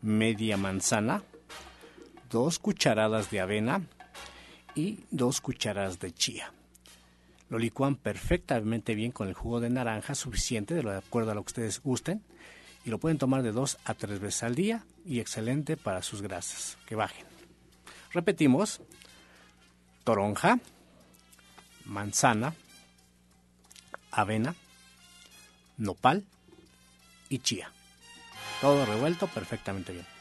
media 0.00 0.56
manzana, 0.56 1.24
dos 2.30 2.60
cucharadas 2.60 3.32
de 3.32 3.40
avena 3.40 3.82
y 4.76 5.00
dos 5.10 5.40
cucharadas 5.40 5.98
de 5.98 6.12
chía. 6.12 6.52
Lo 7.48 7.58
licúan 7.58 7.96
perfectamente 7.96 8.94
bien 8.94 9.12
con 9.12 9.28
el 9.28 9.34
jugo 9.34 9.60
de 9.60 9.70
naranja 9.70 10.14
suficiente, 10.14 10.74
de, 10.74 10.96
acuerdo 10.96 11.30
a 11.30 11.34
lo 11.34 11.42
que 11.42 11.48
ustedes 11.48 11.82
gusten, 11.82 12.22
y 12.84 12.90
lo 12.90 12.98
pueden 12.98 13.18
tomar 13.18 13.42
de 13.42 13.52
dos 13.52 13.78
a 13.84 13.94
tres 13.94 14.20
veces 14.20 14.42
al 14.42 14.54
día 14.54 14.84
y 15.04 15.20
excelente 15.20 15.76
para 15.76 16.02
sus 16.02 16.22
grasas, 16.22 16.76
que 16.86 16.94
bajen. 16.94 17.26
Repetimos, 18.12 18.80
toronja, 20.04 20.58
manzana, 21.84 22.54
avena, 24.10 24.54
nopal 25.76 26.24
y 27.28 27.38
chía. 27.38 27.72
Todo 28.60 28.84
revuelto 28.84 29.26
perfectamente 29.28 29.92
bien. 29.92 30.17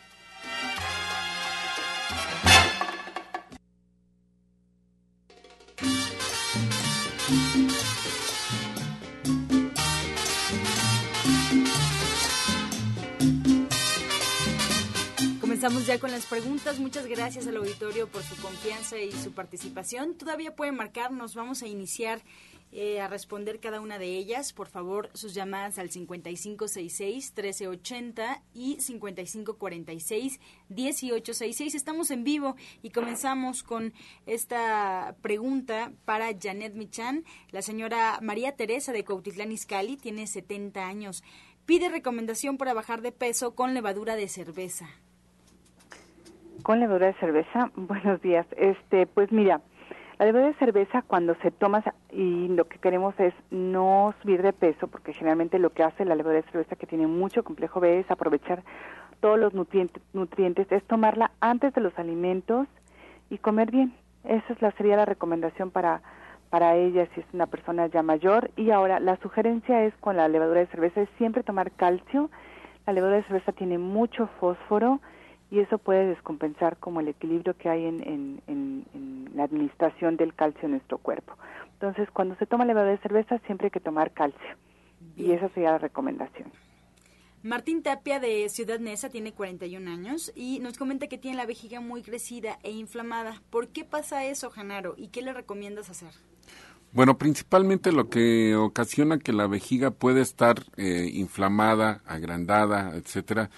Comenzamos 15.68 15.86
ya 15.86 16.00
con 16.00 16.12
las 16.12 16.26
preguntas. 16.26 16.80
Muchas 16.80 17.08
gracias 17.08 17.46
al 17.46 17.58
auditorio 17.58 18.08
por 18.08 18.24
su 18.24 18.42
confianza 18.42 18.98
y 19.00 19.12
su 19.12 19.34
participación. 19.34 20.16
Todavía 20.16 20.56
pueden 20.56 20.78
marcarnos. 20.78 21.36
Vamos 21.36 21.62
a 21.62 21.68
iniciar 21.68 22.22
eh, 22.72 23.02
a 23.02 23.10
responder 23.10 23.60
cada 23.60 23.82
una 23.82 24.00
de 24.00 24.16
ellas. 24.16 24.54
Por 24.54 24.70
favor, 24.70 25.10
sus 25.14 25.34
llamadas 25.34 25.78
al 25.78 25.90
5566-1380 25.90 28.44
y 28.54 28.78
5546-1866. 28.78 31.76
Estamos 31.76 32.12
en 32.12 32.24
vivo 32.24 32.56
y 32.82 32.92
comenzamos 32.92 33.62
con 33.62 33.94
esta 34.26 35.18
pregunta 35.22 35.92
para 36.06 36.30
Janet 36.42 36.76
Michan. 36.76 37.26
La 37.52 37.62
señora 37.62 38.20
María 38.22 38.56
Teresa 38.56 38.94
de 38.94 39.04
Cautitlán 39.04 39.52
Izcalli 39.52 39.98
tiene 39.98 40.28
70 40.28 40.88
años. 40.88 41.26
Pide 41.66 41.90
recomendación 41.90 42.58
para 42.58 42.74
bajar 42.74 43.02
de 43.02 43.12
peso 43.12 43.54
con 43.54 43.74
levadura 43.74 44.16
de 44.16 44.30
cerveza. 44.30 44.88
Con 46.64 46.80
levadura 46.80 47.08
de 47.08 47.14
cerveza, 47.14 47.72
buenos 47.76 48.22
días. 48.22 48.46
Este, 48.58 49.06
pues 49.08 49.32
mira, 49.32 49.62
la 50.20 50.26
levadura 50.26 50.52
de 50.52 50.58
cerveza 50.58 51.02
cuando 51.02 51.36
se 51.36 51.52
toma 51.52 51.84
y 52.12 52.48
lo 52.50 52.66
que 52.66 52.80
queremos 52.80 53.18
es 53.20 53.34
no 53.52 54.14
subir 54.22 54.42
de 54.42 54.54
peso, 54.54 54.88
porque 54.88 55.14
generalmente 55.14 55.60
lo 55.60 55.72
que 55.72 55.84
hace 55.84 56.06
la 56.06 56.16
levadura 56.16 56.42
de 56.42 56.52
cerveza 56.52 56.76
que 56.76 56.88
tiene 56.88 57.08
mucho 57.08 57.44
complejo 57.44 57.80
B 57.80 58.00
es 58.00 58.10
aprovechar 58.10 58.64
todos 59.20 59.40
los 59.40 59.54
nutrientes, 59.54 60.02
nutrientes 60.14 60.72
es 60.72 60.84
tomarla 60.84 61.32
antes 61.40 61.74
de 61.74 61.82
los 61.82 61.98
alimentos 61.98 62.68
y 63.30 63.38
comer 63.38 63.72
bien. 63.72 63.94
Esa 64.24 64.54
es 64.54 64.62
la, 64.62 64.72
sería 64.72 64.98
la 64.98 65.06
recomendación 65.06 65.72
para 65.72 66.02
para 66.50 66.76
ella 66.76 67.08
si 67.14 67.20
es 67.20 67.26
una 67.34 67.48
persona 67.48 67.88
ya 67.88 68.02
mayor. 68.04 68.52
Y 68.56 68.72
ahora 68.72 69.00
la 69.00 69.18
sugerencia 69.18 69.84
es 69.84 69.94
con 69.98 70.16
la 70.16 70.30
levadura 70.30 70.62
de 70.62 70.68
cerveza 70.68 71.02
es 71.02 71.10
siempre 71.18 71.44
tomar 71.44 71.72
calcio. 71.72 72.30
La 72.86 72.94
levadura 72.94 73.18
de 73.18 73.24
cerveza 73.24 73.52
tiene 73.52 73.78
mucho 73.78 74.28
fósforo 74.40 75.02
y 75.50 75.60
eso 75.60 75.78
puede 75.78 76.08
descompensar 76.08 76.78
como 76.78 77.00
el 77.00 77.08
equilibrio 77.08 77.56
que 77.56 77.70
hay 77.70 77.86
en, 77.86 78.02
en, 78.04 78.42
en, 78.48 79.30
la 79.36 79.44
administración 79.44 80.18
del 80.18 80.34
calcio 80.34 80.66
en 80.66 80.72
nuestro 80.72 80.98
cuerpo. 80.98 81.34
Entonces, 81.74 82.10
cuando 82.12 82.36
se 82.38 82.48
toma 82.48 82.66
levadura 82.66 82.92
de 82.92 82.98
cerveza, 83.00 83.38
siempre 83.46 83.68
hay 83.68 83.72
que 83.72 83.80
tomar 83.80 84.12
calcio. 84.12 84.58
Y 85.16 85.32
esa 85.32 85.48
sería 85.50 85.72
la 85.72 85.78
recomendación. 85.78 86.52
Martín 87.44 87.84
Tapia 87.84 88.20
de 88.20 88.50
Ciudad 88.50 88.80
Neza 88.80 89.10
tiene 89.10 89.32
41 89.32 89.90
años 89.92 90.32
y 90.36 90.60
nos 90.60 90.78
comenta 90.78 91.08
que 91.08 91.20
tiene 91.20 91.38
la 91.38 91.46
vejiga 91.46 91.80
muy 91.80 92.02
crecida 92.02 92.58
e 92.64 92.72
inflamada. 92.72 93.42
¿Por 93.52 93.68
qué 93.68 93.86
pasa 93.86 94.26
eso, 94.26 94.50
Janaro? 94.50 94.96
¿Y 94.98 95.10
qué 95.10 95.22
le 95.22 95.34
recomiendas 95.34 95.90
hacer? 95.90 96.14
Bueno, 96.94 97.18
principalmente 97.18 97.92
lo 97.92 98.10
que 98.10 98.56
ocasiona 98.56 99.20
que 99.20 99.34
la 99.34 99.46
vejiga 99.46 99.92
puede 99.92 100.22
estar 100.22 100.64
eh, 100.78 101.10
inflamada, 101.14 102.02
agrandada, 102.06 102.96
etcétera, 102.96 103.52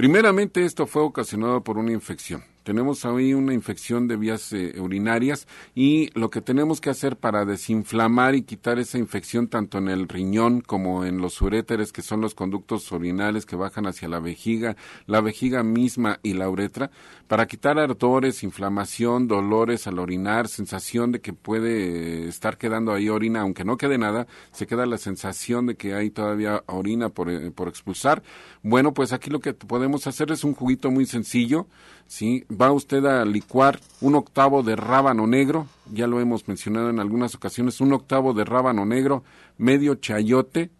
Primeramente 0.00 0.64
esto 0.64 0.86
fue 0.86 1.02
ocasionado 1.02 1.62
por 1.62 1.76
una 1.76 1.92
infección. 1.92 2.42
Tenemos 2.62 3.04
ahí 3.04 3.34
una 3.34 3.54
infección 3.54 4.08
de 4.08 4.16
vías 4.16 4.52
eh, 4.52 4.74
urinarias 4.78 5.46
y 5.74 6.10
lo 6.18 6.30
que 6.30 6.40
tenemos 6.40 6.80
que 6.80 6.90
hacer 6.90 7.16
para 7.16 7.44
desinflamar 7.44 8.34
y 8.34 8.42
quitar 8.42 8.78
esa 8.78 8.98
infección 8.98 9.48
tanto 9.48 9.78
en 9.78 9.88
el 9.88 10.08
riñón 10.08 10.60
como 10.60 11.04
en 11.04 11.18
los 11.18 11.40
uréteres, 11.40 11.92
que 11.92 12.02
son 12.02 12.20
los 12.20 12.34
conductos 12.34 12.90
urinales 12.92 13.46
que 13.46 13.56
bajan 13.56 13.86
hacia 13.86 14.08
la 14.08 14.20
vejiga, 14.20 14.76
la 15.06 15.20
vejiga 15.20 15.62
misma 15.62 16.18
y 16.22 16.34
la 16.34 16.48
uretra, 16.48 16.90
para 17.28 17.46
quitar 17.46 17.78
ardores, 17.78 18.42
inflamación, 18.42 19.28
dolores 19.28 19.86
al 19.86 19.98
orinar, 19.98 20.48
sensación 20.48 21.12
de 21.12 21.20
que 21.20 21.32
puede 21.32 22.28
estar 22.28 22.58
quedando 22.58 22.92
ahí 22.92 23.08
orina, 23.08 23.40
aunque 23.42 23.64
no 23.64 23.76
quede 23.76 23.98
nada, 23.98 24.26
se 24.52 24.66
queda 24.66 24.86
la 24.86 24.98
sensación 24.98 25.66
de 25.66 25.76
que 25.76 25.94
hay 25.94 26.10
todavía 26.10 26.62
orina 26.66 27.08
por, 27.08 27.30
eh, 27.30 27.50
por 27.50 27.68
expulsar. 27.68 28.22
Bueno, 28.62 28.92
pues 28.92 29.12
aquí 29.12 29.30
lo 29.30 29.40
que 29.40 29.54
podemos 29.54 30.06
hacer 30.06 30.30
es 30.30 30.44
un 30.44 30.54
juguito 30.54 30.90
muy 30.90 31.06
sencillo, 31.06 31.66
¿sí? 32.10 32.44
Va 32.50 32.72
usted 32.72 33.04
a 33.06 33.24
licuar 33.24 33.78
un 34.00 34.16
octavo 34.16 34.64
de 34.64 34.74
rábano 34.74 35.28
negro, 35.28 35.68
ya 35.92 36.08
lo 36.08 36.20
hemos 36.20 36.48
mencionado 36.48 36.90
en 36.90 36.98
algunas 36.98 37.36
ocasiones, 37.36 37.80
un 37.80 37.92
octavo 37.92 38.34
de 38.34 38.44
rábano 38.44 38.84
negro, 38.84 39.22
medio 39.58 39.94
chayote 39.94 40.70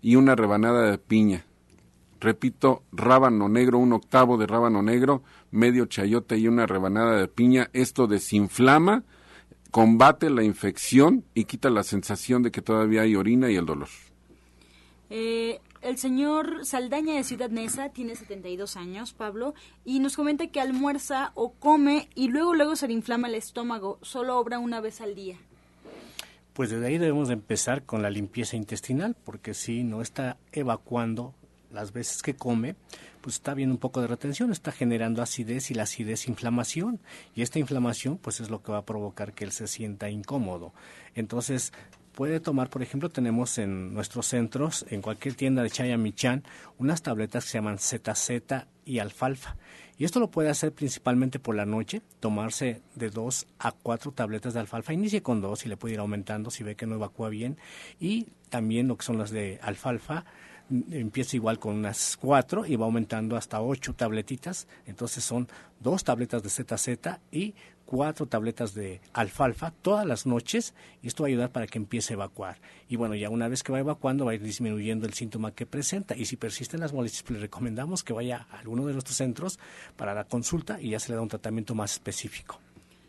y 0.00 0.14
una 0.14 0.36
rebanada 0.36 0.88
de 0.88 0.96
piña. 0.96 1.44
Repito, 2.20 2.84
rábano 2.92 3.48
negro, 3.48 3.78
un 3.78 3.92
octavo 3.92 4.38
de 4.38 4.46
rábano 4.46 4.80
negro, 4.80 5.24
medio 5.50 5.86
chayote 5.86 6.38
y 6.38 6.46
una 6.46 6.66
rebanada 6.66 7.16
de 7.16 7.26
piña. 7.26 7.68
Esto 7.72 8.06
desinflama, 8.06 9.02
combate 9.72 10.30
la 10.30 10.44
infección 10.44 11.24
y 11.34 11.46
quita 11.46 11.68
la 11.68 11.82
sensación 11.82 12.44
de 12.44 12.52
que 12.52 12.62
todavía 12.62 13.02
hay 13.02 13.16
orina 13.16 13.50
y 13.50 13.56
el 13.56 13.66
dolor. 13.66 13.88
Eh, 15.08 15.58
el 15.82 15.98
señor 15.98 16.66
Saldaña 16.66 17.14
de 17.14 17.24
Ciudad 17.24 17.50
Neza 17.50 17.88
tiene 17.90 18.14
72 18.14 18.76
años, 18.76 19.12
Pablo, 19.12 19.54
y 19.84 20.00
nos 20.00 20.16
comenta 20.16 20.46
que 20.48 20.60
almuerza 20.60 21.32
o 21.34 21.52
come 21.52 22.08
y 22.14 22.28
luego 22.28 22.54
luego 22.54 22.76
se 22.76 22.86
le 22.86 22.94
inflama 22.94 23.28
el 23.28 23.34
estómago. 23.34 23.98
Solo 24.02 24.38
obra 24.38 24.58
una 24.58 24.80
vez 24.80 25.00
al 25.00 25.14
día. 25.14 25.36
Pues 26.52 26.70
desde 26.70 26.86
ahí 26.86 26.98
debemos 26.98 27.28
de 27.28 27.34
empezar 27.34 27.84
con 27.84 28.02
la 28.02 28.10
limpieza 28.10 28.56
intestinal, 28.56 29.16
porque 29.24 29.54
si 29.54 29.82
no 29.82 30.02
está 30.02 30.36
evacuando 30.52 31.34
las 31.72 31.92
veces 31.92 32.22
que 32.22 32.34
come, 32.34 32.74
pues 33.20 33.36
está 33.36 33.54
viendo 33.54 33.74
un 33.74 33.80
poco 33.80 34.00
de 34.00 34.06
retención, 34.06 34.50
está 34.50 34.72
generando 34.72 35.22
acidez 35.22 35.70
y 35.70 35.74
la 35.74 35.84
acidez 35.84 36.26
inflamación. 36.28 37.00
Y 37.34 37.42
esta 37.42 37.58
inflamación 37.58 38.18
pues 38.18 38.40
es 38.40 38.50
lo 38.50 38.62
que 38.62 38.72
va 38.72 38.78
a 38.78 38.84
provocar 38.84 39.32
que 39.32 39.44
él 39.44 39.52
se 39.52 39.66
sienta 39.66 40.10
incómodo. 40.10 40.72
Entonces 41.14 41.72
puede 42.14 42.40
tomar, 42.40 42.70
por 42.70 42.82
ejemplo, 42.82 43.08
tenemos 43.08 43.58
en 43.58 43.94
nuestros 43.94 44.26
centros, 44.26 44.84
en 44.90 45.02
cualquier 45.02 45.34
tienda 45.34 45.62
de 45.62 45.70
Chaya 45.70 45.96
Michan, 45.96 46.44
unas 46.78 47.02
tabletas 47.02 47.44
que 47.44 47.50
se 47.50 47.58
llaman 47.58 47.78
ZZ 47.78 48.66
y 48.84 48.98
alfalfa. 48.98 49.56
Y 49.98 50.04
esto 50.04 50.18
lo 50.18 50.30
puede 50.30 50.48
hacer 50.48 50.72
principalmente 50.72 51.38
por 51.38 51.54
la 51.54 51.66
noche, 51.66 52.00
tomarse 52.20 52.80
de 52.94 53.10
dos 53.10 53.46
a 53.58 53.72
cuatro 53.72 54.12
tabletas 54.12 54.54
de 54.54 54.60
alfalfa. 54.60 54.94
Inicie 54.94 55.22
con 55.22 55.42
dos 55.42 55.66
y 55.66 55.68
le 55.68 55.76
puede 55.76 55.94
ir 55.94 56.00
aumentando 56.00 56.50
si 56.50 56.64
ve 56.64 56.74
que 56.74 56.86
no 56.86 56.94
evacúa 56.94 57.28
bien. 57.28 57.58
Y 57.98 58.28
también 58.48 58.88
lo 58.88 58.96
que 58.96 59.04
son 59.04 59.18
las 59.18 59.30
de 59.30 59.58
alfalfa, 59.62 60.24
empieza 60.90 61.36
igual 61.36 61.58
con 61.58 61.74
unas 61.74 62.16
cuatro 62.16 62.64
y 62.64 62.76
va 62.76 62.86
aumentando 62.86 63.36
hasta 63.36 63.60
ocho 63.60 63.92
tabletitas. 63.92 64.68
Entonces 64.86 65.22
son 65.24 65.48
dos 65.80 66.04
tabletas 66.04 66.42
de 66.42 66.48
ZZ 66.48 67.18
y 67.30 67.54
cuatro 67.90 68.26
tabletas 68.26 68.72
de 68.72 69.00
alfalfa 69.12 69.72
todas 69.82 70.06
las 70.06 70.24
noches 70.24 70.74
y 71.02 71.08
esto 71.08 71.24
va 71.24 71.26
a 71.26 71.30
ayudar 71.30 71.50
para 71.50 71.66
que 71.66 71.76
empiece 71.76 72.12
a 72.12 72.14
evacuar. 72.14 72.60
Y 72.88 72.94
bueno, 72.94 73.16
ya 73.16 73.30
una 73.30 73.48
vez 73.48 73.64
que 73.64 73.72
va 73.72 73.80
evacuando 73.80 74.24
va 74.24 74.30
a 74.30 74.36
ir 74.36 74.42
disminuyendo 74.44 75.08
el 75.08 75.14
síntoma 75.14 75.52
que 75.52 75.66
presenta 75.66 76.16
y 76.16 76.26
si 76.26 76.36
persisten 76.36 76.78
las 76.78 76.92
molestias, 76.92 77.24
pues 77.24 77.32
le 77.34 77.40
recomendamos 77.40 78.04
que 78.04 78.12
vaya 78.12 78.46
a 78.52 78.60
alguno 78.60 78.86
de 78.86 78.92
nuestros 78.92 79.16
centros 79.16 79.58
para 79.96 80.14
la 80.14 80.22
consulta 80.22 80.80
y 80.80 80.90
ya 80.90 81.00
se 81.00 81.08
le 81.08 81.16
da 81.16 81.22
un 81.22 81.28
tratamiento 81.28 81.74
más 81.74 81.94
específico. 81.94 82.60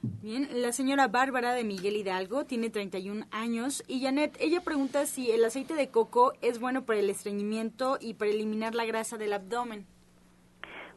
Bien, 0.02 0.50
la 0.52 0.72
señora 0.72 1.08
Bárbara 1.08 1.54
de 1.54 1.64
Miguel 1.64 1.96
Hidalgo 1.96 2.46
tiene 2.46 2.72
31 2.72 3.28
años 3.30 3.84
y 3.88 4.02
Janet, 4.02 4.36
ella 4.40 4.62
pregunta 4.62 5.06
si 5.06 5.30
el 5.30 5.46
aceite 5.46 5.76
de 5.76 5.90
coco 5.90 6.34
es 6.42 6.60
bueno 6.60 6.86
para 6.86 6.98
el 6.98 7.12
estreñimiento 7.12 8.00
y 8.02 8.16
para 8.16 8.32
eliminar 8.32 8.74
la 8.74 8.86
grasa 8.86 9.20
del 9.20 9.34
abdomen. 9.34 9.86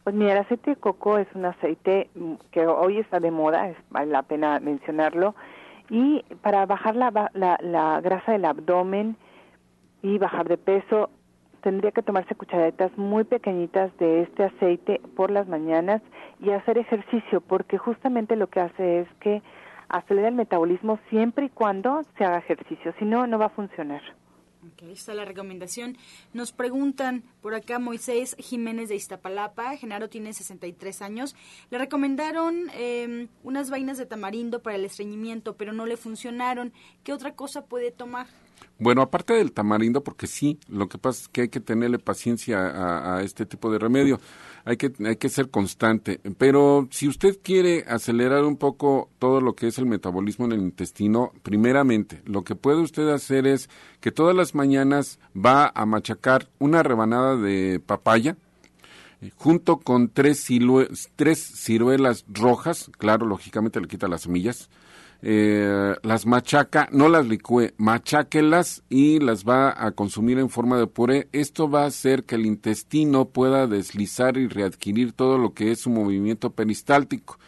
Pues 0.04 0.14
mira, 0.14 0.32
el 0.32 0.38
aceite 0.38 0.70
de 0.70 0.76
coco 0.76 1.16
es 1.16 1.26
un 1.34 1.46
aceite 1.46 2.10
mm, 2.14 2.34
que 2.50 2.66
hoy 2.66 2.98
está 2.98 3.20
de 3.20 3.30
moda, 3.30 3.70
es, 3.70 3.76
vale 3.88 4.12
la 4.12 4.22
pena 4.22 4.60
mencionarlo, 4.60 5.34
y 5.88 6.22
para 6.42 6.66
bajar 6.66 6.94
la, 6.94 7.30
la, 7.32 7.58
la 7.62 8.00
grasa 8.02 8.32
del 8.32 8.44
abdomen 8.44 9.16
y 10.02 10.18
bajar 10.18 10.46
de 10.48 10.58
peso, 10.58 11.08
tendría 11.62 11.92
que 11.92 12.02
tomarse 12.02 12.34
cucharaditas 12.34 12.96
muy 12.98 13.24
pequeñitas 13.24 13.96
de 13.96 14.22
este 14.22 14.44
aceite 14.44 15.00
por 15.16 15.30
las 15.30 15.48
mañanas 15.48 16.02
y 16.38 16.50
hacer 16.50 16.76
ejercicio, 16.76 17.40
porque 17.40 17.78
justamente 17.78 18.36
lo 18.36 18.48
que 18.48 18.60
hace 18.60 19.00
es 19.00 19.08
que 19.20 19.42
acelera 19.88 20.28
el 20.28 20.34
metabolismo 20.34 20.98
siempre 21.08 21.46
y 21.46 21.48
cuando 21.48 22.02
se 22.18 22.24
haga 22.26 22.38
ejercicio, 22.38 22.92
si 22.98 23.06
no, 23.06 23.26
no 23.26 23.38
va 23.38 23.46
a 23.46 23.50
funcionar. 23.50 24.02
Ok, 24.72 24.82
está 24.84 25.12
la 25.14 25.24
recomendación. 25.24 25.98
Nos 26.32 26.52
preguntan 26.52 27.22
por 27.42 27.54
acá 27.54 27.78
Moisés 27.78 28.34
Jiménez 28.38 28.88
de 28.88 28.96
Iztapalapa, 28.96 29.76
Genaro 29.76 30.08
tiene 30.08 30.32
63 30.32 31.02
años. 31.02 31.36
Le 31.70 31.78
recomendaron 31.78 32.70
eh, 32.72 33.28
unas 33.42 33.68
vainas 33.68 33.98
de 33.98 34.06
tamarindo 34.06 34.62
para 34.62 34.76
el 34.76 34.84
estreñimiento, 34.84 35.56
pero 35.56 35.72
no 35.72 35.84
le 35.84 35.96
funcionaron. 35.96 36.72
¿Qué 37.02 37.12
otra 37.12 37.34
cosa 37.34 37.66
puede 37.66 37.90
tomar? 37.90 38.26
Bueno, 38.78 39.02
aparte 39.02 39.34
del 39.34 39.52
tamarindo, 39.52 40.02
porque 40.02 40.26
sí, 40.26 40.58
lo 40.68 40.88
que 40.88 40.98
pasa 40.98 41.22
es 41.22 41.28
que 41.28 41.42
hay 41.42 41.48
que 41.48 41.60
tenerle 41.60 41.98
paciencia 41.98 43.16
a 43.16 43.22
este 43.22 43.44
tipo 43.46 43.70
de 43.70 43.78
remedio 43.78 44.20
hay 44.64 44.76
que, 44.76 44.92
hay 45.04 45.16
que 45.16 45.28
ser 45.28 45.50
constante. 45.50 46.20
Pero 46.38 46.88
si 46.90 47.08
usted 47.08 47.38
quiere 47.42 47.84
acelerar 47.86 48.44
un 48.44 48.56
poco 48.56 49.10
todo 49.18 49.40
lo 49.40 49.54
que 49.54 49.68
es 49.68 49.78
el 49.78 49.86
metabolismo 49.86 50.46
en 50.46 50.52
el 50.52 50.60
intestino, 50.60 51.32
primeramente, 51.42 52.22
lo 52.24 52.44
que 52.44 52.54
puede 52.54 52.80
usted 52.80 53.08
hacer 53.08 53.46
es 53.46 53.68
que 54.00 54.12
todas 54.12 54.34
las 54.34 54.54
mañanas 54.54 55.18
va 55.34 55.70
a 55.74 55.86
machacar 55.86 56.48
una 56.58 56.82
rebanada 56.82 57.36
de 57.36 57.80
papaya, 57.84 58.36
eh, 59.20 59.30
junto 59.36 59.78
con 59.78 60.08
tres, 60.08 60.46
tres 61.16 61.38
ciruelas 61.38 62.24
rojas, 62.28 62.90
claro, 62.98 63.26
lógicamente 63.26 63.80
le 63.80 63.88
quita 63.88 64.08
las 64.08 64.22
semillas, 64.22 64.70
eh, 65.26 65.96
las 66.02 66.26
machaca, 66.26 66.86
no 66.92 67.08
las 67.08 67.26
licúe, 67.26 67.72
macháquelas 67.78 68.82
y 68.90 69.20
las 69.20 69.44
va 69.44 69.74
a 69.74 69.92
consumir 69.92 70.38
en 70.38 70.50
forma 70.50 70.76
de 70.76 70.86
puré. 70.86 71.28
Esto 71.32 71.70
va 71.70 71.84
a 71.84 71.86
hacer 71.86 72.24
que 72.24 72.34
el 72.34 72.44
intestino 72.44 73.30
pueda 73.30 73.66
deslizar 73.66 74.36
y 74.36 74.48
readquirir 74.48 75.12
todo 75.12 75.38
lo 75.38 75.54
que 75.54 75.70
es 75.70 75.80
su 75.80 75.88
movimiento 75.88 76.50
peristáltico. 76.50 77.38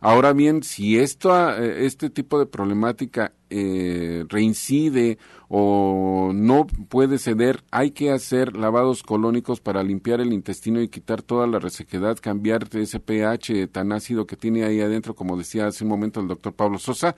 Ahora 0.00 0.32
bien, 0.32 0.62
si 0.62 0.98
esto, 0.98 1.30
eh, 1.58 1.84
este 1.84 2.08
tipo 2.08 2.38
de 2.38 2.46
problemática 2.46 3.34
eh, 3.50 4.24
reincide 4.28 5.18
o 5.48 6.32
no 6.34 6.66
puede 6.66 7.18
ceder, 7.18 7.62
hay 7.70 7.92
que 7.92 8.10
hacer 8.10 8.56
lavados 8.56 9.02
colónicos 9.02 9.60
para 9.60 9.82
limpiar 9.82 10.20
el 10.20 10.32
intestino 10.32 10.80
y 10.80 10.88
quitar 10.88 11.22
toda 11.22 11.46
la 11.46 11.58
resequedad, 11.58 12.18
cambiar 12.20 12.68
ese 12.72 12.98
pH 12.98 13.68
tan 13.68 13.92
ácido 13.92 14.26
que 14.26 14.36
tiene 14.36 14.64
ahí 14.64 14.80
adentro, 14.80 15.14
como 15.14 15.36
decía 15.36 15.66
hace 15.66 15.84
un 15.84 15.90
momento 15.90 16.20
el 16.20 16.28
doctor 16.28 16.52
Pablo 16.54 16.78
Sosa. 16.78 17.14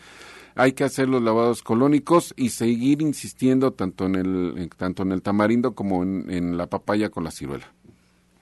Hay 0.54 0.72
que 0.72 0.84
hacer 0.84 1.08
los 1.08 1.22
lavados 1.22 1.62
colónicos 1.62 2.34
y 2.36 2.50
seguir 2.50 3.00
insistiendo 3.00 3.72
tanto 3.72 4.06
en 4.06 4.16
el, 4.16 4.70
tanto 4.76 5.04
en 5.04 5.12
el 5.12 5.22
tamarindo 5.22 5.74
como 5.74 6.02
en 6.02 6.56
la 6.56 6.66
papaya 6.66 7.10
con 7.10 7.24
la 7.24 7.30
ciruela. 7.30 7.72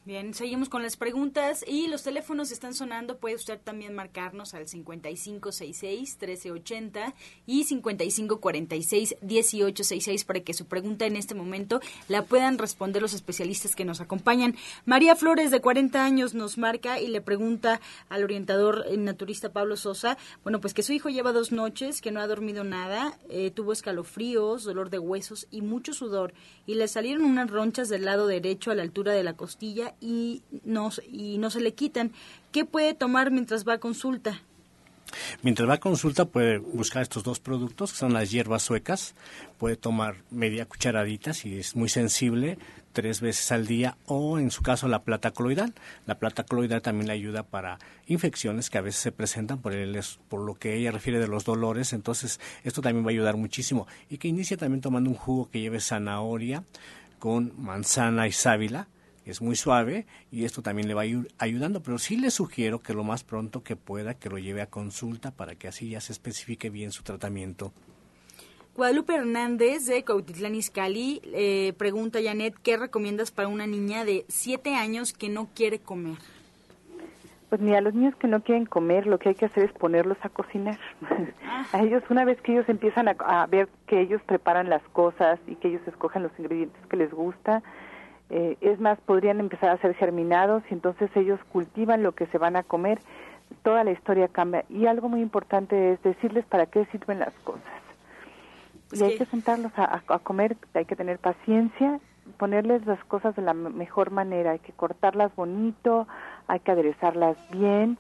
Bien, 0.07 0.33
seguimos 0.35 0.69
con 0.69 0.85
las 0.85 0.97
preguntas 0.97 1.65
y 1.67 1.89
los 1.89 2.05
teléfonos 2.05 2.53
están 2.53 2.75
sonando. 2.75 3.19
Puede 3.19 3.35
usted 3.35 3.59
también 3.59 3.93
marcarnos 3.93 4.55
al 4.55 4.69
5566-1380 4.69 7.13
y 7.45 7.65
5546-1866 7.65 10.25
para 10.25 10.39
que 10.39 10.55
su 10.55 10.67
pregunta 10.67 11.07
en 11.07 11.17
este 11.17 11.35
momento 11.35 11.81
la 12.07 12.23
puedan 12.23 12.57
responder 12.57 13.03
los 13.03 13.15
especialistas 13.15 13.75
que 13.75 13.85
nos 13.85 14.01
acompañan. 14.01 14.55
María 14.85 15.17
Flores, 15.17 15.51
de 15.51 15.61
40 15.61 16.05
años, 16.05 16.35
nos 16.35 16.57
marca 16.57 17.01
y 17.01 17.09
le 17.09 17.21
pregunta 17.21 17.81
al 18.09 18.23
orientador 18.23 18.85
naturista 18.97 19.53
Pablo 19.53 19.77
Sosa, 19.77 20.19
bueno, 20.45 20.61
pues 20.61 20.73
que 20.73 20.85
su 20.85 20.93
hijo 20.93 21.09
lleva 21.09 21.33
dos 21.33 21.51
noches, 21.51 22.01
que 22.01 22.13
no 22.13 22.21
ha 22.21 22.29
dormido 22.29 22.63
nada, 22.63 23.19
eh, 23.29 23.51
tuvo 23.51 23.73
escalofríos, 23.73 24.63
dolor 24.63 24.89
de 24.89 25.01
huesos 25.01 25.49
y 25.51 25.63
mucho 25.63 25.93
sudor 25.93 26.33
y 26.65 26.77
le 26.77 26.87
salieron 26.87 27.25
unas 27.25 27.51
ronchas 27.51 27.89
del 27.89 28.05
lado 28.05 28.29
derecho 28.29 28.71
a 28.71 28.77
la 28.77 28.83
altura 28.83 29.11
de 29.11 29.25
la 29.25 29.37
costilla 29.37 29.96
y 30.01 30.43
no, 30.65 30.91
y 31.11 31.39
no 31.39 31.51
se 31.51 31.61
le 31.61 31.75
quitan. 31.75 32.13
¿Qué 32.53 32.65
puede 32.65 32.95
tomar 32.95 33.31
mientras 33.31 33.67
va 33.67 33.75
a 33.75 33.79
consulta? 33.79 34.41
Mientras 35.43 35.69
va 35.69 35.75
a 35.75 35.81
consulta 35.81 36.25
puede 36.25 36.59
buscar 36.59 37.03
estos 37.03 37.23
dos 37.23 37.39
productos, 37.39 37.93
que 37.93 37.99
son 37.99 38.13
las 38.13 38.31
hierbas 38.31 38.63
suecas. 38.63 39.15
Puede 39.59 39.77
tomar 39.77 40.17
media 40.31 40.67
cucharadita 40.67 41.33
si 41.33 41.59
es 41.59 41.77
muy 41.77 41.89
sensible, 41.89 42.59
tres 42.93 43.21
veces 43.21 43.53
al 43.53 43.67
día, 43.67 43.97
o 44.07 44.39
en 44.39 44.51
su 44.51 44.63
caso 44.63 44.89
la 44.89 45.03
plata 45.03 45.31
coloidal. 45.31 45.75
La 46.07 46.19
plata 46.19 46.45
coloidal 46.45 46.83
también 46.83 47.07
le 47.07 47.13
ayuda 47.13 47.45
para 47.45 47.79
infecciones 48.07 48.69
que 48.69 48.79
a 48.79 48.83
veces 48.83 49.01
se 49.01 49.13
presentan 49.13 49.59
por, 49.59 49.75
el, 49.75 49.99
por 50.29 50.41
lo 50.41 50.55
que 50.55 50.77
ella 50.77 50.91
refiere 50.91 51.21
de 51.21 51.29
los 51.29 51.45
dolores. 51.45 51.93
Entonces, 51.93 52.41
esto 52.65 52.83
también 52.83 53.05
va 53.05 53.11
a 53.11 53.13
ayudar 53.13 53.37
muchísimo. 53.37 53.87
Y 54.11 54.19
que 54.19 54.29
inicie 54.29 54.57
también 54.57 54.81
tomando 54.81 55.11
un 55.11 55.17
jugo 55.17 55.51
que 55.51 55.61
lleve 55.61 55.81
zanahoria 55.81 56.65
con 57.19 57.53
manzana 57.57 58.27
y 58.27 58.33
sábila 58.33 58.89
es 59.27 59.43
muy 59.43 59.57
suave 59.57 60.07
y 60.31 60.45
esto 60.45 60.63
también 60.63 60.89
le 60.89 60.95
va 60.95 61.03
a 61.03 61.07
ir 61.07 61.29
ayudando, 61.39 61.83
pero 61.83 61.99
sí 61.99 62.17
le 62.17 62.31
sugiero 62.31 62.81
que 62.81 62.95
lo 62.95 63.05
más 63.05 63.25
pronto 63.25 63.63
que 63.63 63.77
pueda 63.77 64.15
que 64.15 64.31
lo 64.31 64.39
lleve 64.39 64.63
a 64.63 64.71
consulta 64.71 65.33
para 65.33 65.57
que 65.57 65.69
así 65.69 65.91
ya 65.91 66.01
se 66.01 66.13
especifique 66.13 66.71
bien 66.71 66.93
su 66.93 67.03
tratamiento. 67.03 67.73
Guadalupe 68.77 69.15
Hernández 69.15 69.87
de 69.87 70.05
Cautitlán 70.05 70.55
Izcalli 70.55 71.23
eh, 71.25 71.73
pregunta 71.79 72.19
Janet, 72.23 72.55
¿qué 72.63 72.77
recomiendas 72.77 73.31
para 73.31 73.49
una 73.49 73.67
niña 73.67 74.05
de 74.05 74.27
7 74.29 74.75
años 74.75 75.13
que 75.13 75.29
no 75.29 75.49
quiere 75.55 75.79
comer? 75.79 76.19
Pues 77.49 77.61
mira, 77.61 77.81
los 77.81 77.95
niños 77.95 78.15
que 78.17 78.27
no 78.27 78.43
quieren 78.43 78.67
comer, 78.67 79.07
lo 79.07 79.19
que 79.19 79.31
hay 79.31 79.35
que 79.35 79.47
hacer 79.47 79.65
es 79.65 79.73
ponerlos 79.73 80.19
a 80.23 80.29
cocinar. 80.29 80.79
A 81.73 81.83
ellos, 81.83 82.03
una 82.11 82.25
vez 82.25 82.41
que 82.43 82.53
ellos 82.53 82.69
empiezan 82.69 83.09
a, 83.09 83.47
ver 83.47 83.69
que 83.87 84.01
ellos 84.01 84.21
preparan 84.27 84.69
las 84.69 84.83
cosas 84.93 85.41
y 85.47 85.55
que 85.57 85.69
ellos 85.69 85.81
escogen 85.87 86.23
los 86.23 86.33
ingredientes 86.39 86.81
que 86.89 86.97
les 86.99 87.11
gusta, 87.11 87.63
eh, 88.31 88.57
es 88.61 88.81
más, 88.81 88.99
podrían 89.01 89.41
empezar 89.41 89.71
a 89.71 89.79
ser 89.79 89.95
germinados 89.95 90.63
y 90.71 90.75
entonces 90.75 91.11
ellos 91.15 91.41
cultivan 91.53 92.03
lo 92.03 92.13
que 92.13 92.27
se 92.27 92.39
van 92.39 92.57
a 92.57 92.63
comer, 92.63 92.99
toda 93.63 93.85
la 93.85 93.93
historia 93.93 94.29
cambia. 94.29 94.65
Y 94.69 94.87
algo 94.87 95.09
muy 95.09 95.21
importante 95.21 95.93
es 95.93 96.03
decirles 96.03 96.45
para 96.47 96.67
qué 96.67 96.85
sirven 96.87 97.21
las 97.21 97.35
cosas. 97.45 97.63
Y 98.93 99.03
hay 99.03 99.19
que 99.19 99.27
sentarlos 99.27 99.73
a, 99.77 100.03
a 100.09 100.19
comer, 100.21 100.57
hay 100.75 100.85
que 100.85 100.97
tener 100.97 101.19
paciencia, 101.19 101.99
ponerles 102.39 102.87
las 102.87 103.03
cosas 103.05 103.35
de 103.37 103.43
la 103.43 103.55
mejor 103.55 104.11
manera, 104.11 104.53
hay 104.53 104.59
que 104.59 104.73
cortarlas 104.73 105.35
bonito, 105.35 106.07
hay 106.47 106.61
que 106.61 106.73
aderezarlas 106.73 107.37
bien 107.51 107.99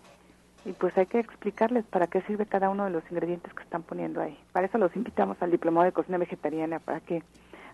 y 0.65 0.73
pues 0.73 0.97
hay 0.99 1.07
que 1.07 1.21
explicarles 1.21 1.85
para 1.85 2.09
qué 2.09 2.21
sirve 2.23 2.47
cada 2.47 2.71
uno 2.71 2.85
de 2.85 2.91
los 2.91 3.05
ingredientes 3.11 3.55
que 3.55 3.63
están 3.63 3.83
poniendo 3.83 4.21
ahí. 4.21 4.37
Para 4.53 4.67
eso 4.67 4.79
los 4.79 4.95
invitamos 4.97 5.41
al 5.41 5.53
diplomado 5.53 5.85
de 5.85 5.93
cocina 5.93 6.19
vegetariana, 6.19 6.81
para 6.81 7.01
que 7.01 7.23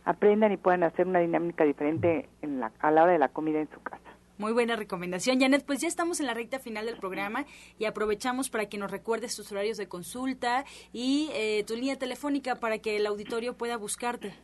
aprendan 0.04 0.52
y 0.52 0.56
puedan 0.56 0.82
hacer 0.82 1.06
una 1.06 1.20
dinámica 1.20 1.64
diferente 1.64 2.28
en 2.42 2.60
la, 2.60 2.72
a 2.80 2.90
la 2.90 3.04
hora 3.04 3.12
de 3.12 3.18
la 3.18 3.28
comida 3.28 3.60
en 3.60 3.70
su 3.70 3.80
casa. 3.82 4.02
Muy 4.38 4.52
buena 4.52 4.76
recomendación, 4.76 5.40
Janet. 5.40 5.64
Pues 5.64 5.80
ya 5.80 5.88
estamos 5.88 6.18
en 6.18 6.26
la 6.26 6.34
recta 6.34 6.58
final 6.58 6.86
del 6.86 6.96
programa 6.96 7.44
y 7.78 7.84
aprovechamos 7.84 8.50
para 8.50 8.66
que 8.66 8.78
nos 8.78 8.90
recuerdes 8.90 9.36
tus 9.36 9.52
horarios 9.52 9.76
de 9.76 9.88
consulta 9.88 10.64
y 10.92 11.30
eh, 11.34 11.62
tu 11.64 11.74
línea 11.74 11.96
telefónica 11.96 12.56
para 12.56 12.78
que 12.78 12.96
el 12.96 13.06
auditorio 13.06 13.56
pueda 13.56 13.76
buscarte. 13.76 14.34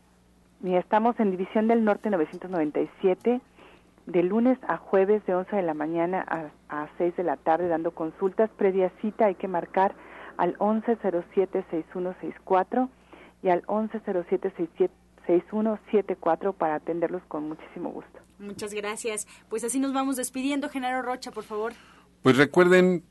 Y 0.63 0.75
estamos 0.75 1.19
en 1.19 1.31
División 1.31 1.67
del 1.67 1.83
Norte 1.83 2.09
997 2.09 3.41
de 4.05 4.23
lunes 4.23 4.57
a 4.67 4.77
jueves 4.77 5.25
de 5.25 5.35
11 5.35 5.55
de 5.55 5.61
la 5.61 5.73
mañana 5.73 6.51
a, 6.69 6.87
6 6.97 7.15
de 7.15 7.23
la 7.23 7.37
tarde 7.37 7.67
dando 7.67 7.91
consultas. 7.91 8.49
Previa 8.51 8.91
cita 9.01 9.25
hay 9.25 9.35
que 9.35 9.47
marcar 9.47 9.93
al 10.37 10.57
1107-6164 10.57 12.89
y 13.43 13.49
al 13.49 13.63
1107-6174 15.29 16.53
para 16.53 16.75
atenderlos 16.75 17.21
con 17.27 17.49
muchísimo 17.49 17.91
gusto. 17.91 18.19
Muchas 18.39 18.73
gracias. 18.73 19.27
Pues 19.49 19.63
así 19.63 19.79
nos 19.79 19.93
vamos 19.93 20.15
despidiendo. 20.15 20.69
Genaro 20.69 21.01
Rocha, 21.01 21.31
por 21.31 21.43
favor. 21.43 21.73
Pues 22.23 22.37
recuerden, 22.37 23.03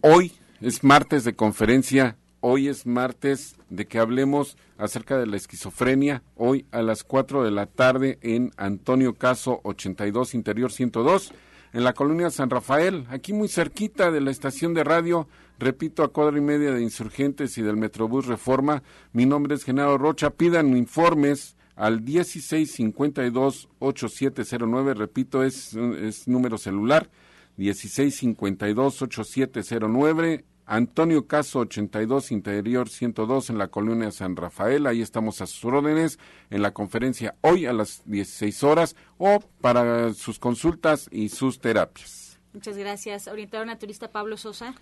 hoy 0.00 0.32
es 0.60 0.84
martes 0.84 1.24
de 1.24 1.34
conferencia 1.34 2.16
Hoy 2.42 2.68
es 2.68 2.86
martes 2.86 3.56
de 3.68 3.86
que 3.86 3.98
hablemos 3.98 4.56
acerca 4.78 5.18
de 5.18 5.26
la 5.26 5.36
esquizofrenia. 5.36 6.22
Hoy 6.36 6.64
a 6.72 6.80
las 6.80 7.04
4 7.04 7.44
de 7.44 7.50
la 7.50 7.66
tarde 7.66 8.18
en 8.22 8.50
Antonio 8.56 9.12
Caso 9.12 9.60
82 9.62 10.34
Interior 10.34 10.72
102 10.72 11.34
en 11.72 11.84
la 11.84 11.92
colonia 11.92 12.30
San 12.30 12.50
Rafael, 12.50 13.06
aquí 13.10 13.32
muy 13.32 13.46
cerquita 13.48 14.10
de 14.10 14.20
la 14.20 14.30
estación 14.30 14.74
de 14.74 14.84
radio, 14.84 15.28
repito, 15.58 16.02
a 16.02 16.12
cuadra 16.12 16.36
y 16.38 16.40
media 16.40 16.72
de 16.72 16.82
Insurgentes 16.82 17.56
y 17.58 17.62
del 17.62 17.76
Metrobús 17.76 18.26
Reforma. 18.26 18.82
Mi 19.12 19.26
nombre 19.26 19.54
es 19.54 19.62
Genaro 19.64 19.98
Rocha. 19.98 20.30
Pidan 20.30 20.76
informes 20.76 21.56
al 21.76 22.04
1652-8709, 22.04 24.94
repito, 24.94 25.44
es, 25.44 25.74
es 25.74 26.26
número 26.28 26.58
celular, 26.58 27.08
1652-8709 27.56 30.44
Antonio 30.70 31.26
Caso 31.26 31.58
82, 31.58 32.30
Interior 32.30 32.88
102 32.88 33.50
en 33.50 33.58
la 33.58 33.66
colonia 33.66 34.12
San 34.12 34.36
Rafael. 34.36 34.86
Ahí 34.86 35.02
estamos 35.02 35.40
a 35.40 35.48
sus 35.48 35.64
órdenes 35.64 36.20
en 36.48 36.62
la 36.62 36.70
conferencia 36.70 37.34
hoy 37.40 37.66
a 37.66 37.72
las 37.72 38.02
16 38.04 38.62
horas 38.62 38.94
o 39.18 39.40
para 39.60 40.14
sus 40.14 40.38
consultas 40.38 41.08
y 41.10 41.30
sus 41.30 41.58
terapias. 41.58 42.38
Muchas 42.52 42.76
gracias. 42.76 43.26
Orientador 43.26 43.66
naturista 43.66 44.12
Pablo 44.12 44.36
Sosa. 44.36 44.76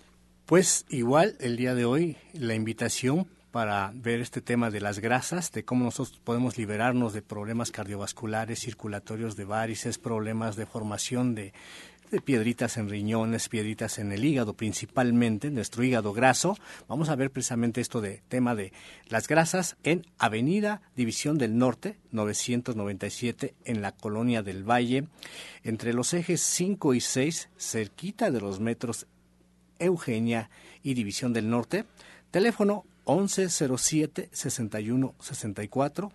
Pues 0.45 0.85
igual 0.89 1.35
el 1.39 1.57
día 1.57 1.73
de 1.73 1.85
hoy 1.85 2.17
la 2.33 2.53
invitación 2.53 3.27
para 3.49 3.91
ver 3.95 4.19
este 4.19 4.41
tema 4.41 4.69
de 4.69 4.81
las 4.81 4.99
grasas, 4.99 5.51
de 5.51 5.65
cómo 5.65 5.85
nosotros 5.85 6.19
podemos 6.23 6.57
liberarnos 6.57 7.13
de 7.13 7.23
problemas 7.23 7.71
cardiovasculares, 7.71 8.59
circulatorios, 8.59 9.35
de 9.35 9.45
varices, 9.45 9.97
problemas 9.97 10.55
de 10.55 10.67
formación 10.67 11.33
de 11.33 11.53
de 12.09 12.21
piedritas 12.21 12.77
en 12.77 12.89
riñones, 12.89 13.49
piedritas 13.49 13.99
en 13.99 14.11
el 14.11 14.25
hígado 14.25 14.53
principalmente, 14.53 15.51
nuestro 15.51 15.83
hígado 15.83 16.13
graso. 16.13 16.57
Vamos 16.87 17.09
a 17.09 17.15
ver 17.15 17.31
precisamente 17.31 17.81
esto 17.81 18.01
de 18.01 18.21
tema 18.27 18.55
de 18.55 18.73
las 19.07 19.27
grasas 19.27 19.77
en 19.83 20.05
Avenida 20.17 20.81
División 20.95 21.37
del 21.37 21.57
Norte, 21.57 21.97
997, 22.11 23.53
en 23.65 23.81
la 23.81 23.91
Colonia 23.91 24.41
del 24.41 24.69
Valle, 24.69 25.07
entre 25.63 25.93
los 25.93 26.13
ejes 26.13 26.41
5 26.41 26.93
y 26.93 27.01
6, 27.01 27.49
cerquita 27.57 28.31
de 28.31 28.41
los 28.41 28.59
metros 28.59 29.07
Eugenia 29.77 30.49
y 30.83 30.95
División 30.95 31.33
del 31.33 31.49
Norte. 31.49 31.85
Teléfono 32.31 32.85
1107 33.05 34.29
6164 34.31 36.11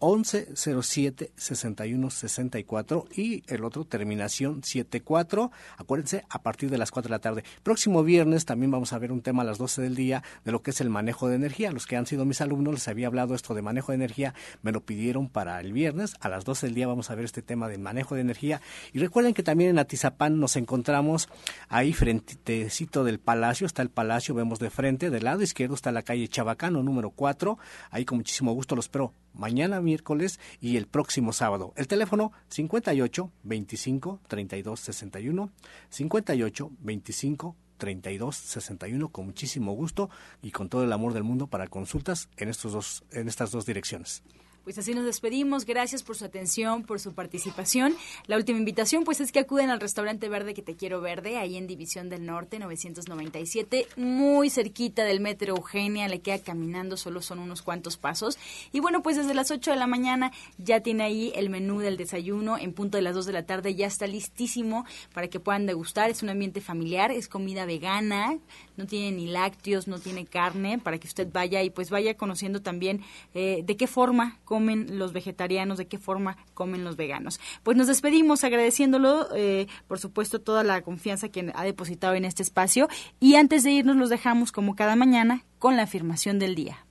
1107 0.00 1.32
6164 1.36 3.06
y 3.14 3.42
el 3.52 3.64
otro 3.64 3.84
terminación 3.84 4.62
74. 4.62 5.50
Acuérdense, 5.76 6.24
a 6.28 6.42
partir 6.42 6.70
de 6.70 6.78
las 6.78 6.90
4 6.90 7.08
de 7.08 7.14
la 7.14 7.18
tarde. 7.20 7.44
Próximo 7.62 8.02
viernes 8.02 8.44
también 8.44 8.70
vamos 8.70 8.92
a 8.92 8.98
ver 8.98 9.12
un 9.12 9.22
tema 9.22 9.42
a 9.42 9.46
las 9.46 9.58
12 9.58 9.82
del 9.82 9.94
día 9.94 10.22
de 10.44 10.52
lo 10.52 10.62
que 10.62 10.70
es 10.70 10.80
el 10.80 10.90
manejo 10.90 11.28
de 11.28 11.36
energía. 11.36 11.72
Los 11.72 11.86
que 11.86 11.96
han 11.96 12.06
sido 12.06 12.24
mis 12.24 12.40
alumnos 12.40 12.74
les 12.74 12.88
había 12.88 13.06
hablado 13.06 13.34
esto 13.34 13.54
de 13.54 13.62
manejo 13.62 13.92
de 13.92 13.96
energía, 13.96 14.34
me 14.62 14.72
lo 14.72 14.80
pidieron 14.84 15.28
para 15.28 15.60
el 15.60 15.72
viernes. 15.72 16.14
A 16.20 16.28
las 16.28 16.44
12 16.44 16.66
del 16.66 16.74
día 16.74 16.86
vamos 16.86 17.10
a 17.10 17.14
ver 17.14 17.24
este 17.24 17.42
tema 17.42 17.68
de 17.68 17.78
manejo 17.78 18.14
de 18.14 18.20
energía. 18.20 18.60
Y 18.92 18.98
recuerden 18.98 19.34
que 19.34 19.42
también 19.42 19.70
en 19.70 19.78
Atizapán 19.78 20.38
nos 20.38 20.56
encontramos 20.56 21.28
ahí 21.68 21.92
frentecito 21.92 23.04
del 23.04 23.18
palacio, 23.18 23.66
está 23.66 23.82
el 23.82 23.90
palacio, 23.90 24.34
vemos 24.34 24.58
de 24.58 24.70
frente, 24.70 25.10
del 25.10 25.24
lado 25.24 25.42
izquierdo 25.42 25.74
está 25.74 25.92
la 25.92 26.02
calle 26.02 26.28
Chabacano 26.28 26.82
número 26.82 27.10
4. 27.10 27.58
Ahí 27.90 28.04
con 28.04 28.18
muchísimo 28.18 28.52
gusto 28.52 28.76
los 28.76 28.88
espero 28.88 29.12
mañana 29.38 29.80
miércoles 29.80 30.38
y 30.60 30.76
el 30.76 30.86
próximo 30.86 31.32
sábado. 31.32 31.72
El 31.76 31.88
teléfono 31.88 32.32
58 32.48 33.32
25 33.44 34.20
32 34.28 34.80
61 34.80 35.50
58 35.88 36.70
25 36.80 37.56
32 37.78 38.36
61 38.36 39.08
con 39.08 39.26
muchísimo 39.26 39.72
gusto 39.72 40.10
y 40.42 40.50
con 40.50 40.68
todo 40.68 40.84
el 40.84 40.92
amor 40.92 41.14
del 41.14 41.22
mundo 41.22 41.46
para 41.46 41.68
consultas 41.68 42.28
en 42.36 42.50
estos 42.50 42.72
dos 42.72 43.04
en 43.12 43.28
estas 43.28 43.50
dos 43.50 43.64
direcciones. 43.64 44.22
Pues 44.68 44.76
así 44.76 44.92
nos 44.92 45.06
despedimos. 45.06 45.64
Gracias 45.64 46.02
por 46.02 46.14
su 46.14 46.26
atención, 46.26 46.82
por 46.82 47.00
su 47.00 47.14
participación. 47.14 47.96
La 48.26 48.36
última 48.36 48.58
invitación, 48.58 49.04
pues 49.04 49.18
es 49.18 49.32
que 49.32 49.38
acuden 49.38 49.70
al 49.70 49.80
restaurante 49.80 50.28
verde 50.28 50.52
que 50.52 50.60
te 50.60 50.76
quiero 50.76 51.00
verde, 51.00 51.38
ahí 51.38 51.56
en 51.56 51.66
División 51.66 52.10
del 52.10 52.26
Norte, 52.26 52.58
997, 52.58 53.86
muy 53.96 54.50
cerquita 54.50 55.04
del 55.04 55.20
Metro 55.20 55.56
Eugenia. 55.56 56.06
Le 56.06 56.20
queda 56.20 56.38
caminando, 56.40 56.98
solo 56.98 57.22
son 57.22 57.38
unos 57.38 57.62
cuantos 57.62 57.96
pasos. 57.96 58.36
Y 58.70 58.80
bueno, 58.80 59.02
pues 59.02 59.16
desde 59.16 59.32
las 59.32 59.50
8 59.50 59.70
de 59.70 59.78
la 59.78 59.86
mañana 59.86 60.32
ya 60.58 60.80
tiene 60.80 61.04
ahí 61.04 61.32
el 61.34 61.48
menú 61.48 61.78
del 61.78 61.96
desayuno. 61.96 62.58
En 62.58 62.74
punto 62.74 62.98
de 62.98 63.02
las 63.02 63.14
2 63.14 63.24
de 63.24 63.32
la 63.32 63.46
tarde 63.46 63.74
ya 63.74 63.86
está 63.86 64.06
listísimo 64.06 64.84
para 65.14 65.28
que 65.28 65.40
puedan 65.40 65.64
degustar. 65.64 66.10
Es 66.10 66.22
un 66.22 66.28
ambiente 66.28 66.60
familiar, 66.60 67.10
es 67.10 67.26
comida 67.26 67.64
vegana, 67.64 68.36
no 68.78 68.86
tiene 68.86 69.14
ni 69.14 69.26
lácteos, 69.26 69.88
no 69.88 69.98
tiene 69.98 70.24
carne, 70.24 70.78
para 70.78 70.98
que 70.98 71.06
usted 71.06 71.28
vaya 71.30 71.62
y 71.62 71.70
pues 71.70 71.90
vaya 71.90 72.16
conociendo 72.16 72.62
también 72.62 73.02
eh, 73.34 73.62
de 73.64 73.76
qué 73.76 73.86
forma 73.86 74.38
comen 74.44 74.98
los 74.98 75.12
vegetarianos, 75.12 75.76
de 75.76 75.88
qué 75.88 75.98
forma 75.98 76.38
comen 76.54 76.84
los 76.84 76.96
veganos. 76.96 77.40
Pues 77.64 77.76
nos 77.76 77.88
despedimos 77.88 78.44
agradeciéndolo, 78.44 79.28
eh, 79.34 79.66
por 79.88 79.98
supuesto, 79.98 80.40
toda 80.40 80.62
la 80.62 80.80
confianza 80.82 81.28
que 81.28 81.52
ha 81.54 81.64
depositado 81.64 82.14
en 82.14 82.24
este 82.24 82.42
espacio 82.42 82.88
y 83.20 83.34
antes 83.34 83.64
de 83.64 83.72
irnos 83.72 83.96
los 83.96 84.10
dejamos 84.10 84.52
como 84.52 84.76
cada 84.76 84.96
mañana 84.96 85.44
con 85.58 85.76
la 85.76 85.82
afirmación 85.82 86.38
del 86.38 86.54
día. 86.54 86.84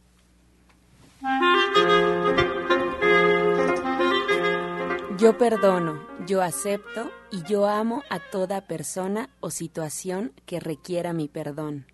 Yo 5.17 5.37
perdono, 5.37 5.99
yo 6.27 6.41
acepto 6.41 7.09
y 7.31 7.41
yo 7.43 7.67
amo 7.67 8.03
a 8.09 8.19
toda 8.19 8.59
persona 8.67 9.29
o 9.39 9.49
situación 9.49 10.33
que 10.45 10.59
requiera 10.59 11.13
mi 11.13 11.29
perdón. 11.29 11.85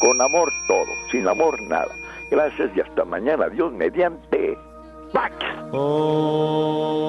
Con 0.00 0.20
amor 0.20 0.52
todo, 0.66 0.84
sin 1.12 1.28
amor 1.28 1.62
nada. 1.62 1.94
Gracias 2.30 2.76
y 2.76 2.80
hasta 2.80 3.04
mañana. 3.04 3.48
Dios 3.48 3.72
mediante. 3.72 4.58
Pax. 5.12 5.34
Oh. 5.72 7.04